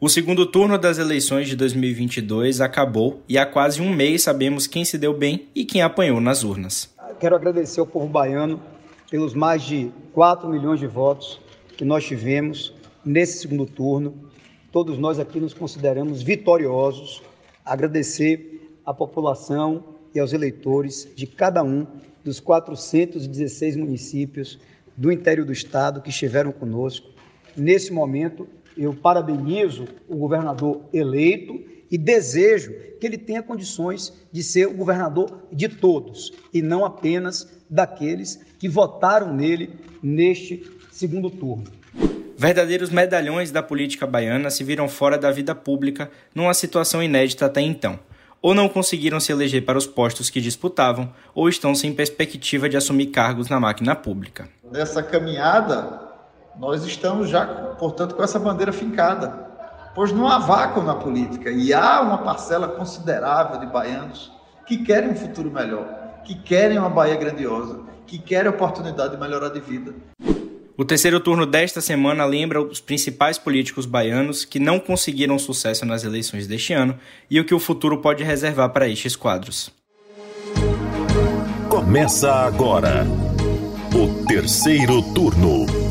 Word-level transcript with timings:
O 0.00 0.08
segundo 0.08 0.46
turno 0.46 0.78
das 0.78 0.96
eleições 0.96 1.48
de 1.48 1.56
2022 1.56 2.60
acabou 2.60 3.20
e 3.28 3.36
há 3.36 3.44
quase 3.44 3.82
um 3.82 3.92
mês 3.92 4.22
sabemos 4.22 4.68
quem 4.68 4.84
se 4.84 4.96
deu 4.96 5.12
bem 5.12 5.48
e 5.56 5.64
quem 5.64 5.82
apanhou 5.82 6.20
nas 6.20 6.44
urnas. 6.44 6.94
Quero 7.18 7.34
agradecer 7.34 7.80
ao 7.80 7.86
povo 7.86 8.06
baiano 8.06 8.62
pelos 9.10 9.34
mais 9.34 9.60
de 9.60 9.90
4 10.12 10.48
milhões 10.48 10.78
de 10.78 10.86
votos 10.86 11.40
que 11.76 11.84
nós 11.84 12.06
tivemos 12.06 12.72
nesse 13.04 13.40
segundo 13.40 13.66
turno. 13.66 14.14
Todos 14.70 14.96
nós 14.98 15.18
aqui 15.18 15.40
nos 15.40 15.52
consideramos 15.52 16.22
vitoriosos. 16.22 17.20
Agradecer 17.64 18.78
à 18.86 18.94
população 18.94 19.82
e 20.14 20.20
aos 20.20 20.32
eleitores 20.32 21.08
de 21.16 21.26
cada 21.26 21.64
um 21.64 21.84
dos 22.22 22.38
416 22.38 23.74
municípios 23.74 24.60
do 24.96 25.10
interior 25.10 25.44
do 25.44 25.52
estado 25.52 26.00
que 26.00 26.10
estiveram 26.10 26.52
conosco. 26.52 27.08
Nesse 27.56 27.92
momento, 27.92 28.46
eu 28.78 28.94
parabenizo 28.94 29.86
o 30.08 30.16
governador 30.16 30.82
eleito 30.92 31.60
e 31.90 31.98
desejo 31.98 32.72
que 33.00 33.06
ele 33.06 33.18
tenha 33.18 33.42
condições 33.42 34.12
de 34.30 34.42
ser 34.42 34.66
o 34.66 34.74
governador 34.74 35.42
de 35.52 35.68
todos 35.68 36.32
e 36.52 36.62
não 36.62 36.84
apenas 36.84 37.48
daqueles 37.68 38.40
que 38.58 38.68
votaram 38.68 39.34
nele 39.34 39.70
neste 40.02 40.64
segundo 40.92 41.28
turno. 41.28 41.64
Verdadeiros 42.36 42.90
medalhões 42.90 43.50
da 43.50 43.62
política 43.62 44.06
baiana 44.06 44.48
se 44.48 44.62
viram 44.62 44.88
fora 44.88 45.18
da 45.18 45.30
vida 45.32 45.54
pública 45.56 46.08
numa 46.32 46.54
situação 46.54 47.02
inédita 47.02 47.46
até 47.46 47.60
então. 47.60 47.98
Ou 48.40 48.54
não 48.54 48.68
conseguiram 48.68 49.18
se 49.18 49.32
eleger 49.32 49.64
para 49.64 49.76
os 49.76 49.88
postos 49.88 50.30
que 50.30 50.40
disputavam, 50.40 51.12
ou 51.34 51.48
estão 51.48 51.74
sem 51.74 51.92
perspectiva 51.92 52.68
de 52.68 52.76
assumir 52.76 53.06
cargos 53.06 53.48
na 53.48 53.58
máquina 53.58 53.96
pública. 53.96 54.48
Nessa 54.70 55.02
caminhada, 55.02 56.07
nós 56.58 56.84
estamos 56.84 57.28
já, 57.28 57.46
portanto, 57.46 58.14
com 58.14 58.22
essa 58.22 58.38
bandeira 58.38 58.72
fincada, 58.72 59.46
pois 59.94 60.12
não 60.12 60.26
há 60.26 60.38
vácuo 60.38 60.82
na 60.82 60.94
política 60.94 61.50
e 61.50 61.72
há 61.72 62.00
uma 62.00 62.18
parcela 62.18 62.68
considerável 62.68 63.60
de 63.60 63.66
baianos 63.66 64.32
que 64.66 64.78
querem 64.78 65.10
um 65.10 65.14
futuro 65.14 65.50
melhor, 65.50 65.86
que 66.24 66.34
querem 66.34 66.78
uma 66.78 66.90
Bahia 66.90 67.16
grandiosa, 67.16 67.80
que 68.06 68.18
querem 68.18 68.48
a 68.48 68.54
oportunidade 68.54 69.14
de 69.14 69.20
melhorar 69.20 69.50
de 69.50 69.60
vida. 69.60 69.94
O 70.76 70.84
terceiro 70.84 71.18
turno 71.18 71.44
desta 71.44 71.80
semana 71.80 72.24
lembra 72.24 72.60
os 72.62 72.80
principais 72.80 73.38
políticos 73.38 73.86
baianos 73.86 74.44
que 74.44 74.60
não 74.60 74.78
conseguiram 74.78 75.38
sucesso 75.38 75.84
nas 75.84 76.04
eleições 76.04 76.46
deste 76.46 76.72
ano 76.72 76.96
e 77.30 77.40
o 77.40 77.44
que 77.44 77.54
o 77.54 77.58
futuro 77.58 77.98
pode 77.98 78.22
reservar 78.22 78.70
para 78.70 78.88
estes 78.88 79.16
quadros. 79.16 79.70
Começa 81.68 82.32
agora 82.32 83.04
o 83.92 84.24
terceiro 84.26 85.02
turno. 85.14 85.87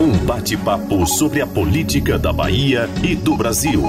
Um 0.00 0.16
bate-papo 0.24 1.04
sobre 1.08 1.40
a 1.40 1.46
política 1.46 2.16
da 2.16 2.32
Bahia 2.32 2.88
e 3.02 3.16
do 3.16 3.36
Brasil. 3.36 3.82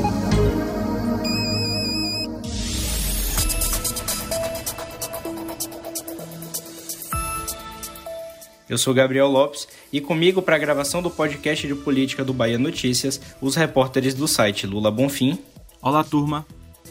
Eu 8.67 8.75
sou 8.79 8.91
Gabriel 8.91 9.27
Lopes 9.27 9.67
e 9.93 10.01
comigo 10.01 10.41
para 10.41 10.55
a 10.55 10.59
gravação 10.59 11.03
do 11.03 11.11
podcast 11.11 11.67
de 11.67 11.75
política 11.75 12.25
do 12.25 12.33
Bahia 12.33 12.57
Notícias, 12.57 13.21
os 13.39 13.55
repórteres 13.55 14.15
do 14.15 14.27
site 14.27 14.65
Lula 14.65 14.89
Bonfim. 14.89 15.37
Olá, 15.79 16.03
turma. 16.03 16.43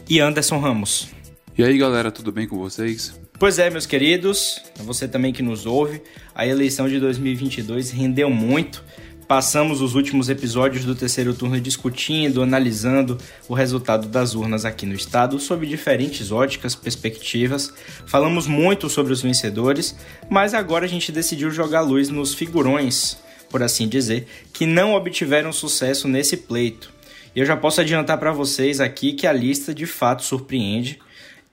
E 0.09 0.21
Anderson 0.21 0.59
Ramos. 0.59 1.09
E 1.57 1.63
aí, 1.63 1.77
galera, 1.77 2.09
tudo 2.09 2.31
bem 2.31 2.47
com 2.47 2.57
vocês? 2.57 3.19
Pois 3.37 3.59
é, 3.59 3.69
meus 3.69 3.85
queridos, 3.85 4.61
você 4.77 5.07
também 5.09 5.33
que 5.33 5.41
nos 5.41 5.65
ouve, 5.65 6.01
a 6.33 6.47
eleição 6.47 6.87
de 6.87 6.99
2022 6.99 7.91
rendeu 7.91 8.29
muito 8.29 8.83
Passamos 9.29 9.79
os 9.79 9.93
últimos 9.93 10.27
episódios 10.27 10.85
do 10.85 10.95
terceiro 10.95 11.35
turno 11.35 11.61
discutindo, 11.61 12.41
analisando 12.41 13.15
o 13.47 13.53
resultado 13.53 14.07
das 14.07 14.33
urnas 14.33 14.65
aqui 14.65 14.87
no 14.87 14.95
estado 14.95 15.37
sob 15.37 15.67
diferentes 15.67 16.31
óticas, 16.31 16.73
perspectivas. 16.73 17.71
Falamos 18.07 18.47
muito 18.47 18.89
sobre 18.89 19.13
os 19.13 19.21
vencedores, 19.21 19.95
mas 20.27 20.55
agora 20.55 20.85
a 20.85 20.87
gente 20.89 21.11
decidiu 21.11 21.51
jogar 21.51 21.81
luz 21.81 22.09
nos 22.09 22.33
figurões, 22.33 23.17
por 23.51 23.61
assim 23.61 23.87
dizer, 23.87 24.25
que 24.51 24.65
não 24.65 24.95
obtiveram 24.95 25.53
sucesso 25.53 26.07
nesse 26.07 26.35
pleito. 26.35 26.91
E 27.35 27.39
eu 27.39 27.45
já 27.45 27.55
posso 27.55 27.81
adiantar 27.81 28.17
para 28.17 28.31
vocês 28.31 28.81
aqui 28.81 29.13
que 29.13 29.27
a 29.27 29.31
lista 29.31 29.75
de 29.75 29.85
fato 29.85 30.23
surpreende 30.23 30.99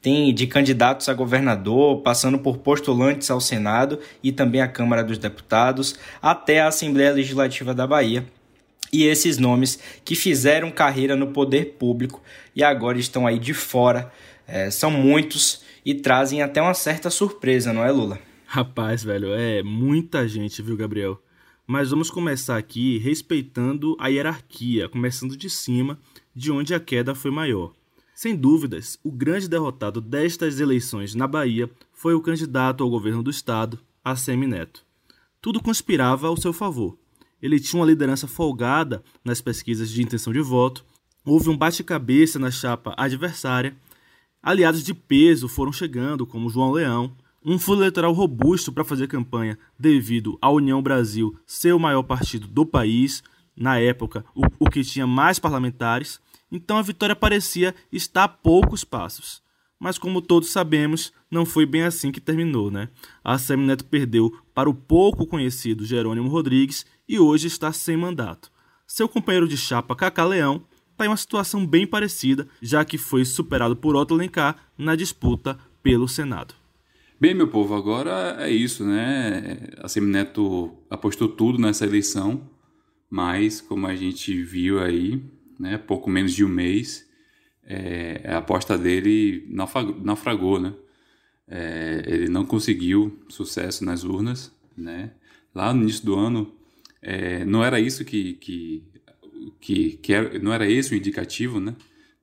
tem 0.06 0.32
de 0.32 0.46
candidatos 0.46 1.08
a 1.08 1.14
governador, 1.14 2.00
passando 2.00 2.38
por 2.38 2.58
postulantes 2.58 3.28
ao 3.28 3.40
Senado 3.40 3.98
e 4.22 4.30
também 4.30 4.60
à 4.60 4.68
Câmara 4.68 5.02
dos 5.02 5.18
Deputados, 5.18 5.98
até 6.22 6.60
a 6.60 6.68
Assembleia 6.68 7.10
Legislativa 7.10 7.74
da 7.74 7.88
Bahia. 7.88 8.24
E 8.92 9.02
esses 9.02 9.36
nomes 9.36 9.80
que 10.04 10.14
fizeram 10.14 10.70
carreira 10.70 11.16
no 11.16 11.32
poder 11.32 11.74
público 11.76 12.22
e 12.54 12.62
agora 12.62 13.00
estão 13.00 13.26
aí 13.26 13.36
de 13.36 13.52
fora, 13.52 14.12
é, 14.46 14.70
são 14.70 14.92
muitos 14.92 15.64
e 15.84 15.92
trazem 15.92 16.40
até 16.40 16.62
uma 16.62 16.74
certa 16.74 17.10
surpresa, 17.10 17.72
não 17.72 17.84
é, 17.84 17.90
Lula? 17.90 18.20
Rapaz, 18.46 19.02
velho, 19.02 19.34
é 19.34 19.60
muita 19.64 20.28
gente, 20.28 20.62
viu, 20.62 20.76
Gabriel? 20.76 21.20
Mas 21.66 21.90
vamos 21.90 22.12
começar 22.12 22.56
aqui 22.56 22.98
respeitando 22.98 23.96
a 23.98 24.06
hierarquia, 24.06 24.88
começando 24.88 25.36
de 25.36 25.50
cima, 25.50 25.98
de 26.32 26.52
onde 26.52 26.72
a 26.74 26.78
queda 26.78 27.12
foi 27.12 27.32
maior. 27.32 27.72
Sem 28.16 28.34
dúvidas, 28.34 28.98
o 29.04 29.12
grande 29.12 29.46
derrotado 29.46 30.00
destas 30.00 30.58
eleições 30.58 31.14
na 31.14 31.26
Bahia 31.26 31.70
foi 31.92 32.14
o 32.14 32.20
candidato 32.22 32.82
ao 32.82 32.88
governo 32.88 33.22
do 33.22 33.28
estado, 33.28 33.78
ACM 34.02 34.46
Neto. 34.46 34.82
Tudo 35.38 35.62
conspirava 35.62 36.26
ao 36.26 36.36
seu 36.38 36.50
favor. 36.50 36.96
Ele 37.42 37.60
tinha 37.60 37.78
uma 37.78 37.86
liderança 37.86 38.26
folgada 38.26 39.04
nas 39.22 39.42
pesquisas 39.42 39.90
de 39.90 40.02
intenção 40.02 40.32
de 40.32 40.40
voto, 40.40 40.82
houve 41.26 41.50
um 41.50 41.56
bate-cabeça 41.58 42.38
na 42.38 42.50
chapa 42.50 42.94
adversária, 42.96 43.76
aliados 44.42 44.82
de 44.82 44.94
peso 44.94 45.46
foram 45.46 45.70
chegando, 45.70 46.26
como 46.26 46.48
João 46.48 46.72
Leão, 46.72 47.14
um 47.44 47.58
fundo 47.58 47.82
eleitoral 47.82 48.14
robusto 48.14 48.72
para 48.72 48.82
fazer 48.82 49.08
campanha 49.08 49.58
devido 49.78 50.38
à 50.40 50.50
União 50.50 50.80
Brasil 50.80 51.38
ser 51.46 51.74
o 51.74 51.78
maior 51.78 52.02
partido 52.02 52.46
do 52.46 52.64
país, 52.64 53.22
na 53.54 53.78
época 53.78 54.24
o, 54.34 54.46
o 54.58 54.70
que 54.70 54.82
tinha 54.82 55.06
mais 55.06 55.38
parlamentares, 55.38 56.18
então 56.50 56.76
a 56.78 56.82
vitória 56.82 57.16
parecia 57.16 57.74
estar 57.92 58.24
a 58.24 58.28
poucos 58.28 58.84
passos. 58.84 59.42
Mas 59.78 59.98
como 59.98 60.22
todos 60.22 60.50
sabemos, 60.50 61.12
não 61.30 61.44
foi 61.44 61.66
bem 61.66 61.82
assim 61.82 62.10
que 62.10 62.20
terminou, 62.20 62.70
né? 62.70 62.88
A 63.22 63.36
Semineto 63.36 63.84
perdeu 63.84 64.32
para 64.54 64.70
o 64.70 64.74
pouco 64.74 65.26
conhecido 65.26 65.84
Jerônimo 65.84 66.28
Rodrigues 66.28 66.86
e 67.06 67.18
hoje 67.18 67.46
está 67.46 67.72
sem 67.72 67.96
mandato. 67.96 68.50
Seu 68.86 69.08
companheiro 69.08 69.46
de 69.46 69.56
chapa, 69.56 69.94
Cacá 69.94 70.24
Leão, 70.24 70.64
está 70.92 71.04
em 71.04 71.08
uma 71.08 71.16
situação 71.16 71.66
bem 71.66 71.86
parecida, 71.86 72.48
já 72.62 72.84
que 72.84 72.96
foi 72.96 73.24
superado 73.24 73.76
por 73.76 73.94
Otto 73.94 74.14
Alencar 74.14 74.56
na 74.78 74.96
disputa 74.96 75.58
pelo 75.82 76.08
Senado. 76.08 76.54
Bem, 77.20 77.34
meu 77.34 77.48
povo, 77.48 77.74
agora 77.74 78.36
é 78.38 78.50
isso, 78.50 78.84
né? 78.84 79.58
A 79.78 79.88
Semineto 79.88 80.72
apostou 80.88 81.28
tudo 81.28 81.58
nessa 81.58 81.84
eleição, 81.84 82.48
mas 83.10 83.60
como 83.60 83.86
a 83.86 83.94
gente 83.94 84.42
viu 84.42 84.80
aí, 84.80 85.22
né, 85.58 85.78
pouco 85.78 86.10
menos 86.10 86.32
de 86.34 86.44
um 86.44 86.48
mês, 86.48 87.06
é, 87.66 88.22
a 88.24 88.38
aposta 88.38 88.78
dele 88.78 89.44
naufragou, 90.02 90.60
né? 90.60 90.72
É, 91.48 92.02
ele 92.06 92.28
não 92.28 92.44
conseguiu 92.44 93.20
sucesso 93.28 93.84
nas 93.84 94.04
urnas, 94.04 94.52
né? 94.76 95.12
Lá 95.54 95.72
no 95.74 95.82
início 95.82 96.04
do 96.04 96.14
ano, 96.14 96.54
é, 97.02 97.44
não 97.44 97.64
era 97.64 97.80
isso 97.80 98.04
que, 98.04 98.34
que, 98.34 98.84
que, 99.60 99.96
que 99.98 100.38
não 100.38 100.52
era 100.52 100.68
esse 100.68 100.94
o 100.94 100.96
indicativo, 100.96 101.60
né? 101.60 101.74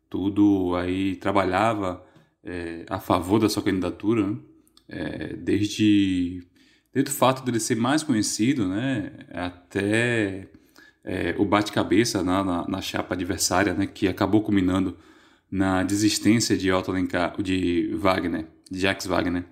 Tudo 0.10 0.76
aí 0.76 1.16
trabalhava 1.18 2.06
é, 2.44 2.86
a 2.90 3.00
favor 3.00 3.40
da 3.40 3.50
sua 3.50 3.64
candidatura, 3.64 4.28
né? 4.28 4.38
É, 4.88 5.36
desde, 5.36 6.46
desde 6.94 7.12
o 7.12 7.14
fato 7.14 7.44
dele 7.44 7.60
ser 7.60 7.76
mais 7.76 8.04
conhecido, 8.04 8.68
né? 8.68 9.12
Até 9.32 10.50
é, 11.04 11.36
o 11.38 11.46
bate-cabeça 11.46 12.24
na, 12.24 12.44
na, 12.44 12.68
na, 12.68 12.82
chapa 12.82 13.14
adversária, 13.14 13.74
né, 13.74 13.86
que 13.86 14.08
acabou 14.08 14.42
culminando 14.42 14.98
na 15.52 15.84
desistência 15.84 16.58
de 16.58 16.72
Otto 16.72 16.92
Alencar, 16.92 17.40
de 17.42 17.94
Wagner, 17.96 18.48
de 18.72 18.80
Jacques 18.80 19.06
Wagner, 19.06 19.46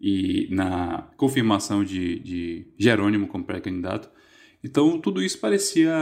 e 0.00 0.48
na 0.50 1.08
confirmação 1.16 1.84
de, 1.84 2.18
de 2.20 2.66
Jerônimo 2.78 3.28
como 3.28 3.44
pré-candidato. 3.44 4.10
Então, 4.64 4.98
tudo 4.98 5.22
isso 5.22 5.38
parecia 5.38 5.92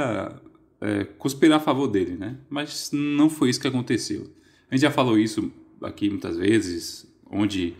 é, 0.81 1.05
conspirar 1.05 1.59
a 1.59 1.61
favor 1.61 1.87
dele, 1.87 2.17
né? 2.17 2.39
Mas 2.49 2.91
não 2.93 3.29
foi 3.29 3.51
isso 3.51 3.61
que 3.61 3.69
aconteceu. 3.69 4.31
A 4.71 4.75
gente 4.75 4.83
já 4.83 4.91
falou 4.91 5.19
isso 5.19 5.53
aqui 5.83 6.09
muitas 6.09 6.37
vezes, 6.37 7.11
onde 7.31 7.75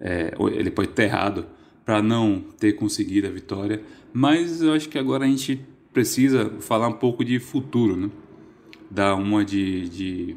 é, 0.00 0.34
ele 0.54 0.70
pode 0.70 0.88
ter 0.88 1.04
errado 1.04 1.46
para 1.84 2.02
não 2.02 2.40
ter 2.58 2.72
conseguido 2.72 3.26
a 3.26 3.30
vitória, 3.30 3.82
mas 4.12 4.62
eu 4.62 4.72
acho 4.72 4.88
que 4.88 4.98
agora 4.98 5.24
a 5.24 5.28
gente 5.28 5.60
precisa 5.96 6.50
falar 6.60 6.88
um 6.88 6.92
pouco 6.92 7.24
de 7.24 7.38
futuro, 7.38 7.96
né? 7.96 8.10
Dar 8.90 9.14
uma 9.14 9.42
de, 9.42 9.88
de 9.88 10.36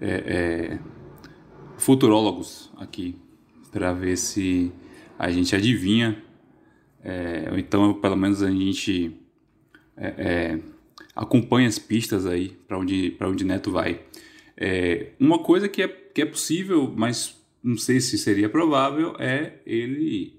é, 0.00 0.08
é, 0.08 0.78
futurólogos 1.76 2.72
aqui 2.78 3.14
para 3.70 3.92
ver 3.92 4.16
se 4.16 4.72
a 5.18 5.30
gente 5.30 5.54
adivinha, 5.54 6.24
é, 7.04 7.46
ou 7.52 7.58
então 7.58 7.92
pelo 7.92 8.16
menos 8.16 8.42
a 8.42 8.50
gente 8.50 9.14
é, 9.98 10.14
é, 10.16 10.60
acompanha 11.14 11.68
as 11.68 11.78
pistas 11.78 12.24
aí 12.24 12.56
para 12.66 12.78
onde, 12.78 13.14
onde 13.20 13.44
Neto 13.44 13.70
vai. 13.70 14.00
É, 14.56 15.10
uma 15.20 15.40
coisa 15.40 15.68
que 15.68 15.82
é, 15.82 15.88
que 15.88 16.22
é 16.22 16.24
possível, 16.24 16.90
mas 16.96 17.38
não 17.62 17.76
sei 17.76 18.00
se 18.00 18.16
seria 18.16 18.48
provável, 18.48 19.14
é 19.18 19.58
ele 19.66 20.32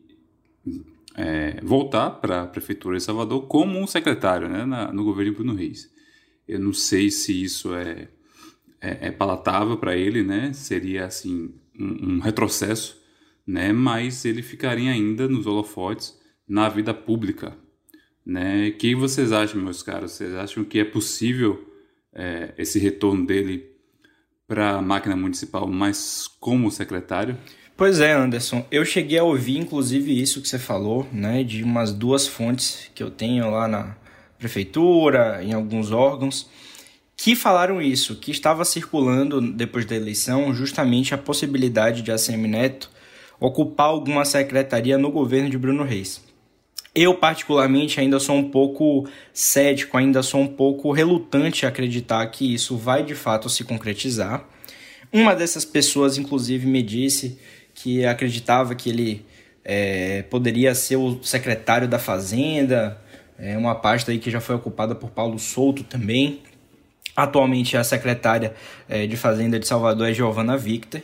é, 1.17 1.59
voltar 1.63 2.11
para 2.11 2.43
a 2.43 2.47
Prefeitura 2.47 2.95
de 2.95 3.03
Salvador 3.03 3.47
como 3.47 3.79
um 3.79 3.87
secretário 3.87 4.47
né, 4.47 4.63
na, 4.65 4.93
no 4.93 5.03
governo 5.03 5.33
Bruno 5.33 5.55
Reis. 5.55 5.91
Eu 6.47 6.59
não 6.59 6.71
sei 6.71 7.09
se 7.09 7.43
isso 7.43 7.73
é, 7.73 8.07
é, 8.79 9.07
é 9.07 9.11
palatável 9.11 9.77
para 9.77 9.97
ele, 9.97 10.23
né? 10.23 10.53
seria 10.53 11.05
assim 11.05 11.55
um, 11.77 12.17
um 12.17 12.19
retrocesso, 12.19 13.01
né? 13.45 13.73
mas 13.73 14.23
ele 14.25 14.43
ficaria 14.43 14.91
ainda 14.91 15.27
nos 15.27 15.47
holofotes 15.47 16.17
na 16.47 16.69
vida 16.69 16.93
pública. 16.93 17.57
Né? 18.23 18.69
Que 18.71 18.93
vocês 18.93 19.31
acham, 19.31 19.59
meus 19.59 19.81
caros? 19.81 20.11
Vocês 20.11 20.35
acham 20.35 20.63
que 20.63 20.77
é 20.79 20.85
possível 20.85 21.67
é, 22.13 22.53
esse 22.59 22.77
retorno 22.77 23.25
dele 23.25 23.75
para 24.47 24.75
a 24.77 24.81
máquina 24.81 25.15
municipal, 25.15 25.67
mas 25.67 26.27
como 26.39 26.71
secretário? 26.71 27.37
Pois 27.77 27.99
é, 27.99 28.11
Anderson. 28.11 28.65
Eu 28.71 28.83
cheguei 28.83 29.19
a 29.19 29.23
ouvir, 29.23 29.59
inclusive, 29.59 30.19
isso 30.19 30.41
que 30.41 30.49
você 30.49 30.57
falou, 30.57 31.07
né, 31.11 31.43
de 31.43 31.63
umas 31.63 31.93
duas 31.93 32.25
fontes 32.25 32.89
que 32.95 33.03
eu 33.03 33.11
tenho 33.11 33.51
lá 33.51 33.67
na 33.67 33.95
prefeitura, 34.39 35.43
em 35.43 35.53
alguns 35.53 35.91
órgãos, 35.91 36.49
que 37.15 37.35
falaram 37.35 37.79
isso, 37.79 38.15
que 38.15 38.31
estava 38.31 38.65
circulando 38.65 39.39
depois 39.39 39.85
da 39.85 39.95
eleição 39.95 40.51
justamente 40.55 41.13
a 41.13 41.19
possibilidade 41.19 42.01
de 42.01 42.11
a 42.11 42.15
ACM 42.15 42.47
Neto 42.47 42.89
ocupar 43.39 43.89
alguma 43.89 44.25
secretaria 44.25 44.97
no 44.97 45.11
governo 45.11 45.47
de 45.47 45.57
Bruno 45.57 45.83
Reis. 45.83 46.25
Eu, 46.95 47.13
particularmente, 47.13 47.99
ainda 47.99 48.19
sou 48.19 48.37
um 48.37 48.49
pouco 48.49 49.07
cético, 49.31 49.97
ainda 49.97 50.23
sou 50.23 50.41
um 50.41 50.47
pouco 50.47 50.91
relutante 50.91 51.63
a 51.63 51.69
acreditar 51.69 52.25
que 52.25 52.55
isso 52.55 52.75
vai 52.75 53.03
de 53.03 53.13
fato 53.13 53.51
se 53.51 53.63
concretizar. 53.63 54.49
Uma 55.13 55.35
dessas 55.35 55.63
pessoas, 55.63 56.17
inclusive, 56.17 56.65
me 56.65 56.81
disse 56.81 57.37
que 57.79 58.03
acreditava 58.05 58.73
que 58.73 58.89
ele 58.89 59.25
é, 59.63 60.23
poderia 60.23 60.73
ser 60.73 60.95
o 60.95 61.23
secretário 61.23 61.87
da 61.87 61.99
Fazenda, 61.99 62.99
é 63.37 63.55
uma 63.55 63.75
pasta 63.75 64.11
aí 64.11 64.17
que 64.17 64.31
já 64.31 64.41
foi 64.41 64.55
ocupada 64.55 64.95
por 64.95 65.11
Paulo 65.11 65.37
Souto 65.37 65.83
também. 65.83 66.41
Atualmente 67.15 67.77
a 67.77 67.83
secretária 67.83 68.55
é, 68.89 69.05
de 69.05 69.15
Fazenda 69.15 69.59
de 69.59 69.67
Salvador 69.67 70.09
é 70.09 70.13
Giovana 70.13 70.57
Victor. 70.57 71.01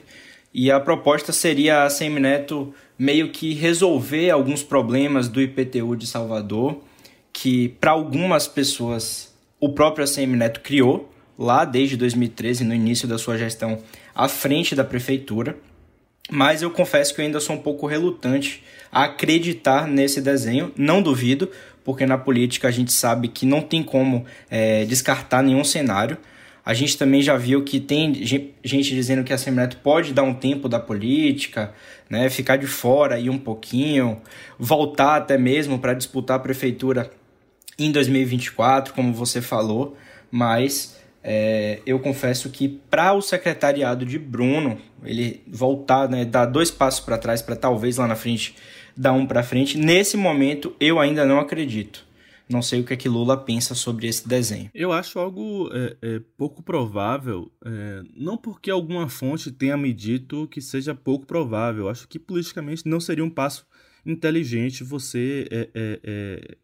E 0.52 0.72
a 0.72 0.80
proposta 0.80 1.32
seria 1.32 1.84
a 1.84 1.90
Semineto 1.92 2.74
meio 2.98 3.30
que 3.30 3.54
resolver 3.54 4.32
alguns 4.32 4.64
problemas 4.64 5.28
do 5.28 5.42
IPTU 5.42 5.96
de 5.96 6.08
Salvador, 6.08 6.84
que 7.32 7.70
para 7.80 7.92
algumas 7.92 8.48
pessoas 8.48 9.32
o 9.60 9.70
próprio 9.70 10.06
ACM 10.06 10.36
Neto 10.36 10.62
criou 10.62 11.12
lá 11.38 11.66
desde 11.66 11.98
2013, 11.98 12.64
no 12.64 12.74
início 12.74 13.08
da 13.08 13.18
sua 13.18 13.38
gestão 13.38 13.80
à 14.16 14.28
frente 14.28 14.76
da 14.76 14.84
prefeitura. 14.84 15.56
Mas 16.32 16.62
eu 16.62 16.72
confesso 16.72 17.14
que 17.14 17.22
eu 17.22 17.26
ainda 17.26 17.40
sou 17.40 17.56
um 17.56 17.62
pouco 17.62 17.86
relutante 17.86 18.64
a 18.92 19.06
acreditar 19.06 19.88
nesse 19.88 20.22
desenho. 20.22 20.72
Não 20.78 21.02
duvido, 21.02 21.50
porque 21.84 22.06
na 22.06 22.18
política 22.18 22.68
a 22.68 22.72
gente 22.72 22.94
sabe 22.94 23.28
que 23.28 23.46
não 23.46 23.62
tem 23.62 23.84
como 23.84 24.26
é, 24.50 24.86
descartar 24.86 25.44
nenhum 25.44 25.64
cenário. 25.64 26.18
A 26.66 26.74
gente 26.74 26.98
também 26.98 27.22
já 27.22 27.36
viu 27.36 27.64
que 27.66 27.78
tem 27.78 28.14
gente 28.24 28.96
dizendo 28.96 29.24
que 29.24 29.34
a 29.34 29.38
Semineto 29.38 29.78
pode 29.78 30.14
dar 30.14 30.24
um 30.24 30.34
tempo 30.34 30.70
da 30.70 30.80
política, 30.80 31.74
né, 32.10 32.30
ficar 32.30 32.56
de 32.56 32.68
fora 32.68 33.16
aí 33.16 33.30
um 33.30 33.38
pouquinho, 33.38 34.22
voltar 34.58 35.18
até 35.18 35.38
mesmo 35.38 35.78
para 35.78 35.94
disputar 35.94 36.38
a 36.38 36.40
prefeitura 36.40 37.12
em 37.78 37.92
2024, 37.92 38.94
como 38.94 39.14
você 39.14 39.42
falou, 39.42 39.98
mas 40.32 40.98
é, 41.24 41.80
eu 41.86 42.00
confesso 42.00 42.50
que 42.50 42.68
para 42.68 43.14
o 43.14 43.22
secretariado 43.22 44.06
de 44.06 44.18
Bruno, 44.18 44.78
ele 45.06 45.44
voltar, 45.48 46.10
né, 46.10 46.26
dar 46.26 46.46
dois 46.46 46.72
passos 46.72 47.00
para 47.00 47.18
trás 47.18 47.42
para 47.42 47.56
talvez 47.56 47.98
lá 47.98 48.08
na 48.08 48.16
frente 48.16 48.56
dar 48.96 49.14
um 49.14 49.26
para 49.26 49.44
frente, 49.44 49.78
nesse 49.78 50.16
momento 50.16 50.76
eu 50.80 51.00
ainda 51.00 51.26
não 51.26 51.40
acredito. 51.40 52.06
Não 52.50 52.62
sei 52.62 52.82
o 52.82 52.84
que 52.84 52.94
é 52.94 52.98
que 52.98 53.10
Lula 53.10 53.38
pensa 53.38 53.74
sobre 53.74 54.06
esse 54.08 54.28
desenho. 54.28 54.70
Eu 54.74 54.92
acho 54.92 55.18
algo 55.18 55.70
é, 55.74 55.98
é, 56.02 56.22
pouco 56.38 56.62
provável, 56.62 57.52
é, 57.66 58.04
não 58.16 58.38
porque 58.38 58.70
alguma 58.70 59.08
fonte 59.08 59.52
tenha 59.52 59.78
me 59.78 59.94
dito 59.94 60.48
que 60.50 60.62
seja 60.62 60.94
pouco 60.94 61.26
provável. 61.26 61.90
Acho 61.90 62.08
que 62.08 62.20
politicamente 62.20 62.88
não 62.88 63.00
seria 63.00 63.24
um 63.24 63.30
passo 63.30 63.66
inteligente 64.06 64.84
você, 64.84 65.48
é, 65.50 65.70
é, 65.74 66.00
é, 66.04 66.58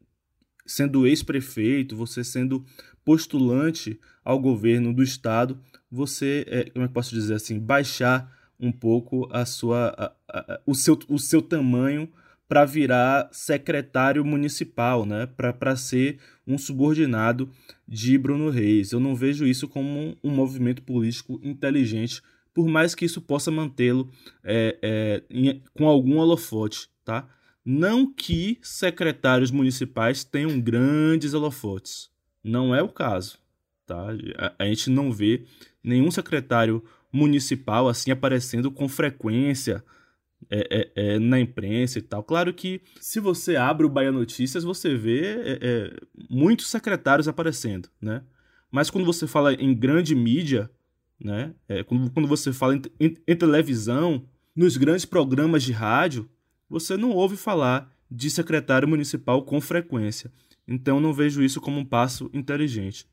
sendo 0.65 1.07
ex-prefeito, 1.07 1.95
você 1.95 2.23
sendo 2.23 2.63
postulante 3.05 3.99
ao 4.23 4.37
governo 4.37 4.93
do 4.93 5.01
estado, 5.01 5.59
você, 5.91 6.69
como 6.73 6.85
é 6.85 6.87
que 6.87 6.93
posso 6.93 7.13
dizer 7.13 7.35
assim, 7.35 7.59
baixar 7.59 8.31
um 8.59 8.71
pouco 8.71 9.27
a 9.31 9.45
sua, 9.45 10.13
a, 10.27 10.39
a, 10.39 10.61
o, 10.65 10.75
seu, 10.75 10.99
o 11.07 11.17
seu 11.17 11.41
tamanho 11.41 12.09
para 12.47 12.65
virar 12.65 13.29
secretário 13.31 14.25
municipal, 14.25 15.05
né? 15.05 15.27
para 15.27 15.75
ser 15.75 16.17
um 16.47 16.57
subordinado 16.57 17.49
de 17.87 18.17
Bruno 18.17 18.49
Reis. 18.49 18.91
Eu 18.91 18.99
não 18.99 19.15
vejo 19.15 19.45
isso 19.45 19.67
como 19.67 19.87
um, 19.87 20.15
um 20.23 20.31
movimento 20.31 20.81
político 20.81 21.39
inteligente, 21.43 22.23
por 22.51 22.67
mais 22.67 22.95
que 22.95 23.05
isso 23.05 23.21
possa 23.21 23.51
mantê-lo 23.51 24.11
é, 24.43 24.77
é, 24.81 25.59
com 25.73 25.87
algum 25.87 26.17
holofote. 26.17 26.89
Tá? 27.05 27.29
Não 27.63 28.11
que 28.11 28.57
secretários 28.63 29.51
municipais 29.51 30.23
tenham 30.23 30.59
grandes 30.59 31.35
holofotes. 31.35 32.09
Não 32.43 32.73
é 32.73 32.81
o 32.81 32.89
caso. 32.89 33.37
Tá? 33.85 34.07
A, 34.37 34.63
a 34.63 34.65
gente 34.65 34.89
não 34.89 35.11
vê 35.11 35.45
nenhum 35.83 36.11
secretário 36.11 36.83
municipal 37.11 37.87
assim 37.87 38.11
aparecendo 38.11 38.71
com 38.71 38.87
frequência 38.87 39.83
é, 40.49 40.91
é, 40.95 41.13
é, 41.15 41.19
na 41.19 41.39
imprensa 41.39 41.99
e 41.99 42.01
tal. 42.01 42.23
Claro 42.23 42.53
que 42.53 42.81
se 42.99 43.19
você 43.19 43.55
abre 43.55 43.85
o 43.85 43.89
Bahia 43.89 44.11
Notícias, 44.11 44.63
você 44.63 44.95
vê 44.95 45.21
é, 45.25 45.59
é, 45.61 45.97
muitos 46.29 46.69
secretários 46.69 47.27
aparecendo, 47.27 47.89
né? 48.01 48.23
Mas 48.71 48.89
quando 48.89 49.05
você 49.05 49.25
fala 49.25 49.53
em 49.53 49.73
grande 49.73 50.15
mídia, 50.15 50.69
né? 51.19 51.53
É, 51.67 51.83
quando, 51.83 52.09
quando 52.11 52.27
você 52.27 52.53
fala 52.53 52.75
em, 52.75 52.81
em, 52.99 53.17
em 53.27 53.35
televisão, 53.35 54.25
nos 54.55 54.77
grandes 54.77 55.05
programas 55.05 55.63
de 55.63 55.71
rádio, 55.71 56.29
você 56.69 56.95
não 56.95 57.11
ouve 57.11 57.35
falar 57.35 57.91
de 58.09 58.29
secretário 58.29 58.87
municipal 58.87 59.43
com 59.43 59.59
frequência. 59.59 60.31
Então 60.67 60.99
não 60.99 61.13
vejo 61.13 61.43
isso 61.43 61.59
como 61.59 61.79
um 61.79 61.85
passo 61.85 62.29
inteligente. 62.33 63.07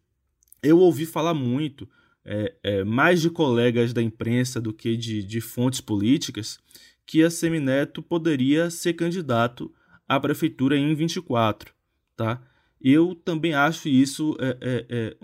Eu 0.62 0.78
ouvi 0.78 1.06
falar 1.06 1.34
muito, 1.34 1.88
é, 2.26 2.54
é, 2.62 2.84
mais 2.84 3.20
de 3.22 3.30
colegas 3.30 3.92
da 3.92 4.02
imprensa 4.02 4.60
do 4.60 4.72
que 4.72 4.96
de, 4.96 5.22
de 5.22 5.40
fontes 5.40 5.80
políticas, 5.80 6.58
que 7.06 7.22
a 7.22 7.30
Semineto 7.30 8.02
poderia 8.02 8.68
ser 8.68 8.94
candidato 8.94 9.72
à 10.08 10.18
prefeitura 10.18 10.76
em 10.76 10.92
24, 10.94 11.72
tá? 12.16 12.42
Eu 12.80 13.14
também 13.14 13.54
acho 13.54 13.88
isso 13.88 14.36
é, 14.40 14.58
é, 14.60 14.86
é, 14.88 15.16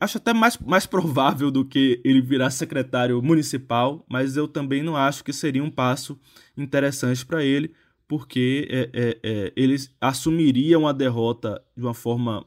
acho 0.00 0.18
até 0.18 0.32
mais, 0.32 0.56
mais 0.58 0.86
provável 0.86 1.50
do 1.50 1.64
que 1.64 2.00
ele 2.04 2.20
virar 2.20 2.50
secretário 2.50 3.20
municipal, 3.20 4.06
mas 4.08 4.36
eu 4.36 4.46
também 4.46 4.82
não 4.82 4.96
acho 4.96 5.24
que 5.24 5.32
seria 5.32 5.62
um 5.62 5.70
passo 5.70 6.18
interessante 6.56 7.26
para 7.26 7.44
ele, 7.44 7.74
porque 8.06 8.66
é, 8.70 8.90
é, 8.92 9.18
é, 9.22 9.52
ele 9.56 9.76
assumiria 10.00 10.78
uma 10.78 10.94
derrota 10.94 11.62
de 11.76 11.82
uma 11.82 11.94
forma 11.94 12.46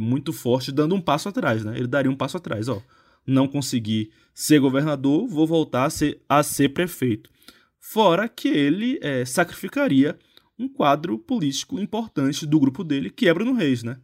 muito 0.00 0.32
forte, 0.32 0.70
dando 0.70 0.94
um 0.94 1.00
passo 1.00 1.28
atrás, 1.28 1.64
né? 1.64 1.76
Ele 1.76 1.86
daria 1.86 2.10
um 2.10 2.16
passo 2.16 2.36
atrás, 2.36 2.68
ó. 2.68 2.82
Não 3.26 3.46
consegui 3.46 4.10
ser 4.34 4.58
governador, 4.60 5.26
vou 5.26 5.46
voltar 5.46 5.84
a 5.84 5.90
ser, 5.90 6.22
a 6.28 6.42
ser 6.42 6.70
prefeito. 6.70 7.30
Fora 7.78 8.28
que 8.28 8.48
ele 8.48 8.98
é, 9.02 9.24
sacrificaria 9.24 10.18
um 10.58 10.68
quadro 10.68 11.18
político 11.18 11.78
importante 11.78 12.46
do 12.46 12.58
grupo 12.58 12.82
dele, 12.82 13.10
que 13.10 13.28
é 13.28 13.34
Bruno 13.34 13.52
Reis, 13.52 13.82
né? 13.82 13.98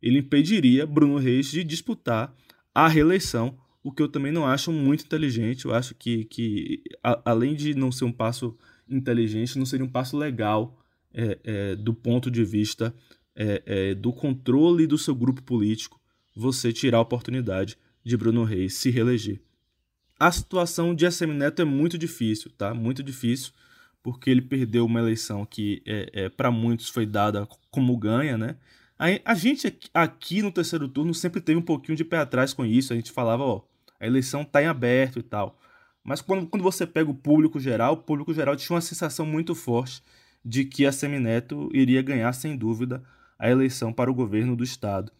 Ele 0.00 0.18
impediria 0.18 0.86
Bruno 0.86 1.16
Reis 1.16 1.50
de 1.50 1.64
disputar 1.64 2.34
a 2.74 2.86
reeleição, 2.86 3.58
o 3.82 3.90
que 3.90 4.02
eu 4.02 4.08
também 4.08 4.30
não 4.30 4.46
acho 4.46 4.70
muito 4.70 5.04
inteligente. 5.04 5.64
Eu 5.64 5.74
acho 5.74 5.94
que, 5.94 6.24
que 6.26 6.82
a, 7.02 7.30
além 7.30 7.54
de 7.54 7.74
não 7.74 7.90
ser 7.90 8.04
um 8.04 8.12
passo 8.12 8.56
inteligente, 8.88 9.58
não 9.58 9.66
seria 9.66 9.86
um 9.86 9.90
passo 9.90 10.16
legal 10.16 10.78
é, 11.14 11.38
é, 11.44 11.76
do 11.76 11.94
ponto 11.94 12.30
de 12.30 12.44
vista 12.44 12.94
é, 13.36 13.62
é 13.66 13.94
do 13.94 14.12
controle 14.12 14.86
do 14.86 14.96
seu 14.96 15.14
grupo 15.14 15.42
político, 15.42 16.00
você 16.34 16.72
tirar 16.72 16.98
a 16.98 17.02
oportunidade 17.02 17.78
de 18.04 18.16
Bruno 18.16 18.44
Reis 18.44 18.74
se 18.74 18.90
reeleger. 18.90 19.40
A 20.18 20.32
situação 20.32 20.94
de 20.94 21.10
SM 21.10 21.26
Neto 21.26 21.60
é 21.60 21.64
muito 21.64 21.98
difícil, 21.98 22.50
tá? 22.56 22.72
Muito 22.72 23.02
difícil, 23.02 23.52
porque 24.02 24.30
ele 24.30 24.40
perdeu 24.40 24.86
uma 24.86 25.00
eleição 25.00 25.44
que 25.44 25.82
é, 25.84 26.10
é 26.12 26.28
para 26.28 26.50
muitos 26.50 26.88
foi 26.88 27.04
dada 27.04 27.46
como 27.70 27.96
ganha, 27.96 28.38
né? 28.38 28.56
A, 28.98 29.32
a, 29.32 29.34
gente 29.34 29.78
aqui 29.92 30.40
no 30.40 30.50
terceiro 30.50 30.88
turno 30.88 31.12
sempre 31.12 31.40
teve 31.40 31.58
um 31.58 31.62
pouquinho 31.62 31.96
de 31.96 32.04
pé 32.04 32.18
atrás 32.18 32.54
com 32.54 32.64
isso. 32.64 32.92
A 32.92 32.96
gente 32.96 33.12
falava, 33.12 33.42
ó, 33.42 33.62
a 34.00 34.06
eleição 34.06 34.44
tá 34.44 34.62
em 34.62 34.66
aberto 34.66 35.18
e 35.18 35.22
tal. 35.22 35.60
Mas 36.02 36.22
quando, 36.22 36.46
quando 36.46 36.62
você 36.62 36.86
pega 36.86 37.10
o 37.10 37.14
público 37.14 37.60
geral, 37.60 37.94
o 37.94 37.96
público 37.98 38.32
geral 38.32 38.56
tinha 38.56 38.74
uma 38.74 38.80
sensação 38.80 39.26
muito 39.26 39.54
forte 39.54 40.02
de 40.44 40.64
que 40.64 40.86
a 40.86 40.92
Semineto 40.92 41.68
iria 41.74 42.00
ganhar, 42.00 42.32
sem 42.32 42.56
dúvida, 42.56 43.02
a 43.38 43.50
eleição 43.50 43.92
para 43.92 44.10
o 44.10 44.14
governo 44.14 44.56
do 44.56 44.64
estado. 44.64 45.12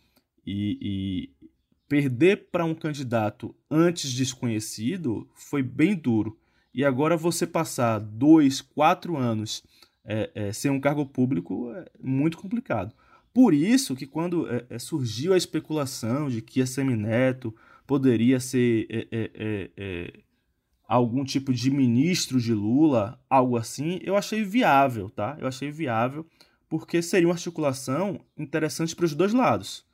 E, 0.47 0.79
e 0.81 1.49
perder 1.89 2.49
para 2.51 2.65
um 2.65 2.75
candidato 2.75 3.55
antes 3.71 4.13
desconhecido 4.13 5.29
foi 5.35 5.63
bem 5.63 5.95
duro. 5.95 6.39
E 6.73 6.85
agora 6.85 7.17
você 7.17 7.47
passar 7.47 7.99
dois, 7.99 8.61
quatro 8.61 9.17
anos 9.17 9.63
é, 10.05 10.31
é, 10.35 10.53
sem 10.53 10.71
um 10.71 10.81
cargo 10.81 11.05
público 11.07 11.73
é 11.73 11.85
muito 12.01 12.39
complicado. 12.39 12.95
Por 13.33 13.53
isso 13.53 13.97
que 13.97 14.07
quando 14.07 14.49
é, 14.49 14.65
é 14.71 14.79
surgiu 14.79 15.33
a 15.33 15.37
especulação 15.37 16.29
de 16.29 16.41
que 16.41 16.63
a 16.63 16.67
Semineto 16.67 17.55
poderia 17.87 18.41
ser 18.41 18.87
é, 18.91 19.31
é, 19.77 20.21
algum 20.87 21.25
tipo 21.25 21.53
de 21.53 21.71
ministro 21.71 22.41
de 22.41 22.55
Lula, 22.55 23.21
algo 23.29 23.57
assim, 23.57 24.01
eu 24.03 24.17
achei 24.17 24.45
viável, 24.45 25.11
tá? 25.11 25.37
Eu 25.41 25.47
achei 25.47 25.71
viável 25.71 26.27
porque 26.69 27.01
seria 27.03 27.29
uma 27.29 27.35
articulação 27.35 28.21
interessante 28.37 28.95
para 28.95 29.05
os 29.05 29.15
dois 29.15 29.33
lados. 29.33 29.85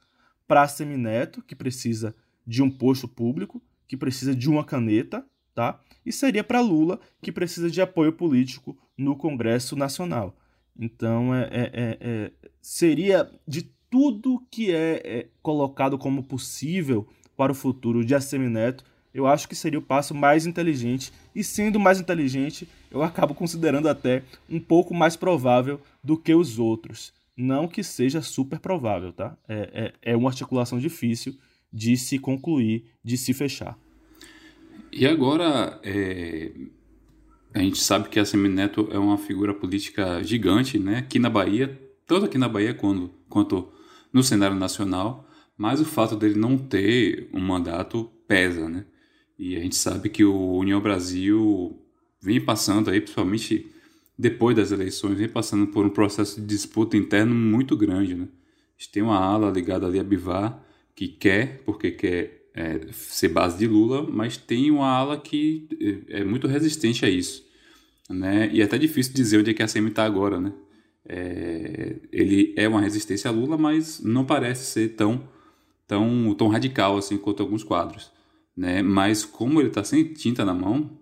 Para 0.46 0.62
a 0.62 0.68
Semineto, 0.68 1.42
que 1.42 1.54
precisa 1.54 2.14
de 2.46 2.62
um 2.62 2.70
posto 2.70 3.06
público, 3.06 3.62
que 3.86 3.96
precisa 3.96 4.34
de 4.34 4.48
uma 4.48 4.64
caneta, 4.64 5.24
tá? 5.54 5.80
E 6.04 6.12
seria 6.12 6.42
para 6.42 6.60
Lula, 6.60 6.98
que 7.20 7.30
precisa 7.30 7.70
de 7.70 7.80
apoio 7.80 8.12
político 8.12 8.76
no 8.96 9.16
Congresso 9.16 9.76
Nacional. 9.76 10.36
Então, 10.78 11.34
é, 11.34 11.48
é, 11.50 11.70
é, 11.72 11.98
é 12.00 12.32
seria 12.60 13.30
de 13.46 13.70
tudo 13.90 14.44
que 14.50 14.72
é, 14.72 15.02
é 15.04 15.28
colocado 15.42 15.98
como 15.98 16.22
possível 16.22 17.06
para 17.36 17.52
o 17.52 17.54
futuro 17.54 18.04
de 18.04 18.14
Assemineto, 18.14 18.84
eu 19.14 19.26
acho 19.26 19.48
que 19.48 19.54
seria 19.54 19.78
o 19.78 19.82
passo 19.82 20.14
mais 20.14 20.46
inteligente. 20.46 21.12
E 21.34 21.44
sendo 21.44 21.78
mais 21.78 22.00
inteligente, 22.00 22.68
eu 22.90 23.02
acabo 23.02 23.34
considerando 23.34 23.88
até 23.88 24.22
um 24.48 24.60
pouco 24.60 24.94
mais 24.94 25.16
provável 25.16 25.80
do 26.02 26.16
que 26.16 26.34
os 26.34 26.58
outros. 26.58 27.12
Não 27.36 27.66
que 27.66 27.82
seja 27.82 28.20
super 28.22 28.58
provável, 28.58 29.12
tá? 29.12 29.36
É, 29.48 29.92
é, 30.02 30.12
é 30.12 30.16
uma 30.16 30.30
articulação 30.30 30.78
difícil 30.78 31.36
de 31.72 31.96
se 31.96 32.18
concluir, 32.18 32.84
de 33.02 33.16
se 33.16 33.32
fechar. 33.32 33.78
E 34.90 35.06
agora, 35.06 35.80
é... 35.82 36.52
a 37.54 37.60
gente 37.60 37.78
sabe 37.78 38.10
que 38.10 38.20
a 38.20 38.24
Semineto 38.24 38.88
é 38.92 38.98
uma 38.98 39.16
figura 39.16 39.54
política 39.54 40.22
gigante, 40.22 40.78
né? 40.78 40.98
Aqui 40.98 41.18
na 41.18 41.30
Bahia, 41.30 41.80
tanto 42.06 42.26
aqui 42.26 42.36
na 42.36 42.48
Bahia 42.48 42.74
quanto, 42.74 43.10
quanto 43.28 43.72
no 44.12 44.22
cenário 44.22 44.56
nacional, 44.56 45.26
mas 45.56 45.80
o 45.80 45.84
fato 45.86 46.14
dele 46.14 46.38
não 46.38 46.58
ter 46.58 47.30
um 47.32 47.40
mandato 47.40 48.10
pesa, 48.28 48.68
né? 48.68 48.84
E 49.44 49.56
a 49.56 49.58
gente 49.58 49.74
sabe 49.74 50.08
que 50.08 50.24
o 50.24 50.52
União 50.52 50.80
Brasil 50.80 51.76
vem 52.20 52.40
passando 52.40 52.90
aí, 52.90 53.00
principalmente 53.00 53.66
depois 54.16 54.54
das 54.54 54.70
eleições, 54.70 55.18
vem 55.18 55.28
passando 55.28 55.66
por 55.66 55.84
um 55.84 55.90
processo 55.90 56.40
de 56.40 56.46
disputa 56.46 56.96
interno 56.96 57.34
muito 57.34 57.76
grande, 57.76 58.14
né? 58.14 58.28
A 58.78 58.80
gente 58.80 58.92
tem 58.92 59.02
uma 59.02 59.18
ala 59.18 59.50
ligada 59.50 59.84
ali 59.84 59.98
a 59.98 60.04
Bivar, 60.04 60.64
que 60.94 61.08
quer, 61.08 61.60
porque 61.64 61.90
quer 61.90 62.50
é, 62.54 62.86
ser 62.92 63.30
base 63.30 63.58
de 63.58 63.66
Lula, 63.66 64.08
mas 64.08 64.36
tem 64.36 64.70
uma 64.70 64.86
ala 64.86 65.18
que 65.18 65.66
é, 66.08 66.20
é 66.20 66.24
muito 66.24 66.46
resistente 66.46 67.04
a 67.04 67.10
isso, 67.10 67.44
né? 68.08 68.48
E 68.52 68.60
é 68.60 68.64
até 68.64 68.78
difícil 68.78 69.12
dizer 69.12 69.38
onde 69.40 69.50
é 69.50 69.54
que 69.54 69.62
a 69.64 69.66
CM 69.66 69.88
está 69.88 70.04
agora, 70.04 70.40
né? 70.40 70.52
É, 71.04 71.96
ele 72.12 72.54
é 72.56 72.68
uma 72.68 72.80
resistência 72.80 73.28
a 73.28 73.32
Lula, 73.32 73.58
mas 73.58 74.00
não 74.04 74.24
parece 74.24 74.66
ser 74.66 74.90
tão, 74.90 75.28
tão, 75.84 76.32
tão 76.32 76.46
radical 76.46 76.96
assim 76.96 77.18
quanto 77.18 77.42
alguns 77.42 77.64
quadros 77.64 78.12
né? 78.56 78.82
Mas 78.82 79.24
como 79.24 79.60
ele 79.60 79.68
está 79.68 79.82
sem 79.82 80.12
tinta 80.12 80.44
na 80.44 80.54
mão, 80.54 80.98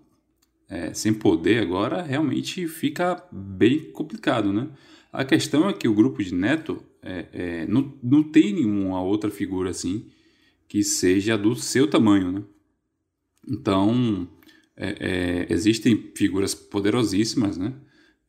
é, 0.68 0.94
sem 0.94 1.12
poder 1.12 1.60
agora, 1.60 2.02
realmente 2.02 2.66
fica 2.68 3.22
bem 3.32 3.90
complicado, 3.92 4.52
né? 4.52 4.68
A 5.12 5.24
questão 5.24 5.68
é 5.68 5.72
que 5.72 5.88
o 5.88 5.94
grupo 5.94 6.22
de 6.22 6.32
Neto 6.32 6.82
é, 7.02 7.26
é, 7.32 7.66
não, 7.66 7.92
não 8.02 8.22
tem 8.22 8.52
nenhuma 8.52 9.02
outra 9.02 9.30
figura 9.30 9.70
assim 9.70 10.06
que 10.68 10.84
seja 10.84 11.36
do 11.36 11.56
seu 11.56 11.90
tamanho, 11.90 12.30
né? 12.30 12.42
Então, 13.48 14.28
é, 14.76 14.96
é, 15.00 15.52
existem 15.52 16.12
figuras 16.14 16.54
poderosíssimas, 16.54 17.56
né? 17.56 17.74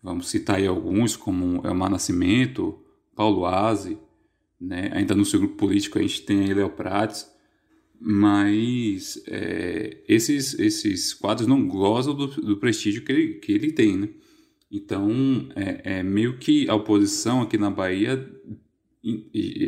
Vamos 0.01 0.29
citar 0.29 0.55
aí 0.55 0.65
alguns, 0.65 1.15
como 1.15 1.65
Elmar 1.65 1.91
Nascimento, 1.91 2.83
Paulo 3.15 3.45
Aze, 3.45 3.99
né? 4.59 4.89
Ainda 4.93 5.13
no 5.13 5.23
seu 5.23 5.39
grupo 5.39 5.55
político 5.55 5.99
a 5.99 6.01
gente 6.01 6.23
tem 6.23 6.39
aí 6.39 6.53
Léo 6.53 6.71
Prates, 6.71 7.30
mas 8.03 9.23
é, 9.27 9.97
esses, 10.07 10.57
esses 10.57 11.13
quadros 11.13 11.47
não 11.47 11.67
gozam 11.67 12.15
do, 12.15 12.27
do, 12.27 12.57
prestígio 12.57 13.03
que 13.03 13.11
ele, 13.11 13.33
que 13.35 13.51
ele 13.51 13.71
tem, 13.71 13.95
né? 13.95 14.09
Então, 14.71 15.47
é, 15.55 15.99
é 15.99 16.03
meio 16.03 16.39
que 16.39 16.67
a 16.67 16.73
oposição 16.73 17.43
aqui 17.43 17.59
na 17.59 17.69
Bahia 17.69 18.27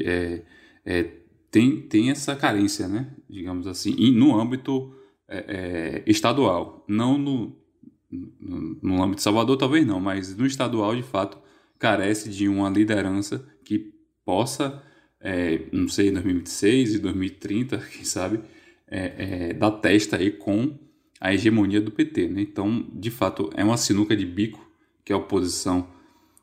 é, 0.04 0.42
é, 0.84 1.04
tem, 1.52 1.82
tem 1.82 2.10
essa 2.10 2.36
carência, 2.36 2.88
né? 2.88 3.14
Digamos 3.30 3.68
assim, 3.68 3.94
no 4.12 4.40
âmbito 4.40 4.92
é, 5.28 5.38
é, 5.38 6.04
estadual, 6.08 6.84
não 6.88 7.20
no, 7.20 7.56
no, 8.12 8.80
no 8.82 9.04
âmbito 9.04 9.18
de 9.18 9.24
Salvador 9.24 9.58
talvez 9.58 9.86
não, 9.86 10.00
mas 10.00 10.36
no 10.36 10.48
estadual, 10.48 10.96
de 10.96 11.04
fato, 11.04 11.38
carece 11.78 12.30
de 12.30 12.48
uma 12.48 12.68
liderança 12.68 13.48
que 13.64 13.94
possa 14.26 14.82
é, 15.24 15.62
não 15.72 15.88
sei, 15.88 16.12
2026 16.12 16.96
e 16.96 17.00
2030, 17.00 17.78
quem 17.92 18.04
sabe, 18.04 18.42
é, 18.88 19.50
é, 19.50 19.54
da 19.54 19.72
testa 19.72 20.18
aí 20.18 20.30
com 20.30 20.78
a 21.20 21.34
hegemonia 21.34 21.82
do 21.82 21.90
PT. 21.90 22.28
Né? 22.28 22.42
Então, 22.42 22.86
de 22.94 23.10
fato, 23.10 23.50
é 23.56 23.64
uma 23.64 23.78
sinuca 23.78 24.16
de 24.16 24.26
bico 24.26 24.70
que 25.04 25.14
a 25.14 25.18
oposição 25.18 25.88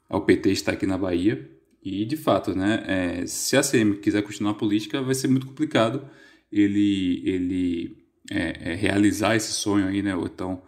ao 0.09 0.23
PT 0.25 0.51
está 0.51 0.73
aqui 0.73 0.87
na 0.87 0.99
Bahia. 0.99 1.49
E, 1.85 2.05
de 2.05 2.17
fato, 2.17 2.55
né, 2.55 2.83
é, 2.87 3.27
se 3.27 3.57
a 3.57 3.63
CM 3.63 3.97
quiser 3.99 4.23
continuar 4.23 4.53
a 4.53 4.55
política, 4.55 5.01
vai 5.01 5.15
ser 5.15 5.29
muito 5.29 5.47
complicado 5.47 6.09
ele, 6.53 7.23
ele 7.25 7.97
é, 8.31 8.73
é, 8.73 8.75
realizar 8.75 9.37
esse 9.37 9.53
sonho 9.53 9.87
aí, 9.87 10.03
né? 10.03 10.15
Ou 10.17 10.27
então, 10.27 10.63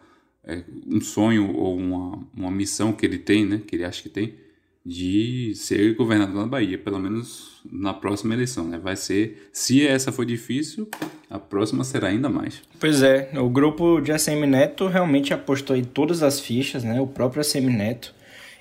é, 0.45 0.63
um 0.87 1.01
sonho 1.01 1.55
ou 1.55 1.77
uma, 1.77 2.29
uma 2.37 2.51
missão 2.51 2.93
que 2.93 3.05
ele 3.05 3.19
tem, 3.19 3.45
né? 3.45 3.63
Que 3.67 3.77
ele 3.77 3.85
acha 3.85 4.03
que 4.03 4.09
tem, 4.09 4.35
de 4.85 5.53
ser 5.55 5.95
governador 5.95 6.43
da 6.43 6.47
Bahia, 6.47 6.77
pelo 6.77 6.99
menos 6.99 7.61
na 7.71 7.95
próxima 7.95 8.35
eleição, 8.35 8.65
né? 8.67 8.79
Vai 8.79 8.97
ser, 8.97 9.49
se 9.53 9.87
essa 9.87 10.11
for 10.11 10.27
difícil, 10.27 10.89
a 11.31 11.39
próxima 11.39 11.85
será 11.85 12.09
ainda 12.09 12.29
mais. 12.29 12.63
Pois 12.81 13.03
é, 13.03 13.31
o 13.37 13.49
grupo 13.49 14.01
de 14.01 14.11
ACM 14.11 14.47
Neto 14.47 14.89
realmente 14.89 15.33
apostou 15.33 15.77
em 15.77 15.85
todas 15.85 16.23
as 16.23 16.41
fichas, 16.41 16.83
né? 16.83 17.01
O 17.01 17.07
próprio 17.07 17.43
ACM 17.43 17.71
Neto. 17.71 18.13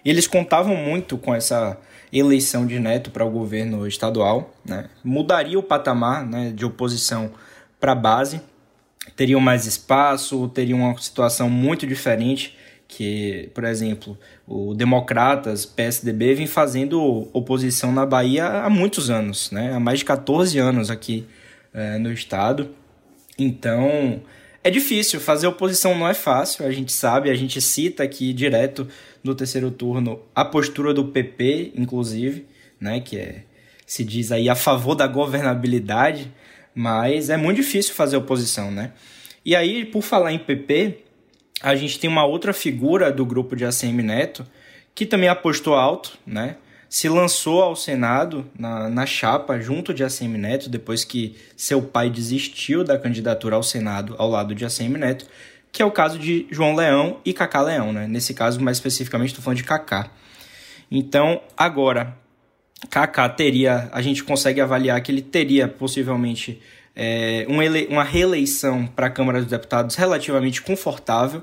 Eles 0.05 0.27
contavam 0.27 0.75
muito 0.75 1.17
com 1.17 1.33
essa 1.33 1.77
eleição 2.13 2.67
de 2.67 2.79
Neto 2.79 3.09
para 3.09 3.25
o 3.25 3.31
governo 3.31 3.87
estadual, 3.87 4.53
né? 4.63 4.89
Mudaria 5.03 5.57
o 5.57 5.63
patamar, 5.63 6.25
né, 6.25 6.51
de 6.51 6.65
oposição 6.65 7.31
para 7.79 7.95
base, 7.95 8.41
teriam 9.15 9.39
mais 9.39 9.65
espaço, 9.65 10.47
teriam 10.49 10.79
uma 10.79 10.97
situação 10.97 11.49
muito 11.49 11.87
diferente 11.87 12.55
que, 12.91 13.50
por 13.53 13.63
exemplo, 13.63 14.17
o 14.45 14.74
Democratas, 14.74 15.65
PSDB, 15.65 16.36
vem 16.36 16.45
fazendo 16.45 17.29
oposição 17.31 17.93
na 17.93 18.05
Bahia 18.05 18.45
há 18.45 18.69
muitos 18.69 19.10
anos, 19.10 19.50
né? 19.50 19.74
há 19.74 19.79
mais 19.79 20.00
de 20.00 20.05
14 20.05 20.60
anos 20.60 20.91
aqui 20.91 21.25
é, 21.74 21.98
no 21.98 22.12
estado. 22.12 22.69
Então, 23.39 24.21
é 24.62 24.69
difícil, 24.69 25.21
fazer 25.21 25.48
oposição 25.48 25.98
não 25.98 26.05
é 26.05 26.13
fácil, 26.13 26.65
a 26.65 26.71
gente 26.71 26.91
sabe, 26.91 27.29
a 27.29 27.33
gente 27.33 27.62
cita 27.62 28.03
aqui 28.03 28.33
direto 28.33 28.86
no 29.24 29.33
terceiro 29.33 29.71
turno 29.71 30.19
a 30.36 30.43
postura 30.43 30.93
do 30.93 31.05
PP, 31.05 31.71
inclusive, 31.77 32.45
né, 32.77 33.00
que 33.00 33.17
é, 33.17 33.43
se 33.86 34.03
diz 34.03 34.33
aí 34.33 34.50
a 34.50 34.55
favor 34.55 34.95
da 34.95 35.07
governabilidade, 35.07 36.29
mas 36.75 37.29
é 37.29 37.38
muito 37.38 37.55
difícil 37.55 37.95
fazer 37.95 38.17
oposição, 38.17 38.69
né? 38.69 38.91
E 39.45 39.55
aí, 39.55 39.86
por 39.86 40.01
falar 40.01 40.33
em 40.33 40.39
PP, 40.39 41.00
a 41.62 41.75
gente 41.75 42.00
tem 42.00 42.10
uma 42.10 42.25
outra 42.25 42.53
figura 42.53 43.12
do 43.12 43.25
grupo 43.25 43.56
de 43.56 43.65
ACM 43.65 44.01
Neto, 44.01 44.46
que 44.96 45.06
também 45.06 45.30
apostou 45.30 45.75
alto, 45.75 46.18
né? 46.25 46.58
Se 46.89 47.08
lançou 47.08 47.62
ao 47.62 47.75
Senado 47.75 48.46
na, 48.58 48.89
na 48.89 49.06
chapa 49.06 49.60
junto 49.60 49.94
de 49.94 50.03
ACM 50.03 50.38
Neto, 50.38 50.70
depois 50.70 51.06
que 51.06 51.38
seu 51.56 51.82
pai 51.82 52.10
desistiu 52.10 52.84
da 52.84 53.00
candidatura 53.00 53.56
ao 53.56 53.63
Senado 53.63 54.15
ao 54.18 54.30
lado 54.30 54.53
de 54.53 54.65
ACM 54.65 54.98
Neto, 54.98 55.25
que 55.72 55.82
é 55.82 55.86
o 55.86 55.91
caso 55.91 56.20
de 56.20 56.46
João 56.51 56.75
Leão 56.75 57.20
e 57.24 57.32
Cacá 57.32 57.62
Leão, 57.62 57.94
né? 57.94 58.08
Nesse 58.08 58.34
caso, 58.34 58.60
mais 58.60 58.77
especificamente, 58.77 59.30
estou 59.30 59.44
falando 59.44 59.58
de 59.58 59.63
Cacá. 59.63 60.12
Então, 60.89 61.41
agora, 61.56 62.18
Cacá 62.89 63.30
teria, 63.30 63.88
a 63.94 64.01
gente 64.01 64.24
consegue 64.24 64.60
avaliar 64.60 65.00
que 65.01 65.12
ele 65.12 65.22
teria 65.22 65.68
possivelmente 65.68 66.62
é, 66.94 67.46
uma, 67.48 67.63
uma 67.89 68.03
reeleição 68.03 68.86
para 68.86 69.08
a 69.08 69.10
Câmara 69.10 69.39
dos 69.39 69.50
Deputados 69.50 69.96
relativamente 69.96 70.62
confortável, 70.62 71.41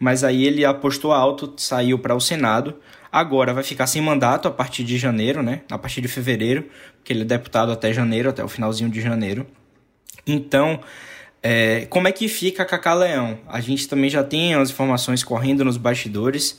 mas 0.00 0.24
aí 0.24 0.46
ele 0.46 0.64
apostou 0.64 1.12
alto, 1.12 1.52
saiu 1.58 1.98
para 1.98 2.16
o 2.16 2.20
Senado. 2.20 2.74
Agora 3.12 3.52
vai 3.52 3.62
ficar 3.62 3.86
sem 3.86 4.00
mandato 4.00 4.48
a 4.48 4.50
partir 4.50 4.82
de 4.82 4.96
janeiro, 4.96 5.42
né? 5.42 5.60
A 5.70 5.76
partir 5.76 6.00
de 6.00 6.08
fevereiro, 6.08 6.64
porque 6.96 7.12
ele 7.12 7.20
é 7.20 7.24
deputado 7.26 7.70
até 7.70 7.92
janeiro, 7.92 8.30
até 8.30 8.42
o 8.42 8.48
finalzinho 8.48 8.88
de 8.88 8.98
janeiro. 8.98 9.46
Então, 10.26 10.80
é, 11.42 11.86
como 11.90 12.08
é 12.08 12.12
que 12.12 12.28
fica 12.28 12.64
Cacá 12.64 12.94
Leão? 12.94 13.38
A 13.46 13.60
gente 13.60 13.86
também 13.86 14.08
já 14.08 14.24
tem 14.24 14.54
as 14.54 14.70
informações 14.70 15.22
correndo 15.22 15.66
nos 15.66 15.76
bastidores 15.76 16.58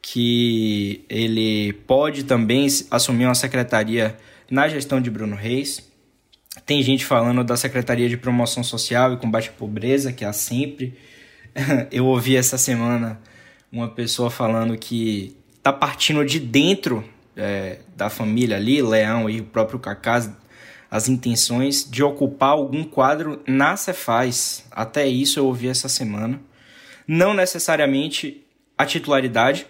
que 0.00 1.04
ele 1.10 1.74
pode 1.86 2.24
também 2.24 2.66
assumir 2.90 3.26
uma 3.26 3.34
secretaria 3.34 4.16
na 4.50 4.66
gestão 4.66 4.98
de 4.98 5.10
Bruno 5.10 5.36
Reis. 5.36 5.86
Tem 6.64 6.82
gente 6.82 7.04
falando 7.04 7.44
da 7.44 7.56
Secretaria 7.56 8.08
de 8.08 8.16
Promoção 8.16 8.64
Social 8.64 9.12
e 9.12 9.18
Combate 9.18 9.50
à 9.50 9.52
Pobreza, 9.52 10.10
que 10.10 10.24
há 10.24 10.32
sempre. 10.32 10.96
Eu 11.90 12.06
ouvi 12.06 12.36
essa 12.36 12.58
semana 12.58 13.20
uma 13.70 13.88
pessoa 13.88 14.30
falando 14.30 14.76
que 14.76 15.36
tá 15.62 15.72
partindo 15.72 16.24
de 16.24 16.38
dentro 16.38 17.04
é, 17.36 17.80
da 17.96 18.08
família 18.08 18.56
ali, 18.56 18.80
Leão 18.80 19.28
e 19.28 19.40
o 19.40 19.44
próprio 19.44 19.78
Cacá, 19.78 20.32
as 20.90 21.08
intenções 21.08 21.88
de 21.88 22.02
ocupar 22.02 22.50
algum 22.50 22.82
quadro 22.82 23.42
na 23.46 23.76
Cefaz. 23.76 24.64
Até 24.70 25.06
isso 25.06 25.38
eu 25.38 25.46
ouvi 25.46 25.68
essa 25.68 25.88
semana. 25.88 26.40
Não 27.06 27.34
necessariamente 27.34 28.44
a 28.76 28.86
titularidade, 28.86 29.66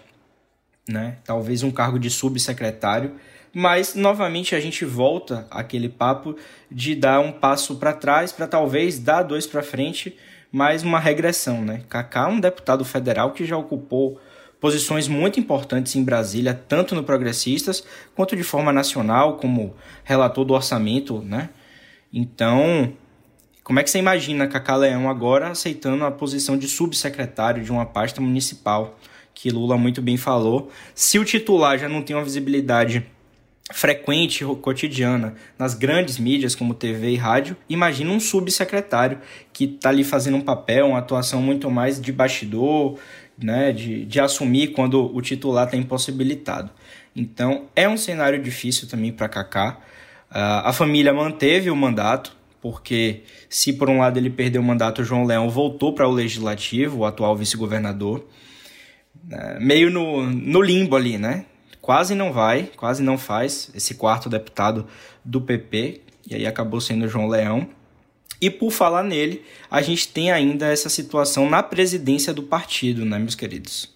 né? 0.87 1.17
Talvez 1.25 1.63
um 1.63 1.71
cargo 1.71 1.99
de 1.99 2.09
subsecretário, 2.09 3.15
mas 3.53 3.95
novamente 3.95 4.55
a 4.55 4.59
gente 4.59 4.85
volta 4.85 5.47
àquele 5.49 5.89
papo 5.89 6.35
de 6.71 6.95
dar 6.95 7.19
um 7.19 7.31
passo 7.31 7.75
para 7.75 7.93
trás 7.93 8.31
para 8.31 8.47
talvez 8.47 8.99
dar 8.99 9.23
dois 9.23 9.45
para 9.45 9.63
frente, 9.63 10.15
mais 10.51 10.83
uma 10.83 10.99
regressão, 10.99 11.63
né? 11.63 11.83
Kaká 11.87 12.23
é 12.23 12.27
um 12.27 12.39
deputado 12.39 12.83
federal 12.83 13.31
que 13.31 13.45
já 13.45 13.55
ocupou 13.55 14.19
posições 14.59 15.07
muito 15.07 15.39
importantes 15.39 15.95
em 15.95 16.03
Brasília, 16.03 16.53
tanto 16.53 16.95
no 16.95 17.03
Progressistas 17.03 17.83
quanto 18.15 18.35
de 18.35 18.43
forma 18.43 18.73
nacional, 18.73 19.37
como 19.37 19.75
relator 20.03 20.43
do 20.43 20.53
orçamento, 20.53 21.21
né? 21.21 21.49
Então, 22.11 22.91
como 23.63 23.79
é 23.79 23.83
que 23.83 23.91
você 23.91 23.99
imagina 23.99 24.47
Cacá 24.47 24.75
Leão 24.75 25.09
agora 25.09 25.49
aceitando 25.49 26.03
a 26.03 26.11
posição 26.11 26.57
de 26.57 26.67
subsecretário 26.67 27.63
de 27.63 27.71
uma 27.71 27.85
pasta 27.85 28.19
municipal, 28.19 28.97
que 29.33 29.51
Lula 29.51 29.77
muito 29.77 30.01
bem 30.01 30.17
falou? 30.17 30.71
Se 30.95 31.19
o 31.19 31.23
titular 31.23 31.77
já 31.77 31.87
não 31.87 32.01
tem 32.01 32.15
uma 32.15 32.25
visibilidade 32.25 33.05
frequente 33.71 34.43
cotidiana 34.61 35.35
nas 35.57 35.73
grandes 35.75 36.17
mídias 36.17 36.55
como 36.55 36.73
TV 36.73 37.11
e 37.11 37.15
rádio, 37.15 37.55
imagina 37.69 38.11
um 38.11 38.19
subsecretário 38.19 39.19
que 39.53 39.65
está 39.65 39.89
ali 39.89 40.03
fazendo 40.03 40.37
um 40.37 40.41
papel, 40.41 40.87
uma 40.87 40.99
atuação 40.99 41.41
muito 41.41 41.69
mais 41.69 42.01
de 42.01 42.11
bastidor, 42.11 42.97
né, 43.37 43.71
de, 43.71 44.05
de 44.05 44.19
assumir 44.19 44.69
quando 44.69 45.15
o 45.15 45.21
titular 45.21 45.65
está 45.65 45.77
impossibilitado. 45.77 46.69
Então 47.15 47.67
é 47.75 47.87
um 47.87 47.97
cenário 47.97 48.41
difícil 48.41 48.87
também 48.87 49.11
para 49.11 49.29
Kaká. 49.29 49.77
Uh, 50.31 50.65
a 50.65 50.73
família 50.73 51.13
manteve 51.13 51.69
o 51.69 51.75
mandato, 51.75 52.35
porque 52.61 53.23
se 53.49 53.73
por 53.73 53.89
um 53.89 53.99
lado 53.99 54.17
ele 54.17 54.29
perdeu 54.29 54.61
o 54.61 54.65
mandato, 54.65 55.03
João 55.03 55.25
Leão 55.25 55.49
voltou 55.49 55.93
para 55.93 56.07
o 56.07 56.11
legislativo, 56.11 56.99
o 56.99 57.05
atual 57.05 57.35
vice-governador, 57.35 58.27
uh, 59.31 59.61
meio 59.61 59.89
no, 59.89 60.23
no 60.23 60.61
limbo 60.61 60.95
ali, 60.95 61.17
né? 61.17 61.45
Quase 61.89 62.13
não 62.13 62.31
vai, 62.31 62.67
quase 62.75 63.01
não 63.01 63.17
faz 63.17 63.71
esse 63.73 63.95
quarto 63.95 64.29
deputado 64.29 64.85
do 65.25 65.41
PP, 65.41 66.03
e 66.29 66.35
aí 66.35 66.45
acabou 66.45 66.79
sendo 66.79 67.07
João 67.07 67.27
Leão. 67.27 67.67
E 68.39 68.47
por 68.47 68.69
falar 68.69 69.01
nele, 69.01 69.43
a 69.71 69.81
gente 69.81 70.07
tem 70.07 70.31
ainda 70.31 70.67
essa 70.67 70.87
situação 70.87 71.49
na 71.49 71.63
presidência 71.63 72.31
do 72.31 72.43
partido, 72.43 73.03
né, 73.03 73.17
meus 73.17 73.33
queridos? 73.33 73.91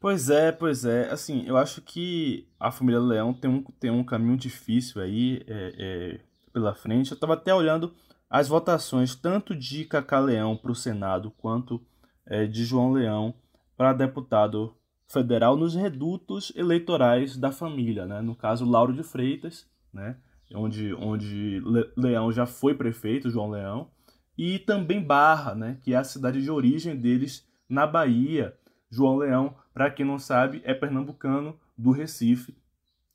Pois 0.00 0.30
é, 0.30 0.52
pois 0.52 0.86
é. 0.86 1.10
Assim, 1.10 1.44
eu 1.46 1.58
acho 1.58 1.82
que 1.82 2.48
a 2.58 2.70
família 2.70 2.98
Leão 2.98 3.34
tem 3.34 3.50
um, 3.50 3.62
tem 3.78 3.90
um 3.90 4.02
caminho 4.02 4.38
difícil 4.38 5.02
aí 5.02 5.44
é, 5.46 5.74
é, 5.78 6.20
pela 6.50 6.74
frente. 6.74 7.10
Eu 7.10 7.14
estava 7.14 7.34
até 7.34 7.54
olhando 7.54 7.92
as 8.30 8.48
votações 8.48 9.14
tanto 9.14 9.54
de 9.54 9.84
Cacá 9.84 10.18
Leão 10.18 10.56
para 10.56 10.72
o 10.72 10.74
Senado 10.74 11.30
quanto 11.36 11.78
é, 12.24 12.46
de 12.46 12.64
João 12.64 12.90
Leão 12.90 13.34
para 13.76 13.92
deputado 13.92 14.74
federal 15.08 15.56
nos 15.56 15.74
redutos 15.74 16.52
eleitorais 16.54 17.36
da 17.36 17.50
família, 17.50 18.06
né? 18.06 18.20
No 18.20 18.36
caso, 18.36 18.68
Lauro 18.68 18.92
de 18.92 19.02
Freitas, 19.02 19.66
né? 19.92 20.16
onde, 20.54 20.94
onde 20.94 21.62
Leão 21.96 22.32
já 22.32 22.46
foi 22.46 22.74
prefeito, 22.74 23.30
João 23.30 23.50
Leão, 23.50 23.90
e 24.36 24.58
também 24.58 25.02
Barra, 25.02 25.54
né, 25.54 25.78
que 25.82 25.92
é 25.92 25.96
a 25.96 26.04
cidade 26.04 26.42
de 26.42 26.50
origem 26.50 26.96
deles 26.96 27.46
na 27.68 27.86
Bahia. 27.86 28.54
João 28.90 29.16
Leão, 29.16 29.56
para 29.74 29.90
quem 29.90 30.06
não 30.06 30.18
sabe, 30.18 30.62
é 30.64 30.72
pernambucano 30.72 31.58
do 31.76 31.90
Recife, 31.90 32.56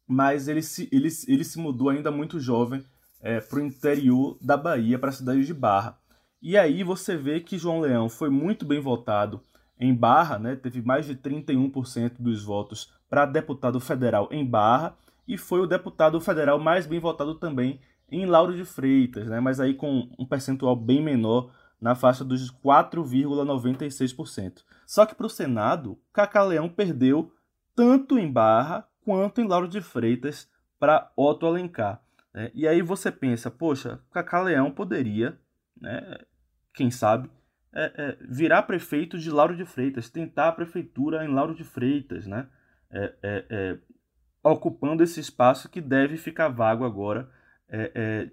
mas 0.07 0.47
ele 0.47 0.61
se, 0.61 0.89
ele, 0.91 1.07
ele 1.27 1.43
se 1.43 1.57
mudou 1.57 1.89
ainda 1.89 2.11
muito 2.11 2.39
jovem 2.39 2.83
é, 3.21 3.39
para 3.39 3.57
o 3.57 3.61
interior 3.65 4.37
da 4.41 4.57
Bahia, 4.57 4.99
para 4.99 5.09
a 5.09 5.13
cidade 5.13 5.45
de 5.45 5.53
Barra. 5.53 5.97
E 6.41 6.57
aí 6.57 6.83
você 6.83 7.15
vê 7.15 7.39
que 7.39 7.57
João 7.57 7.79
Leão 7.79 8.09
foi 8.09 8.29
muito 8.29 8.65
bem 8.65 8.81
votado 8.81 9.41
em 9.79 9.93
Barra, 9.93 10.39
né, 10.39 10.55
teve 10.55 10.81
mais 10.81 11.05
de 11.05 11.15
31% 11.15 12.13
dos 12.19 12.43
votos 12.43 12.93
para 13.09 13.25
deputado 13.25 13.79
federal 13.79 14.27
em 14.31 14.45
Barra, 14.45 14.95
e 15.27 15.37
foi 15.37 15.61
o 15.61 15.67
deputado 15.67 16.19
federal 16.19 16.59
mais 16.59 16.85
bem 16.85 16.99
votado 16.99 17.35
também 17.35 17.79
em 18.11 18.25
Lauro 18.25 18.55
de 18.55 18.65
Freitas, 18.65 19.27
né? 19.27 19.39
mas 19.39 19.59
aí 19.59 19.73
com 19.73 20.09
um 20.19 20.25
percentual 20.25 20.75
bem 20.75 21.01
menor, 21.01 21.49
na 21.83 21.93
faixa 21.95 22.23
dos 22.23 22.49
4,96%. 22.49 24.63
Só 24.85 25.05
que 25.05 25.13
para 25.13 25.25
o 25.25 25.29
Senado, 25.29 25.99
Cacá 26.13 26.41
Leão 26.41 26.69
perdeu 26.69 27.33
tanto 27.75 28.17
em 28.17 28.31
Barra 28.31 28.87
quanto 29.03 29.41
em 29.41 29.47
Lauro 29.47 29.67
de 29.67 29.81
Freitas 29.81 30.49
para 30.79 31.11
Otto 31.13 31.45
Alencar. 31.45 32.01
Né? 32.33 32.49
E 32.53 32.65
aí 32.65 32.81
você 32.81 33.11
pensa, 33.11 33.51
poxa, 33.51 33.99
Cacá 34.13 34.41
Leão 34.41 34.71
poderia, 34.71 35.37
né, 35.79 36.19
quem 36.73 36.89
sabe, 36.89 37.29
é, 37.73 37.93
é, 37.97 38.17
virar 38.21 38.63
prefeito 38.63 39.17
de 39.17 39.31
Lauro 39.31 39.55
de 39.55 39.65
Freitas, 39.65 40.09
tentar 40.09 40.49
a 40.49 40.51
prefeitura 40.51 41.25
em 41.25 41.33
Lauro 41.33 41.55
de 41.55 41.63
Freitas, 41.63 42.27
né? 42.27 42.47
É, 42.91 43.13
é, 43.23 43.45
é 43.49 43.77
ocupando 44.43 45.01
esse 45.01 45.19
espaço 45.19 45.69
que 45.69 45.79
deve 45.79 46.17
ficar 46.17 46.49
vago 46.49 46.83
agora 46.83 47.29
é, 47.69 48.27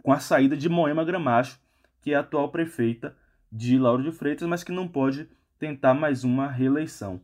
com 0.00 0.12
a 0.12 0.20
saída 0.20 0.56
de 0.56 0.68
Moema 0.68 1.04
Gramacho, 1.04 1.60
que 2.00 2.12
é 2.12 2.16
a 2.16 2.20
atual 2.20 2.50
prefeita 2.50 3.16
de 3.50 3.76
Lauro 3.78 4.02
de 4.02 4.12
Freitas, 4.12 4.46
mas 4.46 4.62
que 4.62 4.70
não 4.70 4.86
pode 4.86 5.28
tentar 5.58 5.92
mais 5.92 6.22
uma 6.22 6.48
reeleição. 6.48 7.20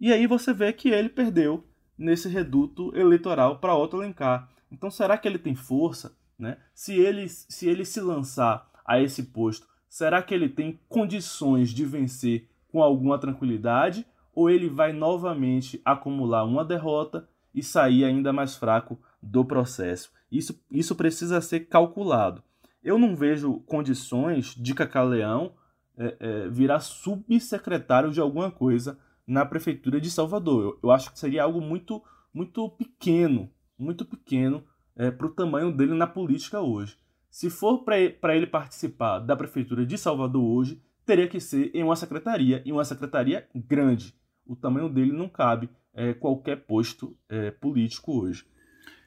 E 0.00 0.12
aí 0.12 0.26
você 0.26 0.54
vê 0.54 0.72
que 0.72 0.88
ele 0.88 1.10
perdeu 1.10 1.68
nesse 1.96 2.26
reduto 2.28 2.96
eleitoral 2.96 3.58
para 3.58 3.76
Otto 3.76 3.98
Alencar. 3.98 4.48
Então 4.72 4.90
será 4.90 5.18
que 5.18 5.28
ele 5.28 5.38
tem 5.38 5.54
força? 5.54 6.16
Né? 6.38 6.56
Se, 6.74 6.94
ele, 6.98 7.28
se 7.28 7.68
ele 7.68 7.84
se 7.84 8.00
lançar 8.00 8.66
a 8.84 8.98
esse 8.98 9.24
posto, 9.24 9.68
será 9.90 10.22
que 10.22 10.32
ele 10.32 10.48
tem 10.48 10.80
condições 10.88 11.68
de 11.68 11.84
vencer 11.84 12.48
com 12.72 12.82
alguma 12.82 13.18
tranquilidade? 13.18 14.06
ou 14.34 14.48
ele 14.48 14.68
vai 14.68 14.92
novamente 14.92 15.80
acumular 15.84 16.44
uma 16.44 16.64
derrota 16.64 17.28
e 17.54 17.62
sair 17.62 18.04
ainda 18.04 18.32
mais 18.32 18.56
fraco 18.56 18.98
do 19.22 19.44
processo. 19.44 20.12
Isso, 20.30 20.58
isso 20.70 20.94
precisa 20.94 21.40
ser 21.40 21.60
calculado. 21.60 22.42
Eu 22.82 22.98
não 22.98 23.16
vejo 23.16 23.60
condições 23.66 24.54
de 24.54 24.72
Cacaleão 24.72 25.52
é, 25.96 26.16
é, 26.18 26.48
virar 26.48 26.80
subsecretário 26.80 28.10
de 28.10 28.20
alguma 28.20 28.50
coisa 28.50 28.98
na 29.26 29.44
prefeitura 29.44 30.00
de 30.00 30.10
Salvador. 30.10 30.62
Eu, 30.62 30.78
eu 30.84 30.90
acho 30.90 31.12
que 31.12 31.18
seria 31.18 31.42
algo 31.42 31.60
muito, 31.60 32.02
muito 32.32 32.68
pequeno, 32.70 33.50
muito 33.78 34.04
pequeno 34.04 34.64
é, 34.96 35.10
para 35.10 35.26
o 35.26 35.34
tamanho 35.34 35.70
dele 35.70 35.94
na 35.94 36.06
política 36.06 36.60
hoje. 36.60 36.96
Se 37.30 37.48
for 37.48 37.84
para 37.84 38.36
ele 38.36 38.46
participar 38.46 39.20
da 39.20 39.36
prefeitura 39.36 39.86
de 39.86 39.96
Salvador 39.96 40.42
hoje, 40.42 40.82
teria 41.06 41.28
que 41.28 41.40
ser 41.40 41.70
em 41.72 41.82
uma 41.82 41.96
secretaria, 41.96 42.62
e 42.64 42.72
uma 42.72 42.84
secretaria 42.84 43.46
grande 43.54 44.14
o 44.50 44.56
tamanho 44.56 44.88
dele 44.88 45.12
não 45.12 45.28
cabe 45.28 45.70
é, 45.94 46.12
qualquer 46.12 46.56
posto 46.66 47.16
é, 47.28 47.52
político 47.52 48.20
hoje. 48.20 48.44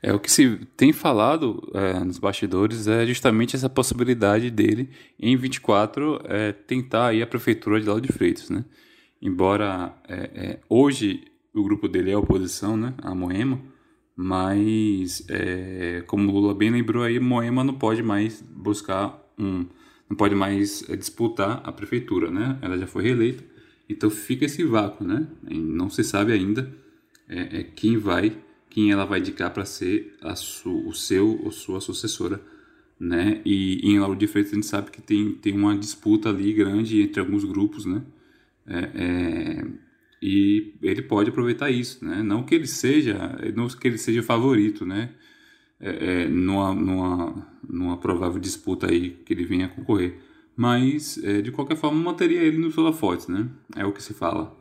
É 0.01 0.13
o 0.13 0.19
que 0.19 0.31
se 0.31 0.57
tem 0.77 0.93
falado 0.93 1.69
é, 1.73 1.99
nos 1.99 2.17
bastidores 2.17 2.87
é 2.87 3.05
justamente 3.05 3.55
essa 3.55 3.69
possibilidade 3.69 4.49
dele 4.49 4.89
em 5.19 5.35
24 5.35 6.21
é, 6.25 6.51
tentar 6.51 7.07
aí 7.07 7.21
a 7.21 7.27
prefeitura 7.27 7.79
de 7.79 7.85
Lauro 7.85 8.01
de 8.01 8.11
Freitas, 8.11 8.49
né? 8.49 8.63
Embora 9.21 9.93
é, 10.07 10.15
é, 10.15 10.59
hoje 10.69 11.25
o 11.53 11.63
grupo 11.63 11.87
dele 11.87 12.11
é 12.11 12.13
a 12.13 12.19
oposição, 12.19 12.75
né? 12.75 12.93
A 13.01 13.13
Moema, 13.13 13.59
mas 14.15 15.25
é, 15.29 16.03
como 16.07 16.29
o 16.29 16.33
Lula 16.33 16.53
bem 16.53 16.69
lembrou 16.69 17.03
aí, 17.03 17.19
Moema 17.19 17.63
não 17.63 17.73
pode 17.73 18.03
mais 18.03 18.41
buscar 18.41 19.21
um, 19.37 19.65
não 20.09 20.17
pode 20.17 20.35
mais 20.35 20.85
disputar 20.97 21.61
a 21.63 21.71
prefeitura, 21.71 22.29
né? 22.29 22.57
Ela 22.61 22.77
já 22.77 22.87
foi 22.87 23.03
reeleita 23.03 23.43
então 23.89 24.09
fica 24.09 24.45
esse 24.45 24.63
vácuo, 24.63 25.05
né? 25.05 25.27
Não 25.43 25.89
se 25.89 26.03
sabe 26.03 26.31
ainda 26.31 26.71
é, 27.27 27.59
é 27.59 27.63
quem 27.63 27.97
vai, 27.97 28.37
quem 28.69 28.91
ela 28.91 29.05
vai 29.05 29.19
indicar 29.19 29.51
para 29.53 29.65
ser 29.65 30.15
a 30.21 30.35
su, 30.35 30.87
o 30.87 30.93
seu 30.93 31.39
ou 31.43 31.51
sua 31.51 31.79
sucessora, 31.81 32.41
né? 32.99 33.41
E, 33.45 33.87
em 33.87 33.99
Lauro 33.99 34.15
de 34.15 34.27
Freitas 34.27 34.53
a 34.53 34.55
gente 34.55 34.67
sabe 34.67 34.91
que 34.91 35.01
tem, 35.01 35.33
tem 35.33 35.53
uma 35.53 35.77
disputa 35.77 36.29
ali 36.29 36.53
grande 36.53 37.01
entre 37.01 37.19
alguns 37.19 37.43
grupos, 37.43 37.85
né? 37.85 38.01
É, 38.65 38.79
é, 38.95 39.65
e 40.23 40.75
ele 40.81 41.01
pode 41.01 41.29
aproveitar 41.29 41.69
isso, 41.69 42.03
né? 42.05 42.23
Não 42.23 42.43
que 42.43 42.55
ele 42.55 42.67
seja, 42.67 43.37
não 43.55 43.67
que 43.67 43.87
ele 43.87 43.97
seja 43.97 44.23
favorito, 44.23 44.85
né? 44.85 45.11
É, 45.79 46.23
é, 46.23 46.27
numa, 46.27 46.73
numa, 46.73 47.47
numa 47.67 47.97
provável 47.97 48.39
disputa 48.39 48.89
aí 48.89 49.17
que 49.25 49.33
ele 49.33 49.43
venha 49.43 49.67
concorrer 49.67 50.17
mas 50.55 51.17
é, 51.23 51.41
de 51.41 51.51
qualquer 51.51 51.75
forma 51.75 51.99
manteria 51.99 52.41
ele 52.41 52.57
nos 52.57 52.77
holofotes, 52.77 53.27
né? 53.27 53.49
É 53.75 53.85
o 53.85 53.91
que 53.91 54.01
se 54.01 54.13
fala. 54.13 54.55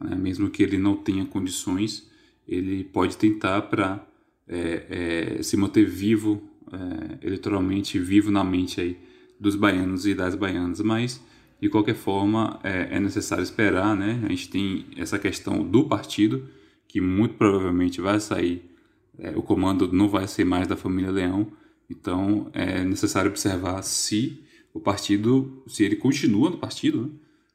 Né? 0.00 0.14
Mesmo 0.14 0.50
que 0.50 0.62
ele 0.62 0.78
não 0.78 0.96
tenha 0.96 1.24
condições, 1.24 2.08
ele 2.46 2.84
pode 2.84 3.16
tentar 3.16 3.62
para 3.62 4.06
é, 4.46 5.36
é, 5.38 5.42
se 5.42 5.56
manter 5.56 5.84
vivo 5.86 6.42
é, 6.72 7.26
eleitoralmente 7.26 7.98
vivo 7.98 8.30
na 8.30 8.44
mente 8.44 8.80
aí 8.80 8.98
dos 9.40 9.54
baianos 9.54 10.06
e 10.06 10.14
das 10.14 10.34
baianas, 10.34 10.80
mas 10.80 11.22
de 11.60 11.68
qualquer 11.68 11.94
forma 11.94 12.60
é, 12.62 12.96
é 12.96 13.00
necessário 13.00 13.42
esperar, 13.42 13.96
né? 13.96 14.20
A 14.24 14.28
gente 14.28 14.48
tem 14.48 14.86
essa 14.96 15.18
questão 15.18 15.62
do 15.62 15.84
partido 15.84 16.48
que 16.86 17.00
muito 17.00 17.34
provavelmente 17.34 18.00
vai 18.00 18.18
sair, 18.20 18.70
é, 19.18 19.30
o 19.36 19.42
comando 19.42 19.92
não 19.92 20.08
vai 20.08 20.26
ser 20.26 20.44
mais 20.44 20.66
da 20.66 20.76
família 20.76 21.10
Leão, 21.10 21.52
então 21.90 22.50
é 22.52 22.82
necessário 22.84 23.30
observar 23.30 23.82
se 23.82 24.42
o 24.72 24.80
partido, 24.80 25.62
se 25.66 25.84
ele 25.84 25.96
continua 25.96 26.50
no 26.50 26.58
partido 26.58 27.02
né? 27.02 27.10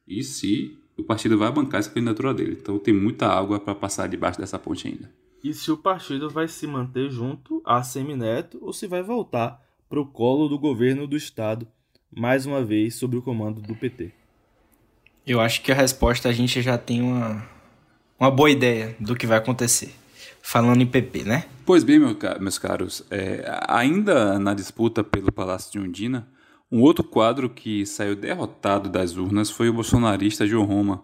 e 0.08 0.24
se 0.24 0.78
o 0.98 1.04
partido 1.04 1.38
vai 1.38 1.52
bancar 1.52 1.80
essa 1.80 1.90
candidatura 1.90 2.34
dele. 2.34 2.58
Então 2.60 2.78
tem 2.78 2.94
muita 2.94 3.28
água 3.28 3.60
para 3.60 3.74
passar 3.74 4.08
debaixo 4.08 4.40
dessa 4.40 4.60
ponte 4.60 4.88
ainda. 4.88 5.12
E 5.44 5.54
se 5.54 5.72
o 5.72 5.78
partido 5.78 6.30
vai 6.30 6.48
se 6.48 6.66
manter 6.68 7.10
junto 7.10 7.62
a 7.66 7.82
Semineto 7.84 8.60
ou 8.62 8.72
se 8.72 8.88
vai 8.88 9.02
voltar 9.02 9.62
para 9.90 10.00
o 10.00 10.06
colo 10.06 10.48
do 10.48 10.58
governo 10.58 11.06
do 11.08 11.18
estado, 11.18 11.68
mais 12.16 12.46
uma 12.46 12.64
vez 12.64 12.96
sob 12.96 13.18
o 13.18 13.22
comando 13.22 13.62
do 13.62 13.76
PT? 13.76 14.12
Eu 15.26 15.40
acho 15.40 15.62
que 15.62 15.72
a 15.72 15.76
resposta 15.76 16.30
a 16.30 16.34
gente 16.34 16.62
já 16.62 16.78
tem 16.78 17.02
uma, 17.02 17.48
uma 18.20 18.30
boa 18.30 18.52
ideia 18.52 18.96
do 19.00 19.16
que 19.16 19.26
vai 19.26 19.38
acontecer. 19.38 19.94
Falando 20.42 20.82
em 20.82 20.86
PP, 20.86 21.24
né? 21.24 21.46
Pois 21.66 21.84
bem, 21.84 22.00
meus 22.40 22.58
caros, 22.58 23.04
é, 23.10 23.46
ainda 23.68 24.38
na 24.38 24.54
disputa 24.54 25.02
pelo 25.02 25.32
Palácio 25.32 25.72
de 25.72 25.80
Undina, 25.80 26.28
um 26.70 26.82
outro 26.82 27.04
quadro 27.04 27.50
que 27.50 27.86
saiu 27.86 28.16
derrotado 28.16 28.90
das 28.90 29.16
urnas 29.16 29.50
foi 29.50 29.70
o 29.70 29.74
bolsonarista 29.74 30.46
João 30.46 30.66
Roma. 30.66 31.04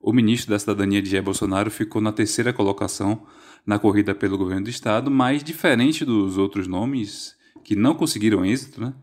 O 0.00 0.12
ministro 0.12 0.50
da 0.50 0.58
Cidadania 0.58 1.02
de 1.02 1.10
Jair 1.10 1.24
Bolsonaro 1.24 1.70
ficou 1.70 2.00
na 2.00 2.12
terceira 2.12 2.52
colocação 2.52 3.26
na 3.66 3.78
corrida 3.78 4.14
pelo 4.14 4.38
governo 4.38 4.64
do 4.64 4.70
estado, 4.70 5.10
mas 5.10 5.42
diferente 5.42 6.04
dos 6.04 6.38
outros 6.38 6.68
nomes 6.68 7.36
que 7.64 7.74
não 7.74 7.94
conseguiram 7.94 8.44
êxito, 8.44 8.80
né, 8.80 8.94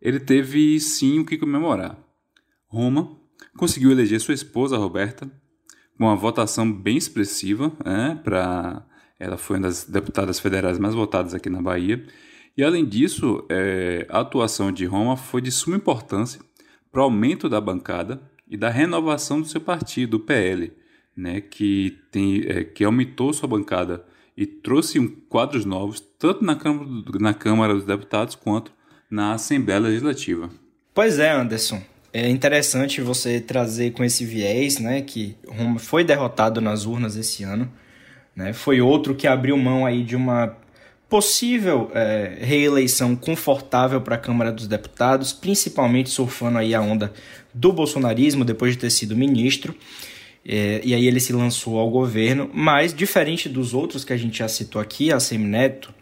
ele 0.00 0.20
teve 0.20 0.78
sim 0.80 1.20
o 1.20 1.24
que 1.24 1.38
comemorar. 1.38 1.98
Roma 2.66 3.16
conseguiu 3.56 3.90
eleger 3.90 4.20
sua 4.20 4.34
esposa 4.34 4.76
Roberta 4.76 5.30
com 5.96 6.04
uma 6.04 6.16
votação 6.16 6.70
bem 6.70 6.96
expressiva, 6.96 7.72
né, 7.84 8.20
para 8.22 8.86
ela 9.18 9.36
foi 9.36 9.56
uma 9.56 9.62
das 9.62 9.84
deputadas 9.84 10.38
federais 10.38 10.78
mais 10.78 10.94
votadas 10.94 11.34
aqui 11.34 11.50
na 11.50 11.60
Bahia 11.60 12.06
e 12.58 12.64
além 12.64 12.84
disso, 12.84 13.46
é, 13.48 14.04
a 14.10 14.18
atuação 14.18 14.72
de 14.72 14.84
Roma 14.84 15.16
foi 15.16 15.40
de 15.40 15.52
suma 15.52 15.76
importância 15.76 16.40
para 16.90 17.00
o 17.00 17.04
aumento 17.04 17.48
da 17.48 17.60
bancada 17.60 18.20
e 18.48 18.56
da 18.56 18.68
renovação 18.68 19.40
do 19.40 19.46
seu 19.46 19.60
partido, 19.60 20.14
o 20.14 20.20
PL, 20.20 20.72
né, 21.16 21.40
que, 21.40 21.96
tem, 22.10 22.42
é, 22.48 22.64
que 22.64 22.82
aumentou 22.82 23.32
sua 23.32 23.48
bancada 23.48 24.04
e 24.36 24.44
trouxe 24.44 24.98
um, 24.98 25.06
quadros 25.06 25.64
novos, 25.64 26.00
tanto 26.00 26.44
na 26.44 26.56
Câmara, 26.56 26.88
na 27.20 27.32
Câmara 27.32 27.74
dos 27.74 27.84
Deputados 27.84 28.34
quanto 28.34 28.72
na 29.10 29.34
Assembleia 29.34 29.80
Legislativa. 29.80 30.50
Pois 30.94 31.18
é, 31.18 31.30
Anderson. 31.30 31.80
É 32.12 32.28
interessante 32.28 33.00
você 33.00 33.40
trazer 33.40 33.92
com 33.92 34.02
esse 34.02 34.24
viés, 34.24 34.78
né, 34.78 35.02
que 35.02 35.36
Roma 35.46 35.78
foi 35.78 36.02
derrotado 36.02 36.60
nas 36.60 36.86
urnas 36.86 37.16
esse 37.16 37.44
ano, 37.44 37.70
né, 38.34 38.52
foi 38.52 38.80
outro 38.80 39.14
que 39.14 39.26
abriu 39.26 39.56
mão 39.56 39.84
aí 39.84 40.02
de 40.02 40.16
uma 40.16 40.56
possível 41.08 41.90
é, 41.94 42.38
reeleição 42.40 43.16
confortável 43.16 44.00
para 44.00 44.16
a 44.16 44.18
Câmara 44.18 44.52
dos 44.52 44.66
Deputados, 44.66 45.32
principalmente 45.32 46.10
surfando 46.10 46.58
aí 46.58 46.74
a 46.74 46.80
onda 46.80 47.12
do 47.52 47.72
bolsonarismo 47.72 48.44
depois 48.44 48.72
de 48.72 48.78
ter 48.78 48.90
sido 48.90 49.16
ministro. 49.16 49.74
É, 50.46 50.80
e 50.84 50.94
aí 50.94 51.06
ele 51.06 51.20
se 51.20 51.32
lançou 51.32 51.78
ao 51.78 51.90
governo, 51.90 52.50
mas 52.52 52.94
diferente 52.94 53.48
dos 53.48 53.74
outros 53.74 54.04
que 54.04 54.12
a 54.12 54.16
gente 54.16 54.38
já 54.38 54.48
citou 54.48 54.80
aqui, 54.80 55.12
a 55.12 55.20
Semineto, 55.20 55.92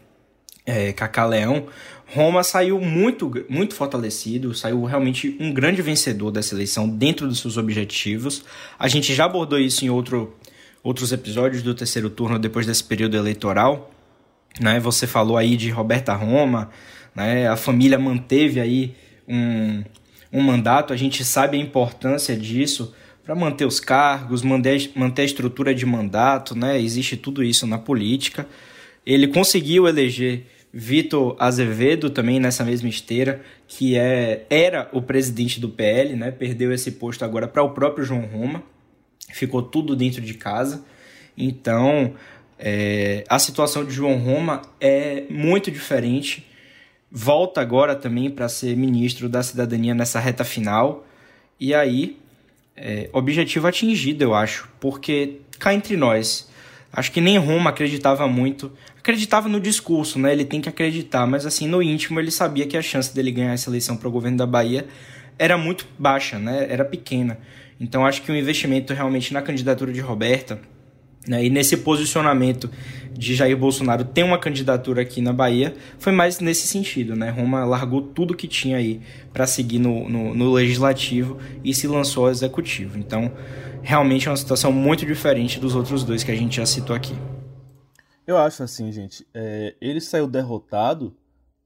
é, 0.65 0.91
Cacá 0.91 1.25
Leão, 1.25 1.67
Roma 2.09 2.41
saiu 2.41 2.79
muito, 2.79 3.45
muito 3.49 3.75
fortalecido, 3.75 4.53
saiu 4.53 4.85
realmente 4.85 5.35
um 5.41 5.53
grande 5.53 5.81
vencedor 5.81 6.31
dessa 6.31 6.55
eleição 6.55 6.87
dentro 6.87 7.27
dos 7.27 7.39
seus 7.39 7.57
objetivos. 7.57 8.45
A 8.79 8.87
gente 8.87 9.13
já 9.13 9.25
abordou 9.25 9.59
isso 9.59 9.83
em 9.83 9.89
outro, 9.89 10.33
outros 10.81 11.11
episódios 11.11 11.61
do 11.61 11.75
terceiro 11.75 12.09
turno 12.09 12.39
depois 12.39 12.65
desse 12.65 12.83
período 12.83 13.17
eleitoral. 13.17 13.91
Né? 14.59 14.79
Você 14.79 15.05
falou 15.05 15.35
aí 15.35 15.57
de 15.57 15.69
Roberta 15.69 16.13
Roma, 16.13 16.69
né? 17.13 17.49
a 17.49 17.57
família 17.57 17.99
manteve 17.99 18.61
aí 18.61 18.95
um, 19.27 19.83
um 20.31 20.41
mandato, 20.41 20.93
a 20.93 20.97
gente 20.97 21.25
sabe 21.25 21.57
a 21.57 21.61
importância 21.61 22.37
disso 22.37 22.95
para 23.21 23.35
manter 23.35 23.65
os 23.65 23.81
cargos, 23.81 24.41
manter, 24.43 24.91
manter 24.95 25.23
a 25.23 25.25
estrutura 25.25 25.75
de 25.75 25.85
mandato, 25.85 26.57
né? 26.57 26.79
existe 26.79 27.17
tudo 27.17 27.43
isso 27.43 27.67
na 27.67 27.77
política. 27.77 28.47
Ele 29.05 29.27
conseguiu 29.27 29.89
eleger 29.89 30.45
Vitor 30.73 31.35
Azevedo 31.39 32.09
também 32.09 32.39
nessa 32.39 32.63
mesma 32.63 32.89
esteira, 32.89 33.41
que 33.67 33.97
é, 33.97 34.45
era 34.49 34.89
o 34.91 35.01
presidente 35.01 35.59
do 35.59 35.69
PL, 35.69 36.15
né? 36.15 36.31
perdeu 36.31 36.71
esse 36.71 36.91
posto 36.91 37.23
agora 37.23 37.47
para 37.47 37.63
o 37.63 37.71
próprio 37.71 38.05
João 38.05 38.25
Roma, 38.25 38.63
ficou 39.31 39.61
tudo 39.61 39.95
dentro 39.95 40.21
de 40.21 40.33
casa. 40.33 40.85
Então, 41.37 42.13
é, 42.59 43.23
a 43.29 43.39
situação 43.39 43.85
de 43.85 43.93
João 43.93 44.17
Roma 44.17 44.61
é 44.79 45.23
muito 45.29 45.71
diferente. 45.71 46.45
Volta 47.11 47.61
agora 47.61 47.95
também 47.95 48.29
para 48.29 48.49
ser 48.49 48.75
ministro 48.75 49.29
da 49.29 49.41
cidadania 49.41 49.93
nessa 49.93 50.19
reta 50.19 50.43
final. 50.43 51.05
E 51.59 51.73
aí, 51.73 52.17
é, 52.75 53.09
objetivo 53.13 53.67
atingido, 53.67 54.23
eu 54.23 54.33
acho. 54.33 54.69
Porque 54.79 55.37
cá 55.59 55.73
entre 55.73 55.95
nós, 55.95 56.46
acho 56.97 57.11
que 57.11 57.21
nem 57.21 57.37
Roma 57.37 57.69
acreditava 57.69 58.27
muito. 58.27 58.71
Acreditava 58.97 59.47
no 59.47 59.59
discurso, 59.59 60.19
né? 60.19 60.33
Ele 60.33 60.43
tem 60.43 60.59
que 60.59 60.67
acreditar, 60.67 61.25
mas 61.25 61.45
assim, 61.45 61.67
no 61.67 61.81
íntimo 61.81 62.19
ele 62.19 62.31
sabia 62.31 62.67
que 62.67 62.75
a 62.75 62.81
chance 62.81 63.15
dele 63.15 63.31
ganhar 63.31 63.53
essa 63.53 63.69
eleição 63.69 63.95
para 63.95 64.07
o 64.07 64.11
governo 64.11 64.37
da 64.37 64.45
Bahia 64.45 64.85
era 65.39 65.57
muito 65.57 65.87
baixa, 65.97 66.37
né? 66.37 66.67
Era 66.69 66.83
pequena. 66.83 67.39
Então 67.79 68.05
acho 68.05 68.21
que 68.23 68.31
o 68.31 68.35
investimento 68.35 68.93
realmente 68.93 69.33
na 69.33 69.41
candidatura 69.41 69.93
de 69.93 70.01
Roberta 70.01 70.59
né? 71.27 71.45
E 71.45 71.49
nesse 71.49 71.77
posicionamento 71.77 72.69
de 73.13 73.35
Jair 73.35 73.57
Bolsonaro 73.57 74.03
ter 74.05 74.23
uma 74.23 74.37
candidatura 74.37 75.01
aqui 75.01 75.21
na 75.21 75.33
Bahia 75.33 75.75
foi 75.99 76.13
mais 76.13 76.39
nesse 76.39 76.67
sentido. 76.67 77.15
Né? 77.15 77.29
Roma 77.29 77.65
largou 77.65 78.01
tudo 78.01 78.35
que 78.35 78.47
tinha 78.47 78.77
aí 78.77 79.01
para 79.33 79.45
seguir 79.45 79.79
no, 79.79 80.07
no, 80.09 80.33
no, 80.33 80.53
legislativo 80.53 81.37
e 81.63 81.73
se 81.73 81.87
lançou 81.87 82.25
ao 82.25 82.31
executivo. 82.31 82.97
Então, 82.97 83.31
realmente 83.87 84.27
é 84.27 84.31
uma 84.31 84.35
situação 84.35 84.69
muito 84.69 85.05
diferente 85.05 85.61
dos 85.61 85.73
outros 85.73 86.03
dois 86.03 86.21
que 86.21 86.29
a 86.29 86.35
gente 86.35 86.57
já 86.57 86.65
citou 86.65 86.93
aqui. 86.93 87.13
Eu 88.27 88.37
acho 88.37 88.61
assim, 88.61 88.91
gente. 88.91 89.25
É, 89.33 89.77
ele 89.79 90.01
saiu 90.01 90.27
derrotado 90.27 91.15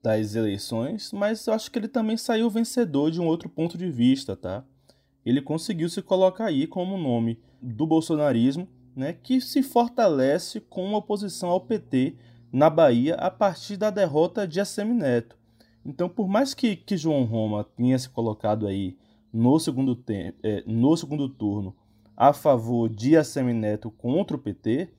das 0.04 0.36
eleições, 0.36 1.12
mas 1.12 1.48
eu 1.48 1.54
acho 1.56 1.72
que 1.72 1.80
ele 1.80 1.88
também 1.88 2.16
saiu 2.16 2.48
vencedor 2.48 3.10
de 3.10 3.20
um 3.20 3.26
outro 3.26 3.50
ponto 3.50 3.76
de 3.76 3.90
vista, 3.90 4.36
tá? 4.36 4.64
Ele 5.26 5.42
conseguiu 5.42 5.90
se 5.90 6.00
colocar 6.04 6.46
aí 6.46 6.68
como 6.68 6.96
nome 6.96 7.40
do 7.60 7.88
bolsonarismo 7.88 8.68
né, 8.96 9.14
que 9.14 9.42
se 9.42 9.64
fortalece 9.64 10.60
com 10.60 10.86
uma 10.86 11.00
oposição 11.00 11.50
ao 11.50 11.62
PT 11.62 12.16
na 12.54 12.70
Bahia 12.70 13.16
a 13.16 13.32
partir 13.32 13.78
da 13.78 13.90
derrota 13.90 14.48
de 14.48 14.60
Assemineto. 14.60 15.36
Então, 15.84 16.08
por 16.08 16.28
mais 16.28 16.54
que, 16.54 16.76
que 16.76 16.98
João 16.98 17.24
Roma 17.24 17.64
tenha 17.64 17.98
se 17.98 18.10
colocado 18.10 18.68
aí 18.68 18.96
no 19.34 19.58
segundo, 19.60 19.96
tempo, 19.96 20.38
é, 20.44 20.64
no 20.68 20.96
segundo 20.96 21.28
turno 21.28 21.76
a 22.16 22.34
favor 22.34 22.90
de 22.90 23.18
Assemineto 23.18 23.90
contra 23.90 24.36
o 24.36 24.40
PT, 24.40 24.90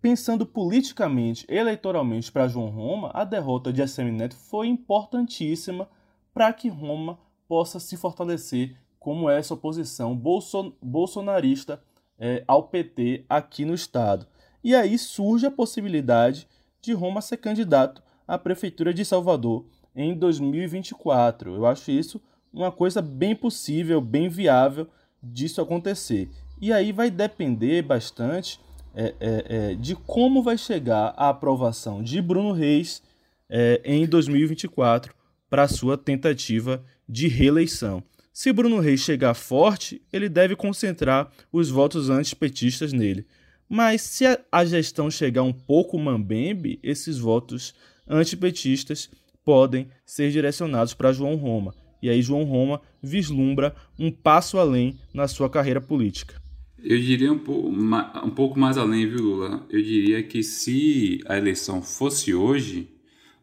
pensando 0.00 0.46
politicamente, 0.46 1.44
eleitoralmente 1.48 2.30
para 2.32 2.48
João 2.48 2.70
Roma, 2.70 3.10
a 3.14 3.24
derrota 3.24 3.72
de 3.72 3.82
Assemineto 3.82 4.34
foi 4.34 4.66
importantíssima 4.66 5.88
para 6.32 6.52
que 6.52 6.68
Roma 6.68 7.18
possa 7.46 7.78
se 7.78 7.96
fortalecer 7.96 8.76
como 8.98 9.28
essa 9.28 9.54
oposição 9.54 10.16
bolson 10.16 10.72
bolsonarista 10.80 11.82
é, 12.18 12.44
ao 12.46 12.64
PT 12.64 13.24
aqui 13.28 13.64
no 13.64 13.74
estado. 13.74 14.26
E 14.62 14.74
aí 14.74 14.98
surge 14.98 15.46
a 15.46 15.50
possibilidade 15.50 16.46
de 16.82 16.92
Roma 16.92 17.20
ser 17.20 17.38
candidato 17.38 18.02
à 18.28 18.38
prefeitura 18.38 18.92
de 18.92 19.04
Salvador 19.04 19.66
em 19.96 20.14
2024. 20.14 21.54
Eu 21.54 21.66
acho 21.66 21.90
isso 21.90 22.20
uma 22.52 22.70
coisa 22.70 23.00
bem 23.00 23.34
possível, 23.34 24.00
bem 24.00 24.28
viável 24.28 24.88
disso 25.22 25.60
acontecer. 25.60 26.28
E 26.60 26.72
aí 26.72 26.92
vai 26.92 27.10
depender 27.10 27.82
bastante 27.82 28.60
é, 28.94 29.14
é, 29.20 29.44
é, 29.48 29.74
de 29.74 29.94
como 29.94 30.42
vai 30.42 30.58
chegar 30.58 31.14
a 31.16 31.28
aprovação 31.28 32.02
de 32.02 32.20
Bruno 32.20 32.52
Reis 32.52 33.02
é, 33.48 33.80
em 33.84 34.06
2024 34.06 35.14
para 35.48 35.68
sua 35.68 35.96
tentativa 35.96 36.84
de 37.08 37.28
reeleição. 37.28 38.02
Se 38.32 38.52
Bruno 38.52 38.78
Reis 38.78 39.00
chegar 39.00 39.34
forte, 39.34 40.00
ele 40.12 40.28
deve 40.28 40.54
concentrar 40.54 41.30
os 41.52 41.68
votos 41.68 42.08
antipetistas 42.08 42.92
nele. 42.92 43.26
Mas 43.68 44.02
se 44.02 44.24
a 44.50 44.64
gestão 44.64 45.10
chegar 45.10 45.42
um 45.42 45.52
pouco 45.52 45.98
mambembe, 45.98 46.78
esses 46.82 47.18
votos 47.18 47.74
antipetistas 48.08 49.10
podem 49.44 49.88
ser 50.04 50.30
direcionados 50.30 50.94
para 50.94 51.12
João 51.12 51.36
Roma. 51.36 51.74
E 52.02 52.08
aí 52.08 52.22
João 52.22 52.44
Roma 52.44 52.80
vislumbra 53.02 53.74
um 53.98 54.10
passo 54.10 54.58
além 54.58 54.98
na 55.12 55.28
sua 55.28 55.48
carreira 55.48 55.80
política. 55.80 56.40
Eu 56.82 56.98
diria 56.98 57.30
um, 57.30 57.38
pouco, 57.38 57.68
um 57.68 58.30
pouco 58.30 58.58
mais 58.58 58.78
além, 58.78 59.06
viu, 59.06 59.22
Lula? 59.22 59.66
Eu 59.68 59.82
diria 59.82 60.22
que 60.22 60.42
se 60.42 61.20
a 61.26 61.36
eleição 61.36 61.82
fosse 61.82 62.34
hoje, 62.34 62.88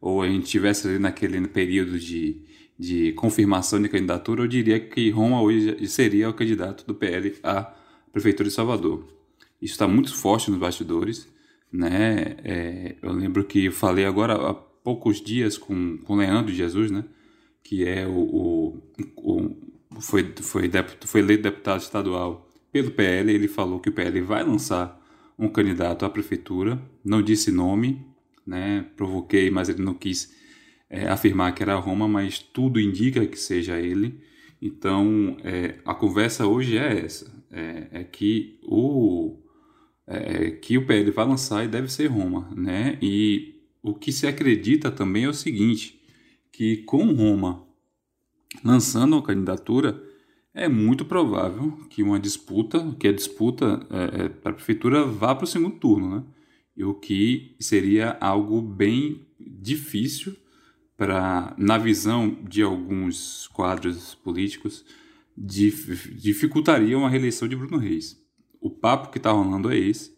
ou 0.01 0.21
a 0.21 0.27
gente 0.27 0.47
tivesse 0.47 0.87
ali 0.87 0.97
naquele 0.97 1.47
período 1.47 1.99
de, 1.99 2.41
de 2.77 3.11
confirmação 3.13 3.81
de 3.81 3.89
candidatura, 3.89 4.41
eu 4.41 4.47
diria 4.47 4.79
que 4.79 5.09
Roma 5.11 5.41
hoje 5.41 5.87
seria 5.87 6.29
o 6.29 6.33
candidato 6.33 6.85
do 6.85 6.95
PL 6.95 7.35
à 7.43 7.73
Prefeitura 8.11 8.49
de 8.49 8.55
Salvador. 8.55 9.07
Isso 9.61 9.73
está 9.73 9.87
muito 9.87 10.15
forte 10.15 10.49
nos 10.49 10.59
bastidores. 10.59 11.27
Né? 11.71 12.37
É, 12.43 12.95
eu 13.01 13.11
lembro 13.11 13.43
que 13.43 13.69
falei 13.69 14.05
agora 14.05 14.33
há 14.33 14.53
poucos 14.53 15.21
dias 15.21 15.57
com, 15.57 15.97
com 15.99 16.15
Leandro 16.15 16.53
Jesus, 16.53 16.89
né? 16.89 17.03
Que 17.67 17.85
é 17.85 18.07
o, 18.07 18.13
o, 18.17 18.81
o 19.17 19.99
foi, 19.99 20.33
foi, 20.41 20.71
foi 21.05 21.19
eleito 21.19 21.43
deputado 21.43 21.81
estadual 21.81 22.49
pelo 22.71 22.91
PL. 22.91 23.29
Ele 23.29 23.49
falou 23.49 23.81
que 23.81 23.89
o 23.89 23.91
PL 23.91 24.21
vai 24.21 24.41
lançar 24.41 24.97
um 25.37 25.49
candidato 25.49 26.05
à 26.05 26.09
prefeitura, 26.09 26.81
não 27.03 27.21
disse 27.21 27.51
nome, 27.51 28.05
né? 28.45 28.85
provoquei, 28.95 29.51
mas 29.51 29.67
ele 29.67 29.83
não 29.83 29.93
quis 29.93 30.33
é, 30.89 31.09
afirmar 31.09 31.53
que 31.53 31.61
era 31.61 31.75
Roma, 31.75 32.07
mas 32.07 32.39
tudo 32.39 32.79
indica 32.79 33.27
que 33.27 33.37
seja 33.37 33.77
ele. 33.77 34.17
Então, 34.61 35.35
é, 35.43 35.75
a 35.83 35.93
conversa 35.93 36.47
hoje 36.47 36.77
é 36.77 37.01
essa: 37.03 37.29
é, 37.51 37.87
é 37.91 38.03
que 38.05 38.61
o 38.63 39.39
é, 40.07 40.51
que 40.51 40.77
o 40.77 40.85
PL 40.85 41.11
vai 41.11 41.27
lançar 41.27 41.65
e 41.65 41.67
deve 41.67 41.91
ser 41.91 42.07
Roma, 42.07 42.49
né? 42.55 42.97
E 43.01 43.55
o 43.83 43.93
que 43.93 44.13
se 44.13 44.25
acredita 44.25 44.89
também 44.89 45.25
é 45.25 45.29
o 45.29 45.33
seguinte, 45.33 45.96
que 46.57 46.77
com 46.77 47.13
Roma 47.13 47.67
lançando 48.63 49.15
a 49.15 49.21
candidatura, 49.21 50.03
é 50.55 50.67
muito 50.67 51.05
provável 51.05 51.71
que 51.87 52.01
uma 52.01 52.19
disputa, 52.19 52.95
que 52.99 53.07
a 53.07 53.13
disputa 53.13 53.85
é, 53.91 54.23
é, 54.23 54.29
para 54.29 54.53
a 54.53 54.55
prefeitura 54.55 55.05
vá 55.05 55.35
para 55.35 55.43
o 55.43 55.47
segundo 55.47 55.77
turno, 55.77 56.15
né? 56.15 56.23
E 56.75 56.83
o 56.83 56.95
que 56.95 57.55
seria 57.59 58.17
algo 58.19 58.59
bem 58.59 59.21
difícil 59.39 60.35
para, 60.97 61.53
na 61.59 61.77
visão 61.77 62.35
de 62.49 62.63
alguns 62.63 63.47
quadros 63.49 64.15
políticos, 64.15 64.83
dif, 65.37 66.11
dificultaria 66.15 66.97
uma 66.97 67.09
reeleição 67.09 67.47
de 67.47 67.55
Bruno 67.55 67.77
Reis. 67.77 68.19
O 68.59 68.71
papo 68.71 69.11
que 69.11 69.19
está 69.19 69.29
rolando 69.29 69.71
é 69.71 69.77
esse, 69.77 70.11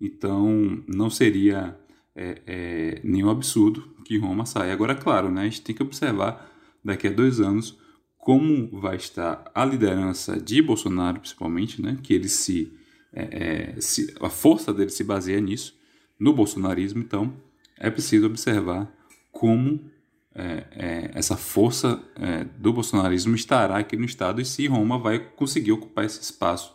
então 0.00 0.82
não 0.88 1.08
seria 1.08 1.78
é, 2.16 2.42
é, 2.46 3.00
nenhum 3.02 3.28
absurdo 3.28 3.82
que 4.04 4.18
Roma 4.18 4.46
saia. 4.46 4.72
Agora, 4.72 4.94
claro, 4.94 5.30
né, 5.30 5.42
a 5.42 5.44
gente 5.44 5.62
tem 5.62 5.74
que 5.74 5.82
observar 5.82 6.50
daqui 6.84 7.08
a 7.08 7.10
dois 7.10 7.40
anos 7.40 7.78
como 8.18 8.80
vai 8.80 8.96
estar 8.96 9.50
a 9.54 9.64
liderança 9.64 10.40
de 10.40 10.62
Bolsonaro, 10.62 11.20
principalmente, 11.20 11.82
né, 11.82 11.98
que 12.02 12.14
ele 12.14 12.28
se, 12.28 12.72
é, 13.12 13.74
é, 13.76 13.80
se, 13.80 14.14
a 14.20 14.30
força 14.30 14.72
dele 14.72 14.90
se 14.90 15.04
baseia 15.04 15.40
nisso, 15.40 15.78
no 16.18 16.32
bolsonarismo, 16.32 17.00
então 17.00 17.34
é 17.76 17.90
preciso 17.90 18.26
observar 18.26 18.90
como 19.30 19.90
é, 20.34 20.64
é 20.70 21.10
essa 21.14 21.36
força 21.36 22.02
é, 22.16 22.44
do 22.44 22.72
bolsonarismo 22.72 23.34
estará 23.34 23.76
aqui 23.76 23.96
no 23.96 24.04
Estado 24.04 24.40
e 24.40 24.44
se 24.44 24.66
Roma 24.66 24.98
vai 24.98 25.18
conseguir 25.18 25.72
ocupar 25.72 26.04
esse 26.04 26.20
espaço 26.22 26.74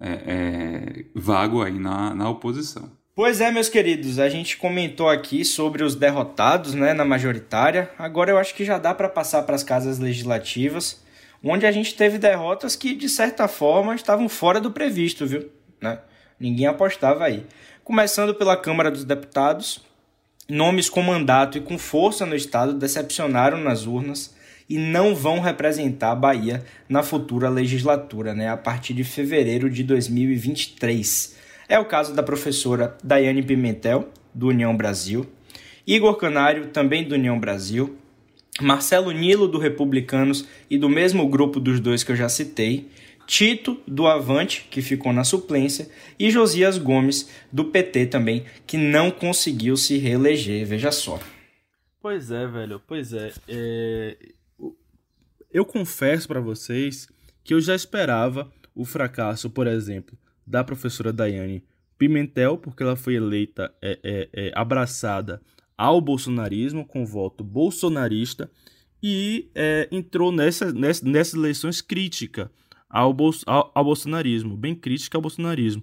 é, 0.00 1.04
vago 1.14 1.62
aí 1.62 1.78
na, 1.78 2.14
na 2.14 2.28
oposição. 2.30 2.90
Pois 3.12 3.40
é, 3.40 3.50
meus 3.50 3.68
queridos, 3.68 4.20
a 4.20 4.28
gente 4.28 4.56
comentou 4.56 5.08
aqui 5.08 5.44
sobre 5.44 5.82
os 5.82 5.96
derrotados 5.96 6.74
né, 6.74 6.94
na 6.94 7.04
majoritária. 7.04 7.90
Agora 7.98 8.30
eu 8.30 8.38
acho 8.38 8.54
que 8.54 8.64
já 8.64 8.78
dá 8.78 8.94
para 8.94 9.08
passar 9.08 9.42
para 9.42 9.56
as 9.56 9.64
casas 9.64 9.98
legislativas, 9.98 11.02
onde 11.42 11.66
a 11.66 11.72
gente 11.72 11.94
teve 11.94 12.18
derrotas 12.18 12.76
que, 12.76 12.94
de 12.94 13.08
certa 13.08 13.48
forma, 13.48 13.96
estavam 13.96 14.28
fora 14.28 14.60
do 14.60 14.70
previsto, 14.70 15.26
viu? 15.26 15.50
Né? 15.82 15.98
Ninguém 16.38 16.66
apostava 16.66 17.24
aí. 17.24 17.44
Começando 17.82 18.32
pela 18.32 18.56
Câmara 18.56 18.92
dos 18.92 19.04
Deputados, 19.04 19.84
nomes 20.48 20.88
com 20.88 21.02
mandato 21.02 21.58
e 21.58 21.60
com 21.60 21.76
força 21.76 22.24
no 22.24 22.36
Estado 22.36 22.74
decepcionaram 22.74 23.58
nas 23.58 23.86
urnas 23.86 24.34
e 24.68 24.78
não 24.78 25.16
vão 25.16 25.40
representar 25.40 26.12
a 26.12 26.16
Bahia 26.16 26.64
na 26.88 27.02
futura 27.02 27.48
legislatura, 27.48 28.34
né, 28.34 28.48
a 28.48 28.56
partir 28.56 28.94
de 28.94 29.02
fevereiro 29.02 29.68
de 29.68 29.82
2023. 29.82 31.39
É 31.70 31.78
o 31.78 31.84
caso 31.84 32.12
da 32.12 32.20
professora 32.20 32.98
Daiane 33.00 33.44
Pimentel, 33.44 34.12
do 34.34 34.48
União 34.48 34.76
Brasil, 34.76 35.24
Igor 35.86 36.16
Canário, 36.16 36.70
também 36.70 37.04
do 37.06 37.14
União 37.14 37.38
Brasil, 37.38 37.96
Marcelo 38.60 39.12
Nilo, 39.12 39.46
do 39.46 39.56
Republicanos 39.56 40.48
e 40.68 40.76
do 40.76 40.88
mesmo 40.88 41.28
grupo 41.28 41.60
dos 41.60 41.78
dois 41.78 42.02
que 42.02 42.10
eu 42.10 42.16
já 42.16 42.28
citei, 42.28 42.88
Tito, 43.24 43.80
do 43.86 44.08
Avante, 44.08 44.66
que 44.68 44.82
ficou 44.82 45.12
na 45.12 45.22
suplência, 45.22 45.88
e 46.18 46.28
Josias 46.28 46.76
Gomes, 46.76 47.30
do 47.52 47.66
PT 47.66 48.06
também, 48.06 48.44
que 48.66 48.76
não 48.76 49.08
conseguiu 49.08 49.76
se 49.76 49.96
reeleger, 49.96 50.66
veja 50.66 50.90
só. 50.90 51.20
Pois 52.02 52.32
é, 52.32 52.48
velho, 52.48 52.82
pois 52.84 53.12
é. 53.12 53.30
é... 53.46 54.16
Eu 55.52 55.64
confesso 55.64 56.26
para 56.26 56.40
vocês 56.40 57.08
que 57.44 57.54
eu 57.54 57.60
já 57.60 57.76
esperava 57.76 58.50
o 58.74 58.84
fracasso, 58.84 59.48
por 59.48 59.68
exemplo, 59.68 60.18
da 60.46 60.64
professora 60.64 61.12
Daiane 61.12 61.62
Pimentel, 61.98 62.56
porque 62.56 62.82
ela 62.82 62.96
foi 62.96 63.14
eleita, 63.14 63.74
é, 63.82 63.98
é, 64.02 64.28
é, 64.32 64.52
abraçada 64.54 65.40
ao 65.76 66.00
bolsonarismo, 66.00 66.84
com 66.84 67.04
voto 67.04 67.44
bolsonarista, 67.44 68.50
e 69.02 69.50
é, 69.54 69.88
entrou 69.90 70.30
nessa, 70.30 70.72
nessa, 70.72 71.04
nessas 71.06 71.34
eleições 71.34 71.80
crítica 71.80 72.50
ao, 72.88 73.16
ao, 73.46 73.72
ao, 73.74 73.84
bolsonarismo, 73.84 74.56
bem 74.56 74.74
crítica 74.74 75.16
ao 75.16 75.22
bolsonarismo. 75.22 75.82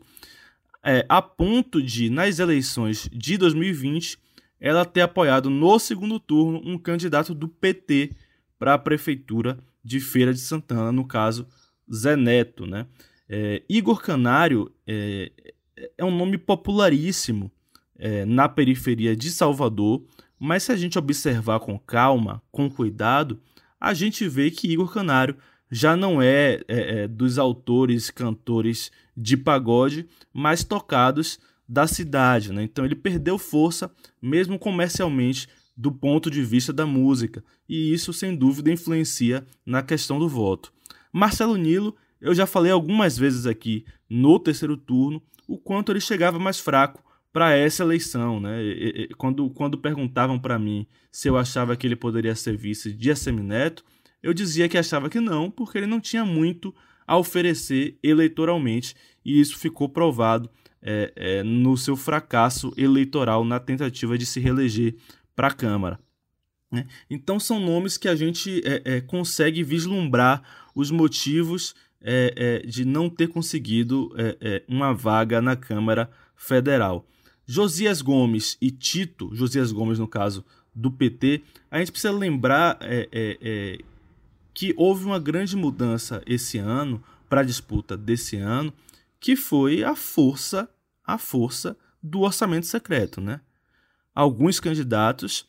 É, 0.84 1.06
a 1.10 1.22
ponto 1.22 1.82
de, 1.82 2.10
nas 2.10 2.40
eleições 2.40 3.10
de 3.12 3.38
2020, 3.38 4.18
ela 4.60 4.86
ter 4.86 5.02
apoiado 5.02 5.50
no 5.50 5.78
segundo 5.80 6.20
turno 6.20 6.62
um 6.66 6.78
candidato 6.78 7.34
do 7.34 7.48
PT 7.48 8.12
para 8.58 8.74
a 8.74 8.80
prefeitura 8.80 9.58
de 9.84 10.00
Feira 10.00 10.34
de 10.34 10.40
Santana, 10.40 10.92
no 10.92 11.06
caso, 11.06 11.48
Zé 11.94 12.16
Neto, 12.16 12.66
né? 12.66 12.86
É, 13.30 13.62
Igor 13.68 14.02
Canário 14.02 14.72
é, 14.86 15.32
é, 15.98 16.06
um 16.06 16.16
nome 16.16 16.38
popularíssimo 16.38 17.52
é, 17.98 18.26
na 18.26 18.48
periferia 18.48 19.16
de 19.16 19.30
Salvador, 19.30 20.04
mas 20.40 20.64
se 20.64 20.72
a 20.72 20.76
gente 20.76 20.98
observar 20.98 21.60
com 21.60 21.78
calma, 21.78 22.42
com 22.52 22.70
cuidado, 22.70 23.40
a 23.80 23.94
gente 23.94 24.28
vê 24.28 24.50
que 24.50 24.72
Igor 24.72 24.92
Canário 24.92 25.36
já 25.70 25.96
não 25.96 26.22
é, 26.22 26.62
é, 26.68 27.04
é 27.04 27.08
dos 27.08 27.38
autores, 27.38 28.10
cantores 28.10 28.92
de 29.16 29.36
pagode 29.36 30.08
mais 30.34 30.64
tocados 30.64 31.40
da 31.68 31.86
cidade. 31.86 32.54
Né? 32.54 32.64
Então 32.64 32.86
ele 32.86 32.96
perdeu 32.96 33.38
força, 33.38 33.92
mesmo 34.22 34.58
comercialmente, 34.58 35.48
do 35.76 35.92
ponto 35.92 36.32
de 36.32 36.42
vista 36.42 36.74
da 36.74 36.88
música, 36.88 37.44
e 37.70 37.94
isso 37.94 38.12
sem 38.12 38.36
dúvida 38.36 38.72
influencia 38.72 39.46
na 39.64 39.84
questão 39.84 40.18
do 40.18 40.28
voto. 40.28 40.74
Marcelo 41.12 41.56
Nilo 41.56 41.96
eu 42.22 42.34
já 42.34 42.46
falei 42.46 42.72
algumas 42.72 43.18
vezes 43.18 43.46
aqui 43.46 43.86
no 44.10 44.40
terceiro 44.40 44.76
turno 44.76 45.22
o 45.48 45.58
quanto 45.58 45.92
ele 45.92 46.02
chegava 46.02 46.38
mais 46.38 46.60
fraco 46.60 47.04
para 47.32 47.56
essa 47.56 47.84
eleição, 47.84 48.40
né? 48.40 48.64
E, 48.64 49.04
e, 49.04 49.08
quando, 49.16 49.50
quando 49.52 49.78
perguntavam 49.78 50.40
para 50.40 50.58
mim 50.58 50.88
se 51.12 51.28
eu 51.28 51.38
achava 51.38 51.76
que 51.76 51.86
ele 51.86 51.96
poderia 51.96 52.36
ser 52.36 52.58
vice 52.58 52.92
de 52.92 53.12
Assemineto, 53.12 53.84
eu 54.22 54.34
dizia 54.34 54.68
que 54.68 54.78
achava 54.78 55.10
que 55.10 55.20
não, 55.20 55.52
porque 55.52 55.78
ele 55.78 55.88
não 55.88 56.00
tinha 56.00 56.26
muito 56.26 56.74
a 57.06 57.18
oferecer 57.18 57.98
eleitoralmente, 58.04 58.96
e 59.24 59.40
isso 59.40 59.58
ficou 59.58 59.88
provado 59.88 60.50
é, 60.82 61.14
é, 61.16 61.44
no 61.44 61.78
seu 61.78 61.96
fracasso 61.96 62.74
eleitoral 62.76 63.46
na 63.46 63.60
tentativa 63.60 64.18
de 64.18 64.26
se 64.26 64.40
reeleger 64.40 64.96
para 65.36 65.48
a 65.48 65.54
Câmara. 65.54 66.00
Né? 66.72 66.86
Então 67.10 67.40
são 67.40 67.60
nomes 67.60 67.98
que 67.98 68.10
a 68.10 68.16
gente 68.16 68.62
é, 68.66 68.98
é 68.98 69.02
consegue 69.02 69.64
vislumbrar 69.64 70.44
os 70.76 70.92
motivos 70.92 71.74
é, 72.02 72.34
é, 72.64 72.68
de 72.68 72.86
não 72.86 73.10
ter 73.10 73.28
conseguido 73.28 74.14
é, 74.18 74.38
é, 74.40 74.64
uma 74.68 74.94
vaga 74.94 75.42
na 75.42 75.56
Câmara 75.56 76.10
Federal. 76.36 77.06
Josias 77.46 78.02
Gomes 78.02 78.58
e 78.62 78.70
Tito, 78.70 79.34
Josias 79.34 79.72
Gomes 79.72 80.00
no 80.00 80.08
caso 80.08 80.46
do 80.76 80.92
PT, 80.92 81.44
a 81.72 81.80
gente 81.80 81.92
precisa 81.92 82.14
lembrar 82.14 82.78
é, 82.82 83.08
é, 83.12 83.80
que 84.54 84.74
houve 84.78 85.06
uma 85.06 85.20
grande 85.20 85.56
mudança 85.56 86.22
esse 86.26 86.58
ano 86.58 87.04
para 87.30 87.42
a 87.42 87.44
disputa 87.44 87.98
desse 87.98 88.38
ano, 88.38 88.72
que 89.20 89.36
foi 89.36 89.84
a 89.84 89.96
força, 89.96 90.70
a 91.06 91.18
força 91.18 91.76
do 92.02 92.22
orçamento 92.22 92.68
secreto, 92.68 93.20
né? 93.20 93.42
Alguns 94.14 94.60
candidatos 94.60 95.46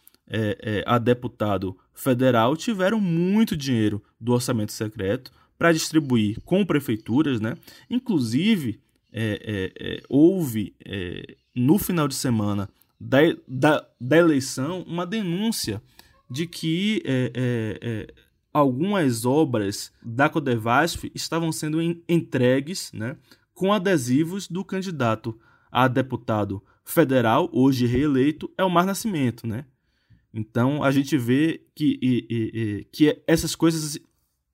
a 0.87 0.99
deputado 0.99 1.77
federal 1.95 2.55
tiveram 2.55 3.01
muito 3.01 3.57
dinheiro 3.57 4.03
do 4.21 4.33
orçamento 4.33 4.73
secreto, 4.73 5.33
para 5.59 5.73
distribuir 5.73 6.40
com 6.44 6.64
prefeituras, 6.64 7.40
né? 7.40 7.57
Inclusive, 7.90 8.81
é, 9.12 9.73
é, 9.81 9.94
é, 9.97 10.03
houve 10.09 10.75
é, 10.85 11.37
no 11.55 11.79
final 11.79 12.07
de 12.07 12.14
semana 12.14 12.68
da, 13.01 13.18
da, 13.47 13.87
da, 14.01 14.16
eleição 14.16 14.83
uma 14.83 15.07
denúncia 15.07 15.83
de 16.31 16.47
que 16.47 17.03
é, 17.05 17.33
é, 17.35 18.14
algumas 18.53 19.25
obras 19.25 19.92
da 20.03 20.29
Codevasf 20.29 21.11
estavam 21.14 21.51
sendo 21.51 21.81
entregues 22.09 22.92
né, 22.92 23.16
com 23.55 23.73
adesivos 23.73 24.47
do 24.47 24.64
candidato 24.64 25.38
a 25.71 25.88
deputado 25.88 26.62
federal, 26.85 27.49
hoje 27.53 27.87
reeleito, 27.87 28.51
Elmar 28.59 28.87
Nascimento. 28.87 29.47
Né? 29.47 29.64
Então 30.33 30.83
a 30.83 30.90
gente 30.90 31.16
vê 31.16 31.62
que, 31.75 31.99
e, 32.03 32.27
e, 32.31 32.85
que 32.92 33.23
essas 33.27 33.55
coisas 33.55 33.99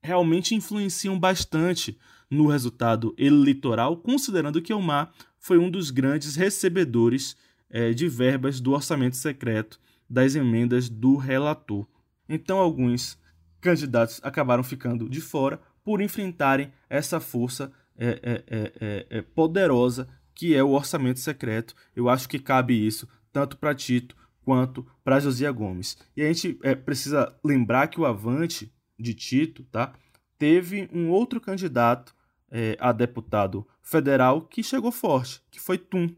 realmente 0.05 0.55
influenciam 0.55 1.19
bastante 1.19 1.97
no 2.29 2.47
resultado 2.47 3.13
eleitoral, 3.17 3.97
considerando 3.97 4.61
que 4.61 4.71
Elmar 4.71 5.11
foi 5.39 5.57
um 5.57 5.69
dos 5.69 5.91
grandes 5.91 6.35
recebedores 6.35 7.35
é, 7.69 7.91
de 7.91 8.07
verbas 8.07 8.59
do 8.59 8.71
orçamento 8.71 9.17
secreto 9.17 9.79
das 10.09 10.35
emendas 10.35 10.89
do 10.89 11.17
relator. 11.17 11.85
Então 12.27 12.57
alguns 12.57 13.17
candidatos 13.59 14.19
acabaram 14.23 14.63
ficando 14.63 15.09
de 15.09 15.21
fora 15.21 15.59
por 15.83 16.01
enfrentarem 16.01 16.71
essa 16.89 17.19
força 17.19 17.71
é, 17.97 18.19
é, 18.21 18.43
é, 18.47 18.73
é, 18.79 19.05
é 19.17 19.21
poderosa 19.21 20.07
que 20.33 20.53
é 20.53 20.63
o 20.63 20.71
orçamento 20.71 21.19
secreto. 21.19 21.73
Eu 21.95 22.09
acho 22.09 22.27
que 22.27 22.39
cabe 22.39 22.73
isso 22.85 23.07
tanto 23.31 23.57
para 23.57 23.73
Tito 23.73 24.15
quanto 24.43 24.85
para 25.03 25.19
Josia 25.19 25.51
Gomes. 25.51 25.97
E 26.15 26.21
a 26.21 26.27
gente 26.27 26.53
precisa 26.83 27.33
lembrar 27.43 27.87
que 27.87 27.99
o 27.99 28.05
Avante 28.05 28.71
de 28.97 29.13
Tito 29.13 29.63
tá, 29.65 29.93
teve 30.37 30.89
um 30.93 31.09
outro 31.09 31.39
candidato 31.39 32.15
é, 32.49 32.77
a 32.79 32.91
deputado 32.91 33.67
federal 33.81 34.41
que 34.41 34.63
chegou 34.63 34.91
forte, 34.91 35.41
que 35.51 35.59
foi 35.59 35.77
Tum. 35.77 36.09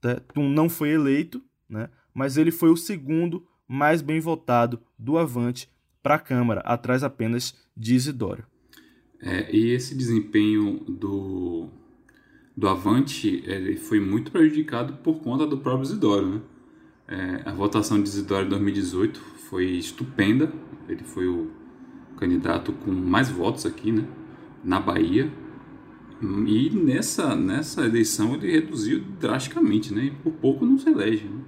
Tá? 0.00 0.20
Tum 0.34 0.48
não 0.48 0.68
foi 0.68 0.90
eleito, 0.90 1.42
né, 1.68 1.88
mas 2.14 2.36
ele 2.36 2.50
foi 2.50 2.70
o 2.70 2.76
segundo 2.76 3.46
mais 3.66 4.02
bem 4.02 4.20
votado 4.20 4.80
do 4.98 5.18
Avante 5.18 5.70
para 6.02 6.16
a 6.16 6.18
Câmara, 6.18 6.60
atrás 6.60 7.04
apenas 7.04 7.54
de 7.76 7.94
Isidoro. 7.94 8.44
É, 9.22 9.54
e 9.54 9.70
esse 9.70 9.94
desempenho 9.94 10.82
do, 10.88 11.68
do 12.56 12.68
Avante 12.68 13.42
ele 13.46 13.76
foi 13.76 14.00
muito 14.00 14.32
prejudicado 14.32 14.94
por 14.94 15.20
conta 15.20 15.46
do 15.46 15.58
próprio 15.58 15.84
Isidoro. 15.84 16.26
Né? 16.26 16.40
É, 17.08 17.48
a 17.48 17.52
votação 17.52 18.02
de 18.02 18.08
Isidoro 18.08 18.46
em 18.46 18.48
2018 18.48 19.20
foi 19.20 19.66
estupenda, 19.72 20.52
ele 20.88 21.04
foi 21.04 21.26
o 21.26 21.59
candidato 22.20 22.72
com 22.72 22.92
mais 22.92 23.30
votos 23.30 23.66
aqui 23.66 23.90
né? 23.90 24.06
na 24.62 24.78
Bahia. 24.78 25.32
E 26.22 26.68
nessa, 26.70 27.34
nessa 27.34 27.84
eleição 27.84 28.34
ele 28.34 28.52
reduziu 28.52 29.02
drasticamente, 29.18 29.92
né? 29.92 30.04
E 30.04 30.10
por 30.10 30.32
pouco 30.32 30.66
não 30.66 30.78
se 30.78 30.88
elege. 30.90 31.24
Né? 31.24 31.40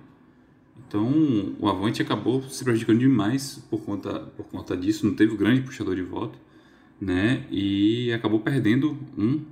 Então 0.89 1.55
o 1.61 1.69
Avante 1.69 2.01
acabou 2.01 2.43
se 2.45 2.65
prejudicando 2.65 2.99
demais 2.99 3.63
por 3.69 3.83
conta, 3.83 4.21
por 4.21 4.47
conta 4.47 4.75
disso, 4.75 5.07
não 5.07 5.15
teve 5.15 5.37
grande 5.37 5.61
puxador 5.61 5.95
de 5.95 6.03
voto 6.03 6.39
né? 7.03 7.45
E 7.51 8.13
acabou 8.13 8.39
perdendo 8.39 8.97
um 9.19 9.45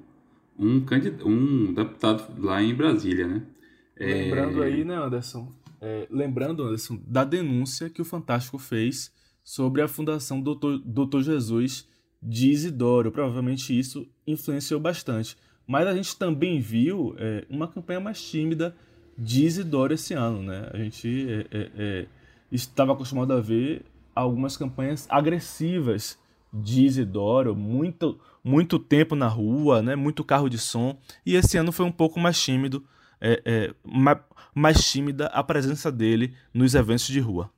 um, 0.57 0.79
candidato, 0.85 1.27
um 1.27 1.73
deputado 1.73 2.39
lá 2.39 2.63
em 2.63 2.75
Brasília, 2.75 3.27
né? 3.27 3.43
É... 3.97 4.25
Lembrando 4.25 4.63
aí, 4.63 4.85
né, 4.85 4.95
Anderson? 4.95 5.51
É, 5.81 6.07
lembrando, 6.11 6.63
Anderson, 6.63 7.01
da 7.07 7.25
denúncia 7.25 7.89
que 7.89 8.03
o 8.03 8.05
Fantástico 8.05 8.59
fez 8.59 9.11
sobre 9.43 9.83
a 9.83 9.89
Fundação 9.89 10.41
Doutor, 10.41 10.79
Doutor 10.85 11.23
Jesus 11.23 11.89
de 12.23 12.51
Isidoro. 12.51 13.11
Provavelmente 13.11 13.77
isso 13.79 14.07
influenciou 14.27 14.81
bastante. 14.81 15.37
Mas 15.67 15.87
a 15.87 15.95
gente 15.95 16.17
também 16.17 16.61
viu 16.61 17.15
é, 17.19 17.45
uma 17.49 17.69
campanha 17.69 18.01
mais 18.01 18.23
tímida 18.23 18.77
de 19.17 19.45
Isidoro 19.45 19.95
esse 19.95 20.15
ano, 20.15 20.43
né? 20.43 20.69
A 20.73 20.79
gente 20.79 21.27
é, 21.31 21.47
é, 21.51 21.71
é 21.77 22.07
estava 22.51 22.93
acostumado 22.93 23.33
a 23.33 23.41
ver 23.41 23.85
algumas 24.15 24.57
campanhas 24.57 25.07
agressivas 25.09 26.19
de 26.53 26.85
Isidoro, 26.85 27.55
muito, 27.55 28.19
muito 28.43 28.79
tempo 28.79 29.15
na 29.15 29.29
rua, 29.29 29.83
né, 29.83 29.95
muito 29.95 30.25
carro 30.25 30.49
de 30.49 30.59
som, 30.59 30.99
e 31.25 31.37
esse 31.37 31.57
ano 31.57 31.71
foi 31.71 31.87
um 31.87 31.93
pouco 31.93 32.19
mais 32.19 32.41
tímido, 32.41 32.85
é, 33.21 33.41
é, 33.45 33.75
mais, 33.85 34.19
mais 34.55 34.91
tímida 34.91 35.27
a 35.27 35.43
presença 35.45 35.93
dele 35.93 36.35
nos 36.53 36.75
eventos 36.75 37.07
de 37.07 37.21
rua. 37.21 37.51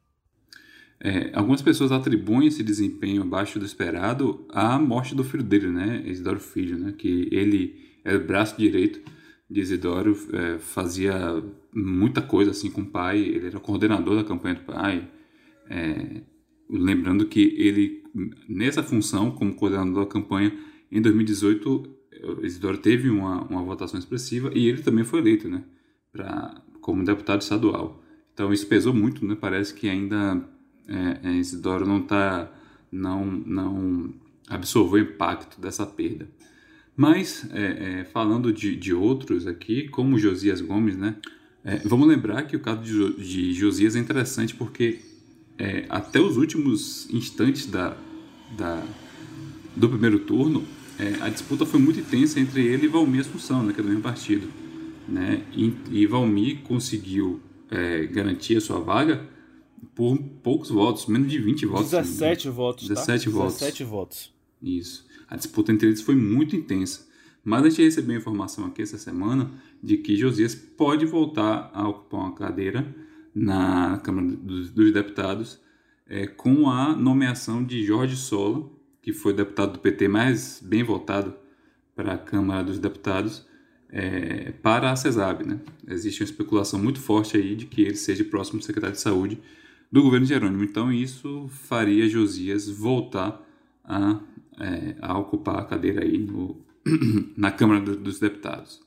É, 1.05 1.33
algumas 1.35 1.61
pessoas 1.61 1.91
atribuem 1.91 2.47
esse 2.47 2.63
desempenho 2.63 3.23
abaixo 3.23 3.59
do 3.59 3.65
esperado 3.65 4.47
à 4.49 4.79
morte 4.79 5.17
do 5.17 5.25
filho 5.25 5.43
dele, 5.43 5.67
né, 5.67 6.01
Isidoro 6.07 6.39
Filho, 6.39 6.79
né, 6.79 6.95
que 6.97 7.29
ele 7.33 7.75
era 8.05 8.17
o 8.17 8.25
braço 8.25 8.57
direito 8.57 9.01
de 9.51 9.61
Isidoro, 9.61 10.17
é, 10.33 10.61
fazia 10.61 11.43
muita 11.75 12.23
coisa 12.23 12.53
assim 12.53 12.71
com 12.71 12.83
o 12.83 12.87
pai, 12.87 13.19
ele 13.19 13.49
era 13.49 13.59
coordenador 13.59 14.15
da 14.15 14.23
campanha 14.23 14.55
do 14.55 14.61
pai, 14.61 15.11
é, 15.69 16.23
lembrando 16.71 17.27
que 17.27 17.53
ele 17.59 18.01
nessa 18.49 18.83
função, 18.83 19.33
como 19.33 19.55
coordenador 19.55 20.05
da 20.05 20.11
campanha, 20.11 20.57
em 20.91 21.03
2018, 21.03 21.99
Isidoro 22.43 22.79
teve 22.79 23.11
uma, 23.11 23.43
uma 23.43 23.63
votação 23.65 23.99
expressiva 23.99 24.53
e 24.55 24.69
ele 24.69 24.83
também 24.83 25.03
foi 25.03 25.19
eleito, 25.19 25.49
né, 25.49 25.65
pra, 26.13 26.63
como 26.81 27.05
deputado 27.05 27.41
estadual. 27.41 28.01
Então 28.33 28.53
isso 28.53 28.67
pesou 28.67 28.95
muito, 28.95 29.27
né? 29.27 29.37
Parece 29.39 29.75
que 29.75 29.89
ainda 29.89 30.49
é, 30.89 31.29
é, 31.29 31.33
Isidoro 31.33 31.87
não 31.87 32.03
tá, 32.03 32.51
não, 32.91 33.25
não 33.25 34.13
absorveu 34.49 35.05
o 35.05 35.09
impacto 35.09 35.61
dessa 35.61 35.87
perda. 35.87 36.29
Mas 36.97 37.49
é, 37.53 38.01
é, 38.01 38.05
falando 38.05 38.53
de, 38.53 38.77
de 38.77 38.93
outros 38.93 39.47
aqui, 39.47 39.89
como 39.89 40.19
Josias 40.19 40.61
Gomes, 40.61 40.97
né? 40.97 41.17
É, 41.65 41.77
vamos 41.85 42.09
lembrar 42.09 42.43
que 42.43 42.57
o 42.57 42.61
caso 42.61 42.83
de, 42.83 43.17
de 43.17 43.53
Josias 43.53 43.97
é 43.97 43.99
interessante 43.99 44.55
porque 44.55 45.01
até 45.89 46.19
os 46.19 46.37
últimos 46.37 47.09
instantes 47.11 47.67
da, 47.67 47.97
da, 48.57 48.85
do 49.77 49.89
primeiro 49.89 50.19
turno, 50.19 50.65
a 51.21 51.29
disputa 51.29 51.65
foi 51.65 51.79
muito 51.79 52.01
intensa 52.01 52.41
entre 52.41 52.67
ele 52.67 52.87
e 52.87 52.89
Valmir 52.89 53.21
Assunção, 53.21 53.63
né, 53.63 53.73
que 53.73 53.79
é 53.79 53.83
do 53.83 53.89
mesmo 53.89 54.03
partido. 54.03 54.49
Né? 55.09 55.43
E, 55.53 55.73
e 55.93 56.07
Valmir 56.07 56.63
conseguiu 56.63 57.41
é, 57.71 58.07
garantir 58.07 58.57
a 58.57 58.61
sua 58.61 58.81
vaga 58.81 59.25
por 59.95 60.19
poucos 60.43 60.71
votos, 60.71 61.07
menos 61.07 61.31
de 61.31 61.39
20 61.39 61.67
votos. 61.67 61.91
17 61.91 62.49
votos. 62.49 62.89
17 62.89 63.25
tá? 63.25 63.31
votos. 63.31 63.55
17 63.55 63.85
votos. 63.85 64.35
Isso. 64.63 65.07
A 65.29 65.37
disputa 65.37 65.73
entre 65.73 65.89
eles 65.89 66.01
foi 66.01 66.15
muito 66.15 66.55
intensa. 66.57 67.07
Mas 67.45 67.65
a 67.65 67.69
gente 67.69 67.83
recebeu 67.83 68.17
informação 68.17 68.67
aqui 68.67 68.83
essa 68.83 68.99
semana 68.99 69.51
de 69.83 69.97
que 69.97 70.17
Josias 70.17 70.55
pode 70.55 71.05
voltar 71.05 71.71
a 71.75 71.89
ocupar 71.89 72.21
uma 72.21 72.35
cadeira 72.35 72.95
na 73.35 73.99
Câmara 73.99 74.29
dos, 74.29 74.71
dos 74.71 74.93
Deputados 74.93 75.61
é, 76.07 76.27
com 76.27 76.71
a 76.71 76.95
nomeação 76.95 77.65
de 77.65 77.85
Jorge 77.85 78.17
Sola, 78.17 78.71
que 79.01 79.13
foi 79.13 79.33
deputado 79.33 79.73
do 79.73 79.79
PT 79.81 80.07
mais 80.07 80.63
bem 80.65 80.83
votado 80.83 81.35
para 81.97 82.15
a 82.15 82.19
Câmara 82.19 82.63
dos 82.63 82.79
Deputados, 82.79 83.47
é, 83.89 84.53
para 84.63 84.93
a 84.93 84.97
CESAB. 84.97 85.45
Né? 85.45 85.61
Existe 85.89 86.23
uma 86.23 86.27
especulação 86.27 86.79
muito 86.79 87.01
forte 87.01 87.37
aí 87.37 87.57
de 87.57 87.67
que 87.67 87.83
ele 87.83 87.97
seja 87.97 88.25
próximo 88.25 88.63
secretário 88.63 88.95
de 88.95 89.01
Saúde 89.01 89.41
do 89.93 90.03
governo 90.03 90.25
de 90.25 90.33
Jerônimo. 90.33 90.65
Então 90.65 90.91
isso 90.91 91.51
faria 91.69 92.09
Josias 92.09 92.67
voltar 92.69 93.39
a, 93.85 94.19
é, 94.59 94.97
a 95.03 95.19
ocupar 95.19 95.59
a 95.59 95.65
cadeira 95.65 96.03
aí 96.03 96.17
no, 96.17 96.57
na 97.37 97.51
Câmara 97.51 97.81
dos 97.81 98.19
Deputados. 98.19 98.81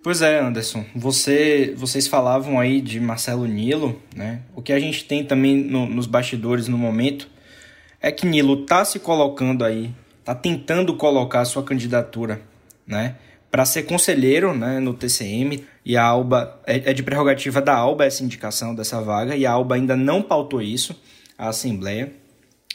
Pois 0.00 0.22
é, 0.22 0.38
Anderson. 0.38 0.84
Você, 0.94 1.74
vocês 1.76 2.06
falavam 2.06 2.60
aí 2.60 2.80
de 2.80 3.00
Marcelo 3.00 3.46
Nilo, 3.46 4.00
né? 4.14 4.42
O 4.54 4.62
que 4.62 4.72
a 4.72 4.78
gente 4.78 5.04
tem 5.06 5.24
também 5.24 5.56
no, 5.56 5.86
nos 5.86 6.06
bastidores 6.06 6.68
no 6.68 6.78
momento 6.78 7.28
é 8.00 8.12
que 8.12 8.26
Nilo 8.26 8.66
tá 8.66 8.84
se 8.84 8.98
colocando 9.00 9.64
aí, 9.64 9.90
tá 10.22 10.34
tentando 10.34 10.94
colocar 10.94 11.40
a 11.40 11.44
sua 11.46 11.62
candidatura, 11.62 12.42
né? 12.86 13.16
Para 13.50 13.64
ser 13.64 13.84
conselheiro, 13.84 14.54
né? 14.54 14.78
No 14.78 14.92
TCM 14.92 15.64
e 15.84 15.96
a 15.96 16.04
Alba 16.04 16.60
é, 16.66 16.90
é 16.90 16.92
de 16.92 17.02
prerrogativa 17.02 17.60
da 17.60 17.74
Alba 17.76 18.04
essa 18.04 18.24
indicação 18.24 18.74
dessa 18.74 19.00
vaga 19.00 19.36
e 19.36 19.44
a 19.44 19.52
Alba 19.52 19.74
ainda 19.74 19.96
não 19.96 20.22
pautou 20.22 20.62
isso 20.62 20.98
à 21.36 21.48
Assembleia. 21.48 22.12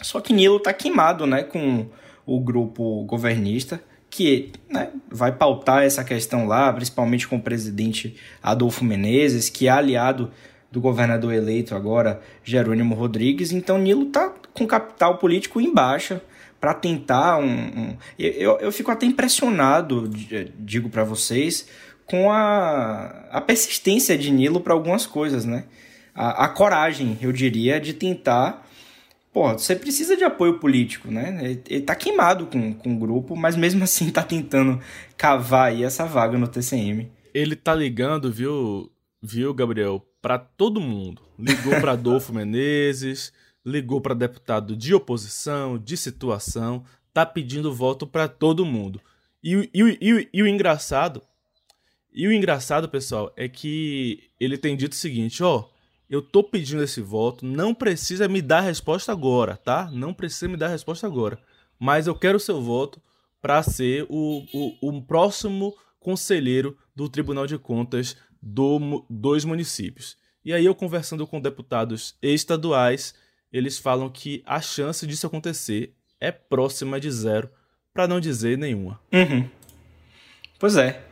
Só 0.02 0.22
que 0.22 0.32
Nilo 0.32 0.60
tá 0.60 0.72
queimado, 0.72 1.26
né? 1.26 1.43
Com 1.43 1.88
o 2.26 2.39
grupo 2.39 3.04
governista 3.06 3.82
que 4.10 4.52
né, 4.69 4.89
vai 5.10 5.32
pautar 5.32 5.84
essa 5.84 6.04
questão 6.04 6.48
lá, 6.48 6.74
principalmente 6.74 7.28
com 7.28 7.36
o 7.36 7.41
presidente 7.41 8.15
Adolfo 8.41 8.84
Menezes, 8.84 9.50
que 9.50 9.67
é 9.67 9.72
aliado 9.72 10.32
do 10.72 10.81
governador 10.81 11.34
eleito 11.34 11.75
agora, 11.75 12.21
Jerônimo 12.44 12.96
Rodrigues. 12.96 13.52
Então, 13.52 13.77
Nilo 13.77 14.08
está 14.08 14.34
com 14.54 14.65
capital 14.65 15.17
político 15.17 15.62
em 15.62 15.73
baixa 15.73 16.21
para 16.60 16.73
tentar 16.73 17.38
um, 17.38 17.46
um. 17.46 17.98
eu, 18.17 18.58
eu 18.60 18.71
fico 18.71 18.92
até 18.92 19.06
impressionado, 19.06 20.10
digo 20.58 20.90
para 20.90 21.04
vocês, 21.04 21.67
com 22.10 22.32
a, 22.32 23.28
a 23.30 23.42
persistência 23.42 24.18
de 24.18 24.32
Nilo 24.32 24.60
para 24.62 24.74
algumas 24.74 25.06
coisas, 25.06 25.46
né? 25.46 25.66
A, 26.14 26.46
a 26.46 26.50
coragem, 26.50 27.18
eu 27.22 27.32
diria, 27.32 27.80
de 27.80 27.94
tentar 27.94 28.66
pô, 29.32 29.54
você 29.54 29.76
precisa 29.76 30.18
de 30.18 30.24
apoio 30.24 30.60
político, 30.60 31.10
né? 31.10 31.38
Ele, 31.42 31.64
ele 31.70 31.82
tá 31.82 31.96
queimado 31.96 32.48
com, 32.48 32.74
com 32.74 32.94
o 32.94 33.00
grupo, 33.00 33.36
mas 33.36 33.56
mesmo 33.56 33.84
assim 33.84 34.10
tá 34.10 34.24
tentando 34.24 34.80
cavar 35.16 35.70
aí 35.70 35.84
essa 35.84 36.06
vaga 36.06 36.38
no 36.38 36.48
TCM. 36.48 37.10
Ele 37.34 37.56
tá 37.56 37.74
ligando, 37.74 38.32
viu, 38.32 38.92
viu, 39.22 39.54
Gabriel, 39.54 40.06
para 40.22 40.38
todo 40.38 40.82
mundo. 40.82 41.22
Ligou 41.38 41.80
para 41.80 41.94
Adolfo 41.94 42.34
Menezes, 42.34 43.32
ligou 43.66 44.02
para 44.02 44.14
deputado 44.14 44.76
de 44.76 44.94
oposição, 44.94 45.78
de 45.78 45.96
situação, 45.96 46.84
tá 47.14 47.26
pedindo 47.26 47.74
voto 47.74 48.08
para 48.08 48.28
todo 48.28 48.66
mundo. 48.66 49.00
E, 49.44 49.70
e, 49.74 49.98
e, 50.02 50.30
e 50.34 50.44
o 50.44 50.48
engraçado, 50.48 51.22
e 52.12 52.28
o 52.28 52.34
engraçado, 52.34 52.90
pessoal, 52.90 53.32
é 53.38 53.48
que 53.48 54.30
ele 54.40 54.58
tem 54.58 54.76
dito 54.76 54.94
o 54.94 54.96
seguinte, 54.96 55.44
ó, 55.44 55.70
eu 56.10 56.22
tô 56.22 56.44
pedindo 56.44 56.82
esse 56.82 57.02
voto, 57.02 57.46
não 57.46 57.74
precisa 57.74 58.28
me 58.28 58.42
dar 58.42 58.62
resposta 58.62 59.12
agora, 59.12 59.56
tá? 59.56 59.90
Não 59.92 60.14
precisa 60.14 60.48
me 60.48 60.58
dar 60.58 60.70
resposta 60.70 61.06
agora. 61.06 61.40
Mas 61.80 62.08
eu 62.08 62.16
quero 62.16 62.38
o 62.38 62.40
seu 62.42 62.60
voto 62.60 63.00
para 63.42 63.62
ser 63.62 64.06
o, 64.10 64.44
o, 64.52 64.90
o, 64.90 65.02
próximo 65.02 65.76
conselheiro 66.00 66.78
do 66.96 67.08
Tribunal 67.08 67.46
de 67.46 67.58
Contas 67.58 68.18
do, 68.42 69.06
dos 69.10 69.46
municípios. 69.46 70.18
E 70.44 70.52
aí 70.52 70.66
eu 70.66 70.74
conversando 70.74 71.28
com 71.28 71.40
deputados 71.40 72.18
estaduais, 72.22 73.14
eles 73.52 73.78
falam 73.78 74.10
que 74.10 74.42
a 74.46 74.60
chance 74.60 75.06
disso 75.06 75.28
acontecer 75.28 75.96
é 76.20 76.32
próxima 76.32 77.00
de 77.00 77.12
zero, 77.12 77.50
para 77.94 78.08
não 78.08 78.20
dizer 78.20 78.58
nenhuma. 78.58 79.00
Uhum. 79.14 79.50
Pois 80.60 80.76
é. 80.76 81.09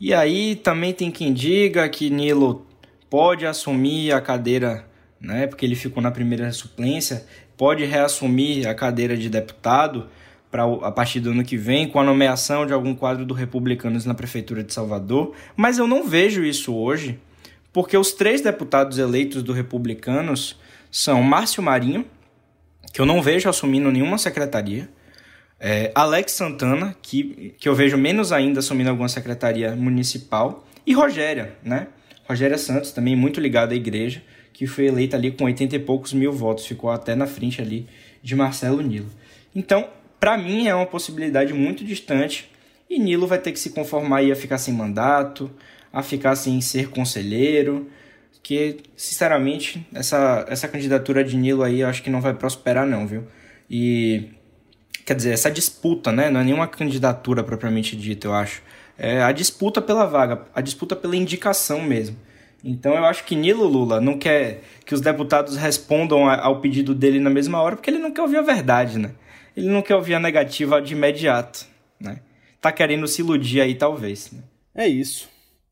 E 0.00 0.12
aí 0.12 0.56
também 0.56 0.92
tem 0.92 1.10
quem 1.10 1.32
diga 1.32 1.88
que 1.88 2.10
Nilo 2.10 2.66
pode 3.08 3.46
assumir 3.46 4.12
a 4.12 4.20
cadeira, 4.20 4.84
né, 5.20 5.46
porque 5.46 5.64
ele 5.64 5.76
ficou 5.76 6.02
na 6.02 6.10
primeira 6.10 6.50
suplência, 6.52 7.24
pode 7.56 7.84
reassumir 7.84 8.68
a 8.68 8.74
cadeira 8.74 9.16
de 9.16 9.28
deputado 9.28 10.08
para 10.50 10.64
a 10.64 10.90
partir 10.90 11.20
do 11.20 11.30
ano 11.30 11.44
que 11.44 11.56
vem 11.56 11.88
com 11.88 11.98
a 11.98 12.04
nomeação 12.04 12.66
de 12.66 12.72
algum 12.72 12.94
quadro 12.94 13.24
do 13.24 13.34
Republicanos 13.34 14.04
na 14.04 14.14
prefeitura 14.14 14.62
de 14.62 14.72
Salvador, 14.72 15.34
mas 15.56 15.78
eu 15.78 15.86
não 15.86 16.08
vejo 16.08 16.44
isso 16.44 16.74
hoje, 16.74 17.18
porque 17.72 17.96
os 17.96 18.12
três 18.12 18.40
deputados 18.40 18.98
eleitos 18.98 19.42
do 19.42 19.52
Republicanos 19.52 20.58
são 20.90 21.22
Márcio 21.22 21.62
Marinho, 21.62 22.04
que 22.92 23.00
eu 23.00 23.06
não 23.06 23.20
vejo 23.20 23.48
assumindo 23.48 23.90
nenhuma 23.90 24.18
secretaria, 24.18 24.88
é, 25.58 25.90
Alex 25.94 26.32
Santana, 26.32 26.96
que, 27.00 27.54
que 27.58 27.68
eu 27.68 27.74
vejo 27.74 27.96
menos 27.96 28.32
ainda 28.32 28.60
assumindo 28.60 28.90
alguma 28.90 29.08
secretaria 29.08 29.74
municipal, 29.74 30.66
e 30.86 30.92
Rogéria, 30.92 31.56
né? 31.62 31.88
Rogéria 32.28 32.58
Santos, 32.58 32.92
também 32.92 33.16
muito 33.16 33.40
ligado 33.40 33.72
à 33.72 33.74
igreja, 33.74 34.22
que 34.52 34.66
foi 34.66 34.86
eleita 34.86 35.16
ali 35.16 35.30
com 35.30 35.44
80 35.44 35.76
e 35.76 35.78
poucos 35.78 36.12
mil 36.12 36.32
votos, 36.32 36.66
ficou 36.66 36.90
até 36.90 37.14
na 37.14 37.26
frente 37.26 37.60
ali 37.60 37.86
de 38.22 38.34
Marcelo 38.34 38.80
Nilo. 38.80 39.10
Então, 39.54 39.88
para 40.20 40.38
mim 40.38 40.66
é 40.66 40.74
uma 40.74 40.86
possibilidade 40.86 41.52
muito 41.52 41.84
distante 41.84 42.50
e 42.88 42.98
Nilo 42.98 43.26
vai 43.26 43.38
ter 43.38 43.52
que 43.52 43.58
se 43.58 43.70
conformar 43.70 44.22
a 44.22 44.36
ficar 44.36 44.58
sem 44.58 44.72
mandato, 44.72 45.50
a 45.92 46.02
ficar 46.02 46.36
sem 46.36 46.60
ser 46.60 46.88
conselheiro, 46.88 47.90
que 48.42 48.78
sinceramente 48.96 49.86
essa, 49.92 50.44
essa 50.48 50.68
candidatura 50.68 51.24
de 51.24 51.36
Nilo 51.36 51.62
aí 51.62 51.80
eu 51.80 51.88
acho 51.88 52.02
que 52.02 52.10
não 52.10 52.20
vai 52.20 52.34
prosperar 52.34 52.86
não, 52.86 53.06
viu? 53.06 53.24
E 53.68 54.30
quer 55.04 55.14
dizer, 55.14 55.32
essa 55.32 55.50
disputa, 55.50 56.10
né, 56.10 56.30
não 56.30 56.40
é 56.40 56.44
nenhuma 56.44 56.66
candidatura 56.66 57.42
propriamente 57.42 57.96
dita, 57.96 58.26
eu 58.26 58.34
acho 58.34 58.62
é 58.96 59.22
a 59.22 59.32
disputa 59.32 59.82
pela 59.82 60.06
vaga, 60.06 60.46
a 60.54 60.60
disputa 60.60 60.94
pela 60.94 61.16
indicação 61.16 61.82
mesmo. 61.82 62.16
Então 62.62 62.94
eu 62.94 63.04
acho 63.04 63.24
que 63.24 63.36
Nilo 63.36 63.66
Lula 63.66 64.00
não 64.00 64.16
quer 64.16 64.62
que 64.86 64.94
os 64.94 65.00
deputados 65.00 65.56
respondam 65.56 66.28
ao 66.28 66.60
pedido 66.60 66.94
dele 66.94 67.20
na 67.20 67.28
mesma 67.28 67.60
hora, 67.60 67.76
porque 67.76 67.90
ele 67.90 67.98
não 67.98 68.12
quer 68.12 68.22
ouvir 68.22 68.38
a 68.38 68.42
verdade, 68.42 68.98
né? 68.98 69.14
Ele 69.56 69.68
não 69.68 69.82
quer 69.82 69.96
ouvir 69.96 70.14
a 70.14 70.20
negativa 70.20 70.80
de 70.80 70.94
imediato, 70.94 71.66
né? 72.00 72.20
Tá 72.60 72.72
querendo 72.72 73.06
se 73.06 73.20
iludir 73.20 73.60
aí, 73.60 73.74
talvez. 73.74 74.32
Né? 74.32 74.42
É 74.74 74.88
isso. 74.88 75.28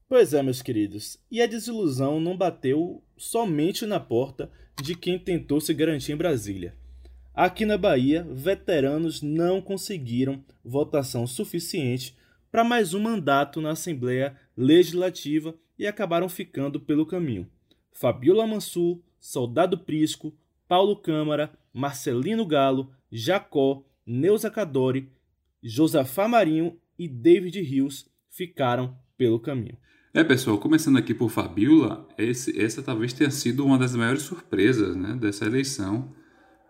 Pois 0.09 0.35
é, 0.35 0.43
meus 0.43 0.61
queridos. 0.61 1.17
E 1.31 1.41
a 1.41 1.47
desilusão 1.47 2.21
não 2.21 2.37
bateu 2.37 3.03
somente 3.17 3.87
na 3.87 3.99
porta 3.99 4.51
de 4.83 4.95
quem 4.95 5.19
tentou 5.19 5.61
se 5.61 5.73
garantir 5.73 6.13
em 6.13 6.17
Brasília. 6.17 6.75
Aqui 7.35 7.65
na 7.65 7.79
Bahia, 7.79 8.27
veteranos 8.31 9.23
não 9.23 9.59
conseguiram 9.63 10.45
votação 10.63 11.27
suficiente 11.27 12.15
para 12.51 12.63
mais 12.63 12.93
um 12.93 13.01
mandato 13.01 13.59
na 13.59 13.71
Assembleia 13.71 14.37
Legislativa 14.55 15.55
e 15.79 15.87
acabaram 15.87 16.29
ficando 16.29 16.79
pelo 16.79 17.07
caminho. 17.07 17.49
Fabiola 17.91 18.47
Mansur, 18.47 19.01
Soldado 19.19 19.79
Prisco, 19.79 20.35
Paulo 20.69 20.95
Câmara, 20.95 21.51
Marcelino 21.73 22.45
Galo, 22.45 22.91
Jacó, 23.11 23.83
Neuza 24.05 24.51
Cadori, 24.51 25.09
Josafá 25.63 26.29
Marinho 26.29 26.77
e 26.99 27.09
David 27.09 27.63
Rios 27.63 28.11
ficaram 28.29 28.95
pelo 29.17 29.41
caminho. 29.41 29.79
É, 30.13 30.23
pessoal, 30.23 30.59
começando 30.59 30.99
aqui 30.99 31.15
por 31.15 31.31
Fabiola, 31.31 32.07
esse, 32.19 32.61
essa 32.61 32.83
talvez 32.83 33.15
tenha 33.15 33.31
sido 33.31 33.65
uma 33.65 33.79
das 33.79 33.97
maiores 33.97 34.21
surpresas 34.21 34.95
né, 34.95 35.17
dessa 35.19 35.47
eleição 35.47 36.13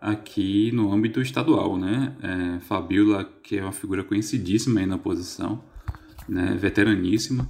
aqui 0.03 0.69
no 0.73 0.91
âmbito 0.91 1.21
estadual. 1.21 1.77
Né? 1.77 2.13
É, 2.21 2.59
Fabiola, 2.59 3.23
que 3.41 3.57
é 3.57 3.63
uma 3.63 3.71
figura 3.71 4.03
conhecidíssima 4.03 4.81
aí 4.81 4.85
na 4.85 4.97
oposição, 4.97 5.63
né, 6.27 6.55
veteraníssima, 6.59 7.47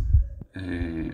é, 0.53 1.11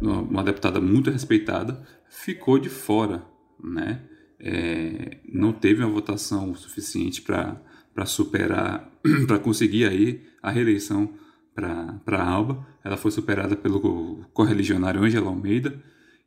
uma 0.00 0.42
deputada 0.42 0.80
muito 0.80 1.10
respeitada, 1.10 1.86
ficou 2.08 2.58
de 2.58 2.68
fora, 2.68 3.22
né? 3.62 4.02
É, 4.42 5.18
não 5.30 5.52
teve 5.52 5.84
uma 5.84 5.92
votação 5.92 6.54
suficiente 6.54 7.20
para 7.20 8.06
superar, 8.06 8.90
para 9.26 9.38
conseguir 9.38 9.84
aí 9.84 10.22
a 10.42 10.50
reeleição 10.50 11.12
para 11.54 12.24
Alba. 12.24 12.66
Ela 12.82 12.96
foi 12.96 13.10
superada 13.10 13.54
pelo 13.54 14.24
correligionário 14.32 15.02
Ângela 15.02 15.28
Almeida 15.28 15.78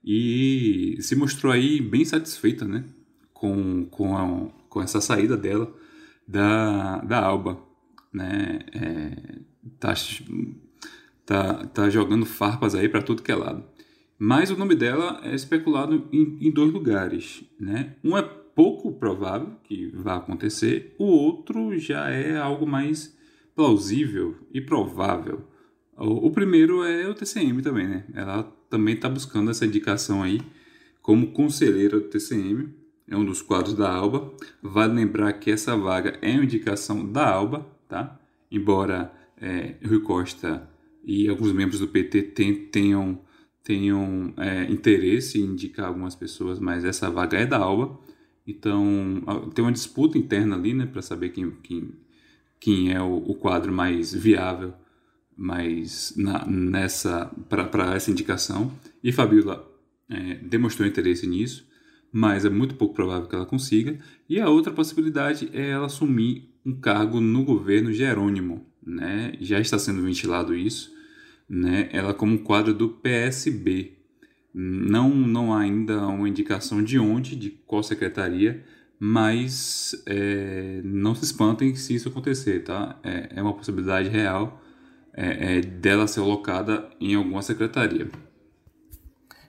e 0.05 0.95
se 0.99 1.15
mostrou 1.15 1.51
aí 1.51 1.81
bem 1.81 2.05
satisfeita, 2.05 2.65
né? 2.65 2.83
Com, 3.43 3.85
com, 3.87 4.15
a, 4.15 4.47
com 4.69 4.81
essa 4.81 5.01
saída 5.01 5.35
dela 5.35 5.69
da, 6.25 6.99
da 6.99 7.21
Alba, 7.21 7.59
né? 8.13 8.59
É, 8.73 9.39
tá 9.77 9.93
tá, 11.25 11.65
tá 11.65 11.89
jogando 11.89 12.25
farpas 12.25 12.73
aí 12.73 12.87
para 12.87 13.01
tudo 13.01 13.21
que 13.21 13.33
é 13.33 13.35
lado. 13.35 13.65
Mas 14.17 14.49
o 14.49 14.55
nome 14.55 14.75
dela 14.75 15.19
é 15.25 15.35
especulado 15.35 16.07
em, 16.13 16.37
em 16.39 16.51
dois 16.51 16.71
lugares, 16.71 17.43
né? 17.59 17.97
Um 18.01 18.17
é 18.17 18.21
pouco 18.21 18.93
provável 18.93 19.57
que 19.65 19.87
vá 19.87 20.15
acontecer, 20.15 20.95
o 20.97 21.03
outro 21.03 21.77
já 21.77 22.09
é 22.09 22.37
algo 22.37 22.65
mais 22.65 23.13
plausível 23.53 24.37
e 24.53 24.61
provável. 24.61 25.41
O, 25.97 26.27
o 26.27 26.31
primeiro 26.31 26.81
é 26.81 27.09
o 27.09 27.13
TCM 27.13 27.61
também, 27.61 27.89
né? 27.89 28.05
Ela 28.13 28.43
também 28.69 28.95
está 28.95 29.09
buscando 29.09 29.51
essa 29.51 29.65
indicação 29.65 30.23
aí 30.23 30.39
como 31.01 31.33
conselheira 31.33 31.99
do 31.99 32.07
TCM, 32.07 32.82
é 33.07 33.15
um 33.15 33.25
dos 33.25 33.41
quadros 33.41 33.73
da 33.73 33.91
Alba. 33.91 34.33
Vale 34.61 34.93
lembrar 34.93 35.33
que 35.33 35.51
essa 35.51 35.75
vaga 35.75 36.17
é 36.21 36.31
uma 36.31 36.43
indicação 36.43 37.09
da 37.09 37.27
Alba, 37.27 37.65
tá? 37.87 38.19
Embora 38.51 39.13
é, 39.39 39.75
Rui 39.85 40.01
Costa 40.01 40.69
e 41.03 41.27
alguns 41.27 41.51
membros 41.51 41.79
do 41.79 41.87
PT 41.87 42.21
tenham, 42.71 43.19
tenham 43.63 44.33
é, 44.37 44.63
interesse 44.71 45.39
em 45.39 45.45
indicar 45.45 45.87
algumas 45.87 46.15
pessoas, 46.15 46.59
mas 46.59 46.85
essa 46.85 47.09
vaga 47.09 47.37
é 47.37 47.45
da 47.45 47.57
Alba. 47.57 47.99
Então, 48.45 49.23
tem 49.53 49.63
uma 49.63 49.71
disputa 49.71 50.17
interna 50.17 50.55
ali, 50.55 50.73
né, 50.73 50.85
para 50.85 51.01
saber 51.01 51.29
quem, 51.29 51.49
quem, 51.63 51.91
quem 52.59 52.91
é 52.91 53.01
o, 53.01 53.15
o 53.15 53.35
quadro 53.35 53.71
mais 53.71 54.13
viável 54.13 54.73
mais 55.35 56.13
na, 56.15 56.45
nessa 56.45 57.31
para 57.49 57.95
essa 57.95 58.11
indicação. 58.11 58.71
E 59.03 59.11
Fabiola 59.11 59.69
é, 60.09 60.35
demonstrou 60.35 60.87
interesse 60.87 61.27
nisso, 61.27 61.65
mas 62.13 62.45
é 62.45 62.49
muito 62.49 62.75
pouco 62.75 62.93
provável 62.93 63.27
que 63.27 63.33
ela 63.33 63.45
consiga. 63.45 63.97
E 64.29 64.39
a 64.39 64.47
outra 64.47 64.71
possibilidade 64.71 65.49
é 65.51 65.71
ela 65.71 65.87
assumir 65.87 66.53
um 66.63 66.75
cargo 66.79 67.19
no 67.19 67.43
governo 67.43 67.91
Jerônimo, 67.91 68.63
né? 68.85 69.33
Já 69.41 69.59
está 69.59 69.79
sendo 69.79 70.03
ventilado 70.03 70.55
isso, 70.55 70.93
né? 71.49 71.89
Ela 71.91 72.13
como 72.13 72.43
quadro 72.43 72.71
do 72.71 72.87
PSB. 72.87 73.97
Não, 74.53 75.09
não 75.09 75.51
há 75.51 75.61
ainda 75.61 76.05
uma 76.07 76.29
indicação 76.29 76.83
de 76.83 76.99
onde, 76.99 77.35
de 77.35 77.49
qual 77.49 77.81
secretaria, 77.81 78.63
mas 78.99 79.95
é, 80.05 80.81
não 80.83 81.15
se 81.15 81.23
espantem 81.23 81.73
se 81.75 81.95
isso 81.95 82.09
acontecer, 82.09 82.63
tá? 82.63 82.99
É, 83.03 83.29
é 83.37 83.41
uma 83.41 83.53
possibilidade 83.53 84.07
real 84.07 84.61
é, 85.15 85.57
é 85.57 85.61
dela 85.61 86.05
ser 86.05 86.19
alocada 86.19 86.87
em 87.01 87.15
alguma 87.15 87.41
secretaria. 87.41 88.07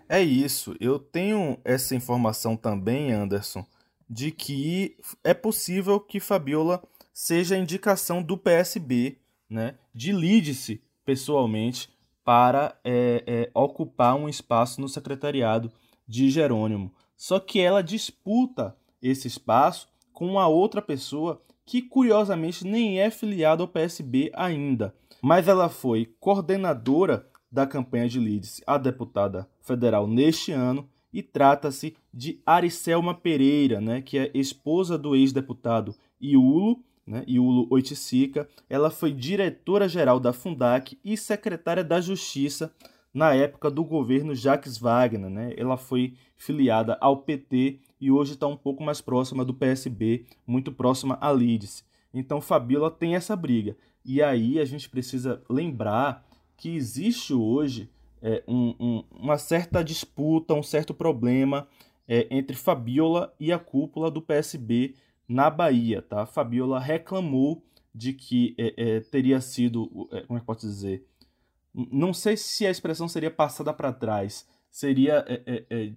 É 0.09 0.23
isso. 0.23 0.75
Eu 0.81 0.99
tenho 0.99 1.59
essa 1.65 1.95
informação 1.95 2.57
também, 2.57 3.13
Anderson, 3.13 3.65
de 4.09 4.31
que 4.31 4.97
é 5.23 5.33
possível 5.33 5.99
que 5.99 6.21
Fabiola 6.21 6.83
seja 7.13 7.55
a 7.55 7.59
indicação 7.59 8.23
do 8.23 8.37
PSB 8.37 9.19
né, 9.49 9.77
de 9.95 10.13
Lídice 10.13 10.83
pessoalmente 11.05 11.89
para 12.25 12.79
é, 12.83 13.23
é, 13.27 13.51
ocupar 13.55 14.17
um 14.17 14.29
espaço 14.29 14.81
no 14.81 14.89
secretariado 14.89 15.71
de 16.07 16.31
Jerônimo. 16.31 16.93
Só 17.17 17.39
que 17.39 17.61
ela 17.61 17.83
disputa 17.83 18.77
esse 19.01 19.29
espaço 19.29 19.89
com 20.13 20.27
uma 20.27 20.49
outra 20.49 20.83
pessoa 20.83 21.41
que 21.67 21.81
curiosamente 21.81 22.67
nem 22.67 23.01
é 23.01 23.11
filiada 23.11 23.63
ao 23.63 23.69
PSB 23.69 24.31
ainda, 24.35 24.95
mas 25.23 25.49
ela 25.49 25.69
foi 25.69 26.15
coordenadora 26.21 27.27
da 27.51 27.67
campanha 27.67 28.09
de 28.09 28.19
Lídice 28.19 28.63
a 28.67 28.77
deputada 28.77 29.49
federal 29.65 30.07
neste 30.07 30.53
ano 30.53 30.89
e 31.13 31.23
trata-se 31.23 31.97
de 32.13 32.41
Aricelma 32.47 33.15
Pereira, 33.15 33.81
né, 33.81 34.01
que 34.01 34.19
é 34.19 34.31
esposa 34.35 34.97
do 34.97 35.17
ex-deputado 35.17 35.95
Iulo 36.21 36.81
né, 37.07 37.25
Iulo 37.27 37.67
Oiticica. 37.71 38.49
Ela 38.69 38.91
foi 38.91 39.13
diretora-geral 39.13 40.19
da 40.19 40.33
Fundac 40.33 40.99
e 41.05 41.17
secretária 41.17 41.85
da 41.85 42.01
Justiça 42.01 42.73
na 43.13 43.35
época 43.35 43.71
do 43.71 43.85
governo 43.85 44.35
Jacques 44.35 44.79
Wagner. 44.79 45.31
Né? 45.31 45.55
Ela 45.57 45.77
foi 45.77 46.15
filiada 46.37 46.97
ao 47.01 47.19
PT 47.19 47.79
e 48.01 48.11
hoje 48.11 48.33
está 48.35 48.47
um 48.47 48.57
pouco 48.57 48.83
mais 48.83 49.01
próxima 49.01 49.45
do 49.45 49.55
PSB, 49.55 50.27
muito 50.47 50.73
próxima 50.73 51.19
à 51.21 51.33
Lídice. 51.33 51.85
Então 52.13 52.41
Fabiola 52.41 52.91
tem 52.91 53.15
essa 53.15 53.37
briga. 53.37 53.77
E 54.05 54.23
aí 54.23 54.59
a 54.59 54.65
gente 54.65 54.89
precisa 54.89 55.43
lembrar 55.49 56.27
que 56.57 56.75
existe 56.77 57.33
hoje 57.33 57.89
é, 58.25 58.43
um, 58.49 58.75
um, 58.81 59.05
uma 59.11 59.37
certa 59.37 59.85
disputa, 59.85 60.55
um 60.55 60.63
certo 60.63 60.95
problema 60.95 61.69
é, 62.09 62.27
entre 62.31 62.57
Fabiola 62.57 63.35
e 63.39 63.53
a 63.53 63.59
cúpula 63.59 64.11
do 64.11 64.23
PSB 64.23 64.95
na 65.29 65.51
Bahia. 65.51 66.01
Tá? 66.01 66.25
Fabiola 66.25 66.81
reclamou 66.81 67.63
de 67.95 68.15
que 68.15 68.55
é, 68.59 68.97
é 68.97 69.01
teria 69.01 69.43
sido, 69.43 70.09
é, 70.11 70.23
como 70.23 70.39
é 70.39 70.41
que 70.41 70.47
posso 70.47 70.67
dizer, 70.67 71.07
não 71.75 72.15
sei 72.15 72.35
se 72.35 72.67
a 72.67 72.71
expressão 72.71 73.07
seria 73.07 73.31
passada 73.31 73.75
para 73.75 73.93
trás, 73.93 74.49
seria 74.71 75.23
é, 75.29 75.93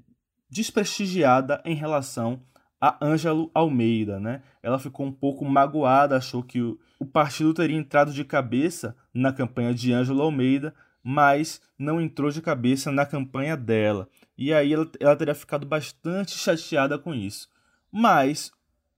desprestigiada 0.50 1.62
em 1.64 1.76
relação 1.76 2.42
a 2.80 3.04
Ângelo 3.04 3.50
Almeida, 3.54 4.20
né? 4.20 4.44
Ela 4.62 4.78
ficou 4.78 5.06
um 5.06 5.12
pouco 5.12 5.46
magoada, 5.46 6.18
achou 6.18 6.44
que 6.44 6.62
o, 6.62 6.80
o 7.00 7.06
partido 7.06 7.54
teria 7.54 7.78
entrado 7.78 8.12
de 8.12 8.24
cabeça 8.24 8.96
na 9.14 9.32
campanha 9.32 9.74
de 9.74 9.94
Ângelo 9.94 10.22
Almeida, 10.22 10.74
mas 11.10 11.62
não 11.80 12.02
entrou 12.02 12.30
de 12.30 12.42
cabeça 12.42 12.92
na 12.92 13.06
campanha 13.06 13.56
dela. 13.56 14.10
E 14.38 14.54
aí 14.54 14.74
ela, 14.74 14.92
ela 15.00 15.16
teria 15.16 15.34
ficado 15.34 15.66
bastante 15.66 16.38
chateada 16.38 17.00
com 17.00 17.16
isso. 17.16 17.48
Mas 17.90 18.52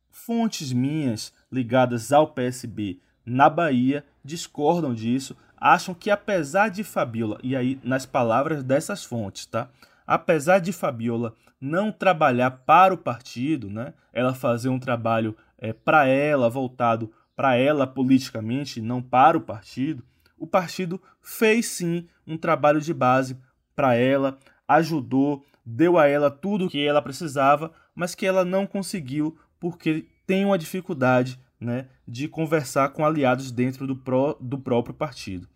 fontes 0.09 0.73
minhas 0.73 1.31
ligadas 1.51 2.11
ao 2.11 2.29
PSB 2.29 2.99
na 3.23 3.47
Bahia 3.47 4.03
discordam 4.25 4.91
disso, 4.91 5.37
acham 5.55 5.93
que 5.93 6.09
apesar 6.09 6.69
de 6.69 6.83
Fabiola, 6.83 7.37
e 7.43 7.55
aí 7.55 7.79
nas 7.83 8.07
palavras 8.07 8.63
dessas 8.63 9.05
fontes, 9.05 9.45
tá? 9.45 9.69
Apesar 10.07 10.57
de 10.57 10.73
Fabiola 10.73 11.35
não 11.61 11.91
trabalhar 11.91 12.49
para 12.49 12.91
o 12.91 12.97
partido, 12.97 13.69
né? 13.69 13.93
Ela 14.11 14.33
fazer 14.33 14.69
um 14.69 14.79
trabalho 14.79 15.37
é, 15.59 15.73
para 15.73 16.07
ela, 16.07 16.49
voltado 16.49 17.13
para 17.35 17.55
ela 17.55 17.85
politicamente, 17.85 18.81
não 18.81 18.99
para 18.99 19.37
o 19.37 19.41
partido, 19.41 20.03
o 20.39 20.47
partido 20.47 21.01
fez 21.21 21.67
sim 21.67 22.07
um 22.25 22.37
trabalho 22.37 22.81
de 22.81 22.93
base 22.93 23.37
para 23.75 23.95
ela, 23.95 24.37
ajudou, 24.67 25.45
deu 25.65 25.97
a 25.97 26.07
ela 26.07 26.31
tudo 26.31 26.65
o 26.65 26.69
que 26.69 26.85
ela 26.85 27.01
precisava, 27.01 27.71
mas 27.93 28.15
que 28.15 28.25
ela 28.25 28.45
não 28.45 28.65
conseguiu 28.65 29.37
porque 29.59 30.07
tem 30.25 30.45
uma 30.45 30.57
dificuldade 30.57 31.39
né, 31.59 31.87
de 32.07 32.27
conversar 32.27 32.89
com 32.89 33.05
aliados 33.05 33.51
dentro 33.51 33.85
do, 33.85 33.95
pró, 33.95 34.37
do 34.39 34.57
próprio 34.57 34.95
partido. 34.95 35.47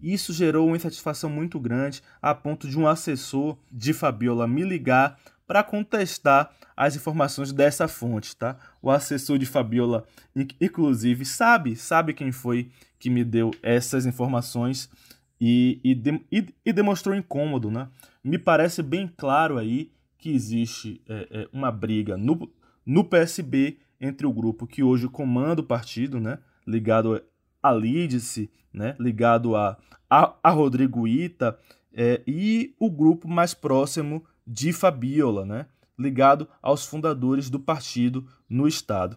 Isso 0.00 0.32
gerou 0.32 0.66
uma 0.66 0.76
insatisfação 0.76 1.28
muito 1.28 1.60
grande, 1.60 2.02
a 2.22 2.34
ponto 2.34 2.66
de 2.66 2.78
um 2.78 2.86
assessor 2.86 3.58
de 3.70 3.92
Fabiola 3.92 4.48
me 4.48 4.62
ligar 4.62 5.18
para 5.50 5.64
contestar 5.64 6.54
as 6.76 6.94
informações 6.94 7.52
dessa 7.52 7.88
fonte, 7.88 8.36
tá? 8.36 8.56
O 8.80 8.88
assessor 8.88 9.36
de 9.36 9.44
Fabiola, 9.44 10.04
inclusive, 10.60 11.24
sabe, 11.24 11.74
sabe 11.74 12.14
quem 12.14 12.30
foi 12.30 12.70
que 13.00 13.10
me 13.10 13.24
deu 13.24 13.50
essas 13.60 14.06
informações 14.06 14.88
e, 15.40 15.80
e, 15.82 15.92
de, 15.92 16.24
e, 16.30 16.46
e 16.64 16.72
demonstrou 16.72 17.16
incômodo, 17.16 17.68
né? 17.68 17.88
Me 18.22 18.38
parece 18.38 18.80
bem 18.80 19.12
claro 19.16 19.58
aí 19.58 19.90
que 20.16 20.30
existe 20.30 21.02
é, 21.08 21.26
é, 21.32 21.48
uma 21.52 21.72
briga 21.72 22.16
no, 22.16 22.48
no 22.86 23.02
PSB 23.02 23.78
entre 24.00 24.28
o 24.28 24.32
grupo 24.32 24.68
que 24.68 24.84
hoje 24.84 25.08
comanda 25.08 25.62
o 25.62 25.66
partido, 25.66 26.20
né, 26.20 26.38
ligado 26.64 27.20
a 27.60 27.72
Lídice, 27.72 28.48
né, 28.72 28.94
ligado 29.00 29.56
a, 29.56 29.76
a, 30.08 30.32
a 30.44 30.50
Rodrigo 30.50 31.08
Ita, 31.08 31.58
é, 31.92 32.22
e 32.24 32.72
o 32.78 32.88
grupo 32.88 33.26
mais 33.26 33.52
próximo 33.52 34.24
de 34.52 34.72
Fabiola, 34.72 35.46
né, 35.46 35.66
ligado 35.96 36.48
aos 36.60 36.84
fundadores 36.84 37.48
do 37.48 37.60
partido 37.60 38.26
no 38.48 38.66
Estado. 38.66 39.16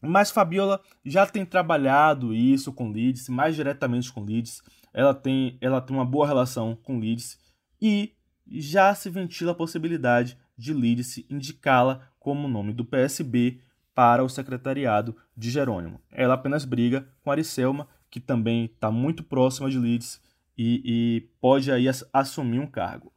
Mas 0.00 0.30
Fabiola 0.30 0.80
já 1.04 1.26
tem 1.26 1.44
trabalhado 1.44 2.32
isso 2.32 2.72
com 2.72 2.90
Lídice, 2.90 3.30
mais 3.30 3.54
diretamente 3.54 4.10
com 4.10 4.24
Lídice, 4.24 4.62
ela 4.92 5.12
tem, 5.12 5.58
ela 5.60 5.82
tem 5.82 5.94
uma 5.94 6.04
boa 6.04 6.26
relação 6.26 6.74
com 6.82 6.98
Lídice, 6.98 7.36
e 7.80 8.14
já 8.46 8.94
se 8.94 9.10
ventila 9.10 9.52
a 9.52 9.54
possibilidade 9.54 10.38
de 10.56 10.72
Lídice 10.72 11.26
indicá-la 11.28 12.08
como 12.18 12.48
nome 12.48 12.72
do 12.72 12.86
PSB 12.86 13.60
para 13.94 14.24
o 14.24 14.30
secretariado 14.30 15.14
de 15.36 15.50
Jerônimo. 15.50 16.00
Ela 16.10 16.34
apenas 16.34 16.64
briga 16.64 17.06
com 17.22 17.30
Aricelma, 17.30 17.86
que 18.10 18.18
também 18.18 18.64
está 18.64 18.90
muito 18.90 19.22
próxima 19.22 19.70
de 19.70 19.78
Leeds 19.78 20.22
e, 20.56 20.82
e 20.84 21.20
pode 21.38 21.70
aí 21.70 21.86
assumir 22.12 22.60
um 22.60 22.66
cargo. 22.66 23.13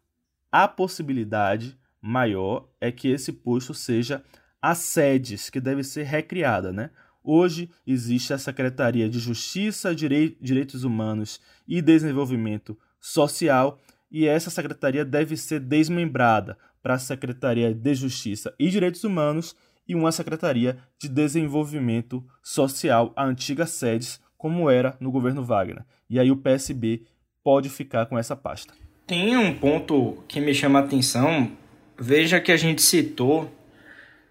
A 0.52 0.68
possibilidade 0.68 1.78
maior 2.02 2.70
é 2.80 2.92
que 2.92 3.10
esse 3.10 3.34
posto 3.34 3.74
seja 3.74 4.24
a 4.62 4.74
SEDES, 4.74 5.50
que 5.50 5.60
deve 5.60 5.84
ser 5.84 6.04
recriada, 6.04 6.72
né? 6.72 6.90
Hoje 7.22 7.70
existe 7.86 8.34
a 8.34 8.38
Secretaria 8.38 9.10
de 9.10 9.20
Justiça, 9.20 9.94
Direitos 9.94 10.86
Humanos 10.86 11.42
e 11.68 11.82
Desenvolvimento 11.82 12.78
Social, 13.00 13.78
e 14.10 14.26
essa 14.26 14.50
secretaria 14.50 15.04
deve 15.04 15.36
ser 15.36 15.60
desmembrada 15.60 16.58
para 16.82 16.94
a 16.94 17.00
Secretaria 17.00 17.74
de 17.74 17.94
Justiça 17.94 18.56
e 18.58 18.70
Direitos 18.70 19.04
Humanos 19.04 19.54
e 19.86 19.94
uma 19.94 20.14
Secretaria 20.14 20.78
de 20.98 21.10
Desenvolvimento 21.10 22.26
Social, 22.42 23.12
a 23.18 23.26
antiga 23.26 23.66
SEDES, 23.66 24.22
como 24.38 24.70
era 24.70 24.96
no 25.02 25.12
governo 25.12 25.44
Wagner. 25.44 25.86
E 26.10 26.18
aí 26.18 26.32
o 26.32 26.38
PSB 26.38 27.06
pode 27.44 27.70
ficar 27.70 28.06
com 28.06 28.18
essa 28.18 28.36
pasta. 28.36 28.74
Tem 29.08 29.38
um 29.38 29.54
ponto 29.54 30.22
que 30.28 30.42
me 30.42 30.54
chama 30.54 30.80
a 30.80 30.82
atenção. 30.84 31.50
Veja 31.98 32.42
que 32.42 32.52
a 32.52 32.58
gente 32.58 32.82
citou 32.82 33.50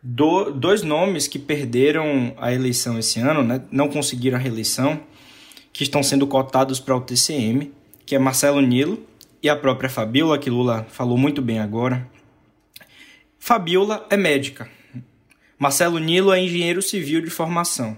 do, 0.03 0.51
dois 0.51 0.83
nomes 0.83 1.27
que 1.27 1.39
perderam 1.39 2.35
a 2.37 2.53
eleição 2.53 2.99
esse 2.99 3.19
ano, 3.19 3.43
né? 3.43 3.63
não 3.73 3.89
conseguiram 3.89 4.37
a 4.37 4.41
reeleição, 4.41 5.01
que 5.73 5.83
estão 5.83 6.03
sendo 6.03 6.27
cotados 6.27 6.79
para 6.79 6.95
o 6.95 7.01
TCM, 7.01 7.73
que 8.05 8.15
é 8.15 8.19
Marcelo 8.19 8.61
Nilo 8.61 9.03
e 9.43 9.49
a 9.49 9.57
própria 9.57 9.89
Fabiola, 9.89 10.39
que 10.39 10.51
Lula 10.51 10.87
falou 10.91 11.17
muito 11.17 11.41
bem 11.41 11.59
agora. 11.59 12.07
Fabiola 13.39 14.07
é 14.11 14.17
médica, 14.17 14.69
Marcelo 15.59 15.99
Nilo 15.99 16.35
é 16.35 16.41
engenheiro 16.41 16.83
civil 16.83 17.23
de 17.23 17.31
formação. 17.31 17.97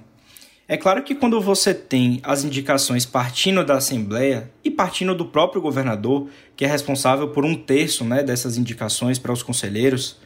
É 0.71 0.77
claro 0.77 1.03
que 1.03 1.15
quando 1.15 1.41
você 1.41 1.73
tem 1.73 2.21
as 2.23 2.45
indicações 2.45 3.07
partindo 3.07 3.65
da 3.65 3.79
Assembleia 3.79 4.51
e 4.63 4.71
partindo 4.71 5.15
do 5.15 5.25
próprio 5.25 5.63
governador, 5.63 6.29
que 6.55 6.63
é 6.63 6.69
responsável 6.69 7.29
por 7.29 7.43
um 7.43 7.55
terço 7.55 8.05
né, 8.05 8.23
dessas 8.23 8.59
indicações 8.59 9.19
para 9.19 9.33
os 9.33 9.43
conselheiros, 9.43 10.19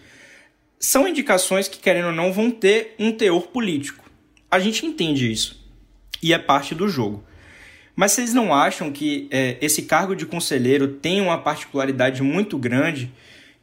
são 0.81 1.07
indicações 1.07 1.69
que, 1.69 1.79
querendo 1.79 2.07
ou 2.07 2.13
não, 2.13 2.33
vão 2.33 2.51
ter 2.51 2.97
um 2.99 3.13
teor 3.13 3.43
político. 3.47 4.05
A 4.51 4.59
gente 4.59 4.85
entende 4.85 5.31
isso. 5.31 5.65
E 6.21 6.35
é 6.35 6.39
parte 6.39 6.75
do 6.75 6.89
jogo. 6.89 7.23
Mas 7.95 8.11
vocês 8.11 8.35
não 8.35 8.53
acham 8.53 8.91
que 8.91 9.29
é, 9.31 9.57
esse 9.61 9.83
cargo 9.83 10.17
de 10.17 10.27
conselheiro 10.27 10.89
tem 10.89 11.21
uma 11.21 11.39
particularidade 11.39 12.21
muito 12.21 12.59
grande 12.59 13.13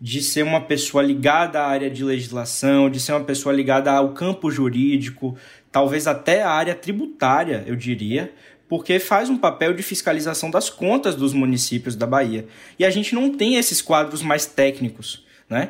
de 0.02 0.22
ser 0.22 0.44
uma 0.44 0.62
pessoa 0.62 1.04
ligada 1.04 1.60
à 1.60 1.68
área 1.68 1.90
de 1.90 2.06
legislação, 2.06 2.90
de 2.90 3.02
ser 3.02 3.12
uma 3.12 3.24
pessoa 3.26 3.54
ligada 3.54 3.92
ao 3.92 4.14
campo 4.14 4.50
jurídico, 4.50 5.36
talvez 5.72 6.08
até 6.08 6.44
à 6.44 6.50
área 6.50 6.76
tributária, 6.76 7.64
eu 7.68 7.76
diria, 7.76 8.34
porque 8.68 9.00
faz 9.00 9.30
um 9.30 9.38
papel 9.38 9.74
de 9.74 9.82
fiscalização 9.82 10.52
das 10.52 10.70
contas 10.70 11.16
dos 11.16 11.34
municípios 11.34 11.96
da 11.96 12.06
Bahia. 12.06 12.46
E 12.78 12.86
a 12.86 12.90
gente 12.90 13.16
não 13.16 13.36
tem 13.36 13.56
esses 13.56 13.82
quadros 13.82 14.22
mais 14.22 14.46
técnicos, 14.46 15.26
né? 15.50 15.70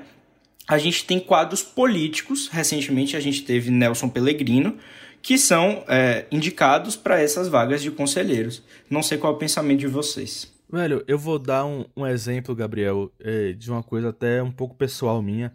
A 0.67 0.77
gente 0.77 1.05
tem 1.05 1.19
quadros 1.19 1.63
políticos. 1.63 2.47
Recentemente 2.47 3.17
a 3.17 3.19
gente 3.19 3.41
teve 3.41 3.71
Nelson 3.71 4.09
Pellegrino, 4.09 4.77
que 5.21 5.37
são 5.37 5.83
é, 5.87 6.25
indicados 6.29 6.95
para 6.95 7.19
essas 7.19 7.47
vagas 7.47 7.81
de 7.81 7.89
conselheiros. 7.89 8.61
Não 8.89 9.01
sei 9.01 9.17
qual 9.17 9.33
é 9.33 9.35
o 9.35 9.39
pensamento 9.39 9.79
de 9.79 9.87
vocês. 9.87 10.51
Velho, 10.71 11.03
eu 11.07 11.17
vou 11.17 11.39
dar 11.39 11.65
um, 11.65 11.85
um 11.97 12.05
exemplo, 12.05 12.53
Gabriel, 12.53 13.11
é, 13.19 13.53
de 13.53 13.71
uma 13.71 13.81
coisa 13.81 14.09
até 14.09 14.43
um 14.43 14.51
pouco 14.51 14.75
pessoal 14.75 15.21
minha. 15.21 15.51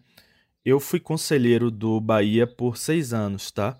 Eu 0.64 0.80
fui 0.80 0.98
conselheiro 0.98 1.70
do 1.70 2.00
Bahia 2.00 2.46
por 2.46 2.76
seis 2.76 3.12
anos, 3.12 3.52
tá? 3.52 3.78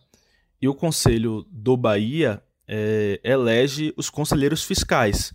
E 0.65 0.69
o 0.69 0.75
conselho 0.75 1.47
do 1.51 1.77
Bahia 1.77 2.43
é, 2.67 3.21
elege 3.23 3.93
os 3.99 4.09
conselheiros 4.09 4.65
fiscais, 4.65 5.31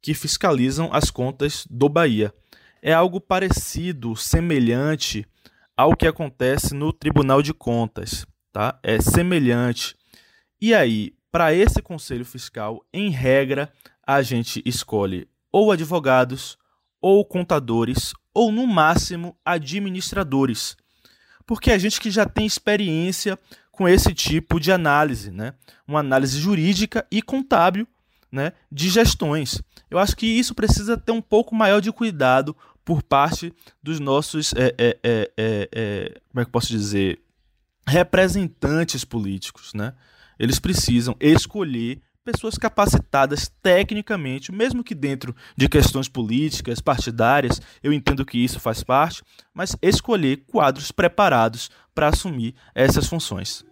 que 0.00 0.14
fiscalizam 0.14 0.90
as 0.92 1.10
contas 1.10 1.66
do 1.68 1.88
Bahia. 1.88 2.32
É 2.80 2.92
algo 2.92 3.20
parecido, 3.20 4.14
semelhante 4.14 5.26
ao 5.76 5.96
que 5.96 6.06
acontece 6.06 6.72
no 6.72 6.92
Tribunal 6.92 7.42
de 7.42 7.52
Contas, 7.52 8.24
tá? 8.52 8.78
É 8.80 9.00
semelhante. 9.00 9.96
E 10.60 10.72
aí, 10.72 11.16
para 11.32 11.52
esse 11.52 11.82
conselho 11.82 12.24
fiscal, 12.24 12.86
em 12.92 13.10
regra, 13.10 13.72
a 14.06 14.22
gente 14.22 14.62
escolhe 14.64 15.26
ou 15.50 15.72
advogados, 15.72 16.56
ou 17.00 17.24
contadores, 17.24 18.12
ou 18.32 18.52
no 18.52 18.68
máximo 18.68 19.36
administradores. 19.44 20.76
Porque 21.44 21.72
a 21.72 21.78
gente 21.78 22.00
que 22.00 22.08
já 22.08 22.24
tem 22.24 22.46
experiência 22.46 23.36
com 23.80 23.88
esse 23.88 24.12
tipo 24.12 24.60
de 24.60 24.70
análise, 24.70 25.30
né? 25.30 25.54
Uma 25.88 26.00
análise 26.00 26.38
jurídica 26.38 27.06
e 27.10 27.22
contábil 27.22 27.88
né, 28.30 28.52
de 28.70 28.90
gestões. 28.90 29.62
Eu 29.90 29.98
acho 29.98 30.14
que 30.14 30.26
isso 30.26 30.54
precisa 30.54 30.98
ter 30.98 31.12
um 31.12 31.22
pouco 31.22 31.54
maior 31.54 31.80
de 31.80 31.90
cuidado 31.90 32.54
por 32.84 33.02
parte 33.02 33.54
dos 33.82 33.98
nossos, 33.98 34.52
é, 34.52 34.74
é, 34.76 34.98
é, 35.02 35.30
é, 35.34 35.68
é 35.72 36.20
como 36.28 36.42
é 36.42 36.44
que 36.44 36.50
posso 36.50 36.68
dizer, 36.68 37.22
representantes 37.86 39.02
políticos, 39.02 39.72
né? 39.72 39.94
Eles 40.38 40.58
precisam 40.58 41.16
escolher 41.18 42.02
pessoas 42.22 42.58
capacitadas 42.58 43.50
tecnicamente, 43.62 44.52
mesmo 44.52 44.84
que 44.84 44.94
dentro 44.94 45.34
de 45.56 45.70
questões 45.70 46.06
políticas, 46.06 46.82
partidárias, 46.82 47.62
eu 47.82 47.94
entendo 47.94 48.26
que 48.26 48.36
isso 48.36 48.60
faz 48.60 48.84
parte, 48.84 49.22
mas 49.54 49.74
escolher 49.80 50.44
quadros 50.46 50.92
preparados 50.92 51.70
para 51.94 52.08
assumir 52.08 52.54
essas 52.74 53.06
funções. 53.06 53.64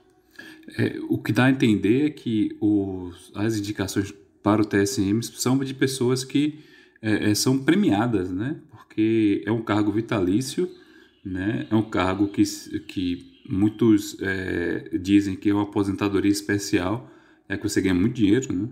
É, 0.76 0.98
o 1.08 1.18
que 1.18 1.32
dá 1.32 1.46
a 1.46 1.50
entender 1.50 2.06
é 2.06 2.10
que 2.10 2.56
os, 2.60 3.32
as 3.34 3.56
indicações 3.56 4.12
para 4.42 4.62
o 4.62 4.64
TSM 4.64 5.22
são 5.22 5.58
de 5.58 5.74
pessoas 5.74 6.24
que 6.24 6.58
é, 7.00 7.30
é, 7.30 7.34
são 7.34 7.58
premiadas, 7.58 8.30
né? 8.30 8.56
Porque 8.70 9.42
é 9.46 9.52
um 9.52 9.62
cargo 9.62 9.92
vitalício, 9.92 10.68
né? 11.24 11.66
É 11.70 11.74
um 11.74 11.82
cargo 11.82 12.28
que, 12.28 12.42
que 12.86 13.40
muitos 13.48 14.16
é, 14.20 14.98
dizem 15.00 15.36
que 15.36 15.48
é 15.48 15.54
uma 15.54 15.62
aposentadoria 15.62 16.30
especial, 16.30 17.10
é 17.48 17.56
que 17.56 17.68
você 17.68 17.80
ganha 17.80 17.94
muito 17.94 18.14
dinheiro, 18.14 18.52
né? 18.52 18.68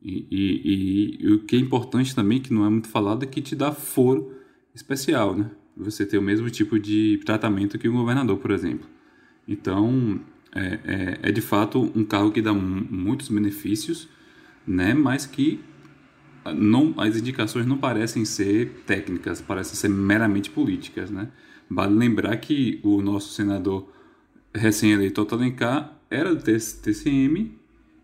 E, 0.00 0.26
e, 0.30 1.18
e, 1.20 1.32
o 1.32 1.40
que 1.40 1.56
é 1.56 1.58
importante 1.58 2.14
também, 2.14 2.40
que 2.40 2.52
não 2.52 2.64
é 2.64 2.70
muito 2.70 2.88
falado, 2.88 3.24
é 3.24 3.26
que 3.26 3.42
te 3.42 3.56
dá 3.56 3.72
foro 3.72 4.32
especial, 4.74 5.36
né? 5.36 5.50
Você 5.76 6.04
tem 6.06 6.18
o 6.18 6.22
mesmo 6.22 6.50
tipo 6.50 6.78
de 6.78 7.20
tratamento 7.24 7.78
que 7.78 7.88
um 7.88 7.96
governador, 7.96 8.38
por 8.38 8.50
exemplo. 8.50 8.88
Então, 9.46 10.20
é, 10.54 10.78
é, 10.84 11.18
é 11.28 11.32
de 11.32 11.40
fato 11.40 11.90
um 11.94 12.04
cargo 12.04 12.30
que 12.30 12.42
dá 12.42 12.52
muitos 12.52 13.28
benefícios, 13.28 14.08
né? 14.66 14.94
Mas 14.94 15.26
que 15.26 15.60
não, 16.54 16.94
as 16.96 17.16
indicações 17.16 17.66
não 17.66 17.76
parecem 17.76 18.24
ser 18.24 18.82
técnicas, 18.86 19.40
parecem 19.40 19.74
ser 19.74 19.88
meramente 19.88 20.50
políticas, 20.50 21.10
né? 21.10 21.28
Vale 21.70 21.94
lembrar 21.94 22.36
que 22.38 22.80
o 22.82 23.02
nosso 23.02 23.32
senador 23.32 23.92
recém-eleito 24.54 25.26
Alencar 25.30 26.00
era 26.10 26.34
do 26.34 26.42
TCM 26.42 27.58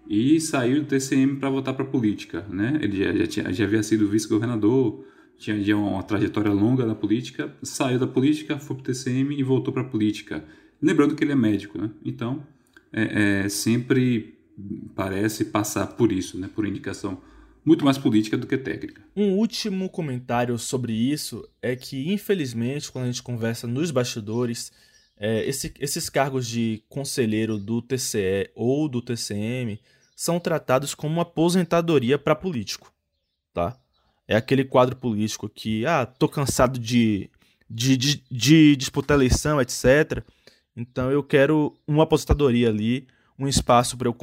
e 0.09 0.39
saiu 0.41 0.83
do 0.83 0.87
TCM 0.87 1.37
para 1.37 1.49
voltar 1.49 1.73
para 1.73 1.85
a 1.85 1.89
política, 1.89 2.47
né? 2.51 2.79
Ele 2.83 2.97
já, 2.97 3.13
já, 3.13 3.27
tinha, 3.27 3.53
já 3.53 3.65
havia 3.65 3.83
sido 3.83 4.07
vice-governador, 4.07 5.05
tinha, 5.39 5.59
tinha 5.63 5.77
uma 5.77 6.03
trajetória 6.03 6.53
longa 6.53 6.85
na 6.85 6.95
política, 6.95 7.55
saiu 7.63 7.99
da 7.99 8.07
política, 8.07 8.59
foi 8.59 8.77
para 8.77 8.83
o 8.83 8.85
TCM 8.85 9.35
e 9.39 9.43
voltou 9.43 9.73
para 9.73 9.83
a 9.83 9.87
política. 9.87 10.45
Lembrando 10.85 11.17
que 11.17 11.25
ele 11.25 11.33
é 11.33 11.37
médico, 11.37 11.79
né? 11.79 11.91
Então, 12.05 12.47
é, 12.93 13.45
é, 13.45 13.49
sempre 13.49 14.39
parece 14.95 15.47
passar 15.47 15.87
por 15.87 16.13
isso, 16.13 16.39
né? 16.39 16.49
Por 16.55 16.67
indicação 16.67 17.23
muito 17.65 17.87
mais 17.87 17.97
política 17.97 18.37
do 18.37 18.47
que 18.47 18.59
técnica. 18.59 19.03
Um 19.17 19.33
último 19.33 19.89
comentário 19.89 20.59
sobre 20.59 20.93
isso 20.93 21.49
é 21.63 21.75
que, 21.75 22.13
infelizmente, 22.13 22.93
quando 22.93 23.05
a 23.05 23.07
gente 23.07 23.23
conversa 23.23 23.67
nos 23.67 23.91
bastidores, 23.91 24.71
é, 25.17 25.49
esse, 25.49 25.73
esses 25.81 26.11
cargos 26.11 26.47
de 26.47 26.83
conselheiro 26.87 27.59
do 27.59 27.81
TCE 27.81 28.51
ou 28.55 28.87
do 28.87 29.01
TCM 29.01 29.81
são 30.15 30.39
tratados 30.39 30.95
como 30.95 31.15
uma 31.15 31.23
aposentadoria 31.23 32.19
para 32.19 32.35
político, 32.35 32.93
tá? 33.55 33.75
É 34.29 34.37
aquele 34.37 34.65
quadro 34.65 34.97
político 34.97 35.49
que, 35.49 35.87
ah, 35.87 36.05
tô 36.05 36.29
cansado 36.29 36.79
de, 36.79 37.31
de, 37.71 37.97
de, 37.97 38.25
de 38.31 38.77
disputar 38.77 39.17
eleição, 39.17 39.59
etc. 39.61 40.23
Então 40.77 41.11
eu 41.11 41.23
quero 41.23 41.75
uma 41.87 42.05
aposentadoria 42.05 42.69
ali, 42.69 43.07
um 43.39 43.47
espaço 43.47 43.97
para 43.97 44.09
eu, 44.09 44.17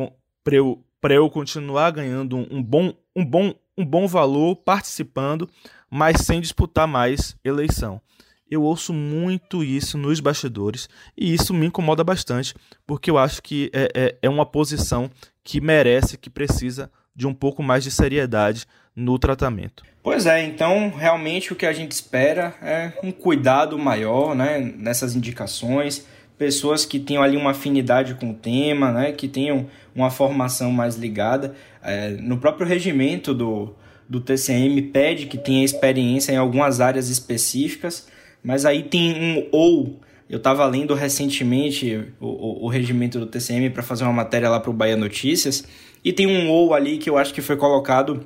eu, 0.51 0.83
eu 1.09 1.29
continuar 1.29 1.91
ganhando 1.91 2.37
um 2.51 2.61
bom, 2.61 2.93
um, 3.15 3.25
bom, 3.25 3.53
um 3.77 3.85
bom 3.85 4.07
valor 4.07 4.55
participando, 4.55 5.49
mas 5.89 6.21
sem 6.21 6.41
disputar 6.41 6.87
mais 6.87 7.35
eleição. 7.43 8.01
Eu 8.49 8.63
ouço 8.63 8.93
muito 8.93 9.63
isso 9.63 9.97
nos 9.97 10.19
bastidores 10.19 10.89
e 11.17 11.33
isso 11.33 11.53
me 11.53 11.67
incomoda 11.67 12.03
bastante, 12.03 12.53
porque 12.85 13.09
eu 13.09 13.17
acho 13.17 13.41
que 13.41 13.71
é, 13.73 13.89
é, 13.95 14.17
é 14.23 14.29
uma 14.29 14.45
posição 14.45 15.09
que 15.41 15.61
merece, 15.61 16.17
que 16.17 16.29
precisa 16.29 16.91
de 17.15 17.25
um 17.25 17.33
pouco 17.33 17.63
mais 17.63 17.81
de 17.81 17.91
seriedade 17.91 18.65
no 18.93 19.17
tratamento. 19.17 19.83
Pois 20.03 20.25
é, 20.25 20.43
então 20.43 20.89
realmente 20.89 21.53
o 21.53 21.55
que 21.55 21.65
a 21.65 21.71
gente 21.71 21.91
espera 21.91 22.53
é 22.61 22.91
um 23.01 23.11
cuidado 23.11 23.77
maior 23.79 24.35
né, 24.35 24.59
nessas 24.59 25.15
indicações, 25.15 26.05
pessoas 26.41 26.85
que 26.85 26.99
tenham 26.99 27.21
ali 27.21 27.37
uma 27.37 27.51
afinidade 27.51 28.15
com 28.15 28.31
o 28.31 28.33
tema, 28.33 28.91
né, 28.91 29.11
que 29.11 29.27
tenham 29.27 29.67
uma 29.93 30.09
formação 30.09 30.71
mais 30.71 30.95
ligada. 30.95 31.53
É, 31.83 32.09
no 32.09 32.39
próprio 32.39 32.65
regimento 32.65 33.31
do, 33.31 33.75
do 34.09 34.19
TCM 34.19 34.81
pede 34.81 35.27
que 35.27 35.37
tenha 35.37 35.63
experiência 35.63 36.31
em 36.31 36.37
algumas 36.37 36.81
áreas 36.81 37.09
específicas, 37.09 38.07
mas 38.43 38.65
aí 38.65 38.81
tem 38.81 39.13
um 39.13 39.47
ou. 39.51 39.99
Eu 40.27 40.37
estava 40.37 40.65
lendo 40.65 40.95
recentemente 40.95 42.07
o, 42.19 42.25
o, 42.25 42.65
o 42.65 42.67
regimento 42.69 43.19
do 43.19 43.27
TCM 43.27 43.69
para 43.69 43.83
fazer 43.83 44.03
uma 44.03 44.13
matéria 44.13 44.49
lá 44.49 44.59
para 44.59 44.71
o 44.71 44.73
Bahia 44.73 44.97
Notícias, 44.97 45.63
e 46.03 46.11
tem 46.11 46.25
um 46.25 46.49
ou 46.49 46.73
ali 46.73 46.97
que 46.97 47.07
eu 47.07 47.19
acho 47.19 47.35
que 47.35 47.41
foi 47.41 47.55
colocado 47.55 48.25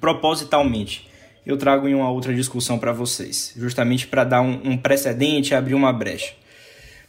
propositalmente. 0.00 1.08
Eu 1.44 1.56
trago 1.56 1.88
em 1.88 1.96
uma 1.96 2.12
outra 2.12 2.32
discussão 2.32 2.78
para 2.78 2.92
vocês, 2.92 3.54
justamente 3.56 4.06
para 4.06 4.22
dar 4.22 4.40
um, 4.40 4.60
um 4.62 4.76
precedente, 4.76 5.52
abrir 5.52 5.74
uma 5.74 5.92
brecha. 5.92 6.38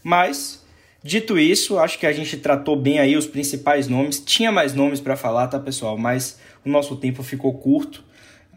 Mas, 0.04 0.66
dito 1.04 1.38
isso, 1.38 1.78
acho 1.78 2.00
que 2.00 2.06
a 2.06 2.14
gente 2.14 2.38
tratou 2.38 2.76
bem 2.76 3.00
aí 3.00 3.16
os 3.16 3.28
principais 3.28 3.88
nomes. 3.88 4.20
Tinha 4.20 4.52
mais 4.52 4.74
nomes 4.74 5.00
para 5.00 5.16
falar, 5.16 5.48
tá, 5.48 5.60
pessoal? 5.60 5.98
Mas 5.98 6.40
o 6.66 6.70
nosso 6.70 6.96
tempo 6.96 7.24
ficou 7.24 7.54
curto 7.54 8.04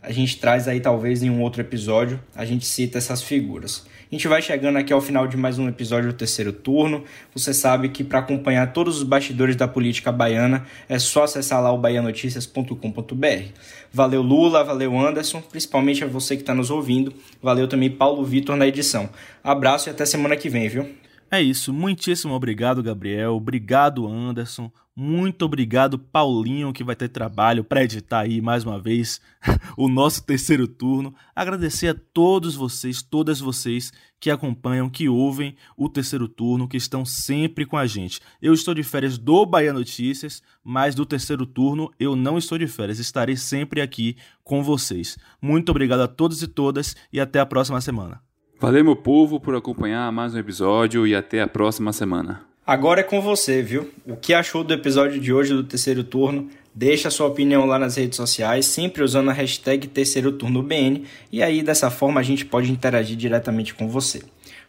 a 0.04 0.12
gente 0.12 0.36
traz 0.38 0.68
aí 0.68 0.80
talvez 0.80 1.22
em 1.22 1.30
um 1.30 1.40
outro 1.40 1.62
episódio, 1.62 2.20
a 2.36 2.44
gente 2.44 2.66
cita 2.66 2.98
essas 2.98 3.22
figuras. 3.22 3.86
A 4.12 4.14
gente 4.14 4.28
vai 4.28 4.42
chegando 4.42 4.76
aqui 4.76 4.92
ao 4.92 5.00
final 5.00 5.26
de 5.26 5.34
mais 5.34 5.58
um 5.58 5.66
episódio 5.66 6.12
do 6.12 6.16
terceiro 6.16 6.52
turno. 6.52 7.02
Você 7.34 7.54
sabe 7.54 7.88
que 7.88 8.04
para 8.04 8.18
acompanhar 8.18 8.70
todos 8.74 8.98
os 8.98 9.02
bastidores 9.02 9.56
da 9.56 9.66
política 9.66 10.12
baiana 10.12 10.66
é 10.90 10.98
só 10.98 11.24
acessar 11.24 11.62
lá 11.62 11.72
o 11.72 11.78
baianoticias.com.br. 11.78 13.44
Valeu 13.90 14.20
Lula, 14.20 14.62
valeu 14.62 14.96
Anderson, 14.96 15.40
principalmente 15.40 16.04
a 16.04 16.06
você 16.06 16.36
que 16.36 16.42
está 16.42 16.54
nos 16.54 16.70
ouvindo. 16.70 17.12
Valeu 17.42 17.66
também 17.66 17.90
Paulo 17.90 18.22
Vitor 18.24 18.56
na 18.56 18.66
edição. 18.66 19.08
Abraço 19.42 19.88
e 19.88 19.90
até 19.90 20.04
semana 20.04 20.36
que 20.36 20.50
vem, 20.50 20.68
viu? 20.68 20.86
É 21.30 21.42
isso, 21.42 21.72
muitíssimo 21.72 22.34
obrigado, 22.34 22.82
Gabriel. 22.82 23.34
Obrigado, 23.34 24.06
Anderson. 24.06 24.70
Muito 24.96 25.44
obrigado, 25.44 25.98
Paulinho, 25.98 26.72
que 26.72 26.84
vai 26.84 26.94
ter 26.94 27.08
trabalho 27.08 27.64
para 27.64 27.82
editar 27.82 28.20
aí 28.20 28.40
mais 28.40 28.62
uma 28.62 28.80
vez 28.80 29.20
o 29.76 29.88
nosso 29.88 30.22
terceiro 30.22 30.68
turno. 30.68 31.12
Agradecer 31.34 31.88
a 31.88 31.94
todos 31.94 32.54
vocês, 32.54 33.02
todas 33.02 33.40
vocês 33.40 33.92
que 34.20 34.30
acompanham, 34.30 34.88
que 34.88 35.08
ouvem 35.08 35.56
o 35.76 35.88
terceiro 35.88 36.28
turno, 36.28 36.68
que 36.68 36.76
estão 36.76 37.04
sempre 37.04 37.66
com 37.66 37.76
a 37.76 37.86
gente. 37.86 38.20
Eu 38.40 38.54
estou 38.54 38.72
de 38.72 38.84
férias 38.84 39.18
do 39.18 39.44
Bahia 39.44 39.72
Notícias, 39.72 40.40
mas 40.62 40.94
do 40.94 41.04
terceiro 41.04 41.44
turno 41.44 41.92
eu 41.98 42.14
não 42.14 42.38
estou 42.38 42.56
de 42.56 42.68
férias, 42.68 43.00
estarei 43.00 43.36
sempre 43.36 43.80
aqui 43.80 44.16
com 44.44 44.62
vocês. 44.62 45.18
Muito 45.42 45.70
obrigado 45.70 46.02
a 46.02 46.08
todos 46.08 46.40
e 46.40 46.46
todas 46.46 46.94
e 47.12 47.18
até 47.18 47.40
a 47.40 47.46
próxima 47.46 47.80
semana. 47.80 48.22
Valeu, 48.60 48.84
meu 48.84 48.96
povo, 48.96 49.40
por 49.40 49.54
acompanhar 49.54 50.10
mais 50.12 50.34
um 50.34 50.38
episódio 50.38 51.06
e 51.06 51.14
até 51.14 51.42
a 51.42 51.48
próxima 51.48 51.92
semana. 51.92 52.42
Agora 52.66 53.00
é 53.00 53.02
com 53.02 53.20
você, 53.20 53.60
viu? 53.60 53.90
O 54.06 54.16
que 54.16 54.32
achou 54.32 54.64
do 54.64 54.72
episódio 54.72 55.20
de 55.20 55.32
hoje 55.32 55.52
do 55.52 55.64
terceiro 55.64 56.02
turno? 56.02 56.48
Deixa 56.74 57.10
sua 57.10 57.26
opinião 57.26 57.66
lá 57.66 57.78
nas 57.78 57.96
redes 57.96 58.16
sociais, 58.16 58.64
sempre 58.66 59.02
usando 59.02 59.28
a 59.28 59.32
hashtag 59.32 59.86
terceiro 59.88 60.32
turno 60.32 60.62
BN, 60.62 61.04
e 61.30 61.42
aí 61.42 61.62
dessa 61.62 61.90
forma 61.90 62.20
a 62.20 62.22
gente 62.22 62.46
pode 62.46 62.72
interagir 62.72 63.16
diretamente 63.16 63.74
com 63.74 63.88
você. 63.88 64.22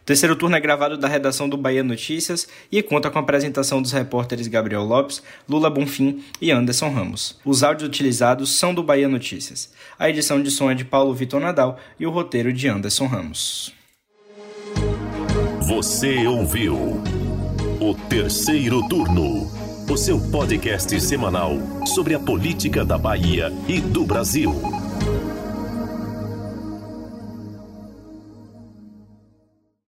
Terceiro 0.06 0.36
turno 0.36 0.54
é 0.54 0.60
gravado 0.60 0.96
da 0.96 1.08
redação 1.08 1.48
do 1.48 1.56
Bahia 1.56 1.82
Notícias 1.82 2.46
e 2.70 2.80
conta 2.80 3.10
com 3.10 3.18
a 3.18 3.20
apresentação 3.22 3.82
dos 3.82 3.90
repórteres 3.90 4.46
Gabriel 4.46 4.84
Lopes, 4.84 5.20
Lula 5.48 5.68
Bonfim 5.68 6.22
e 6.40 6.52
Anderson 6.52 6.90
Ramos. 6.90 7.40
Os 7.44 7.64
áudios 7.64 7.88
utilizados 7.88 8.56
são 8.56 8.72
do 8.72 8.84
Bahia 8.84 9.08
Notícias. 9.08 9.72
A 9.98 10.08
edição 10.08 10.40
de 10.40 10.48
som 10.48 10.70
é 10.70 10.76
de 10.76 10.84
Paulo 10.84 11.12
Vitor 11.12 11.40
Nadal 11.40 11.80
e 11.98 12.06
o 12.06 12.10
roteiro 12.10 12.52
de 12.52 12.68
Anderson 12.68 13.06
Ramos. 13.06 13.74
Você 15.62 16.24
ouviu 16.24 17.02
o 17.80 17.94
Terceiro 18.08 18.86
Turno, 18.88 19.50
o 19.90 19.96
seu 19.96 20.20
podcast 20.30 21.00
semanal 21.00 21.54
sobre 21.84 22.14
a 22.14 22.20
política 22.20 22.84
da 22.84 22.96
Bahia 22.96 23.52
e 23.66 23.80
do 23.80 24.04
Brasil. 24.04 24.54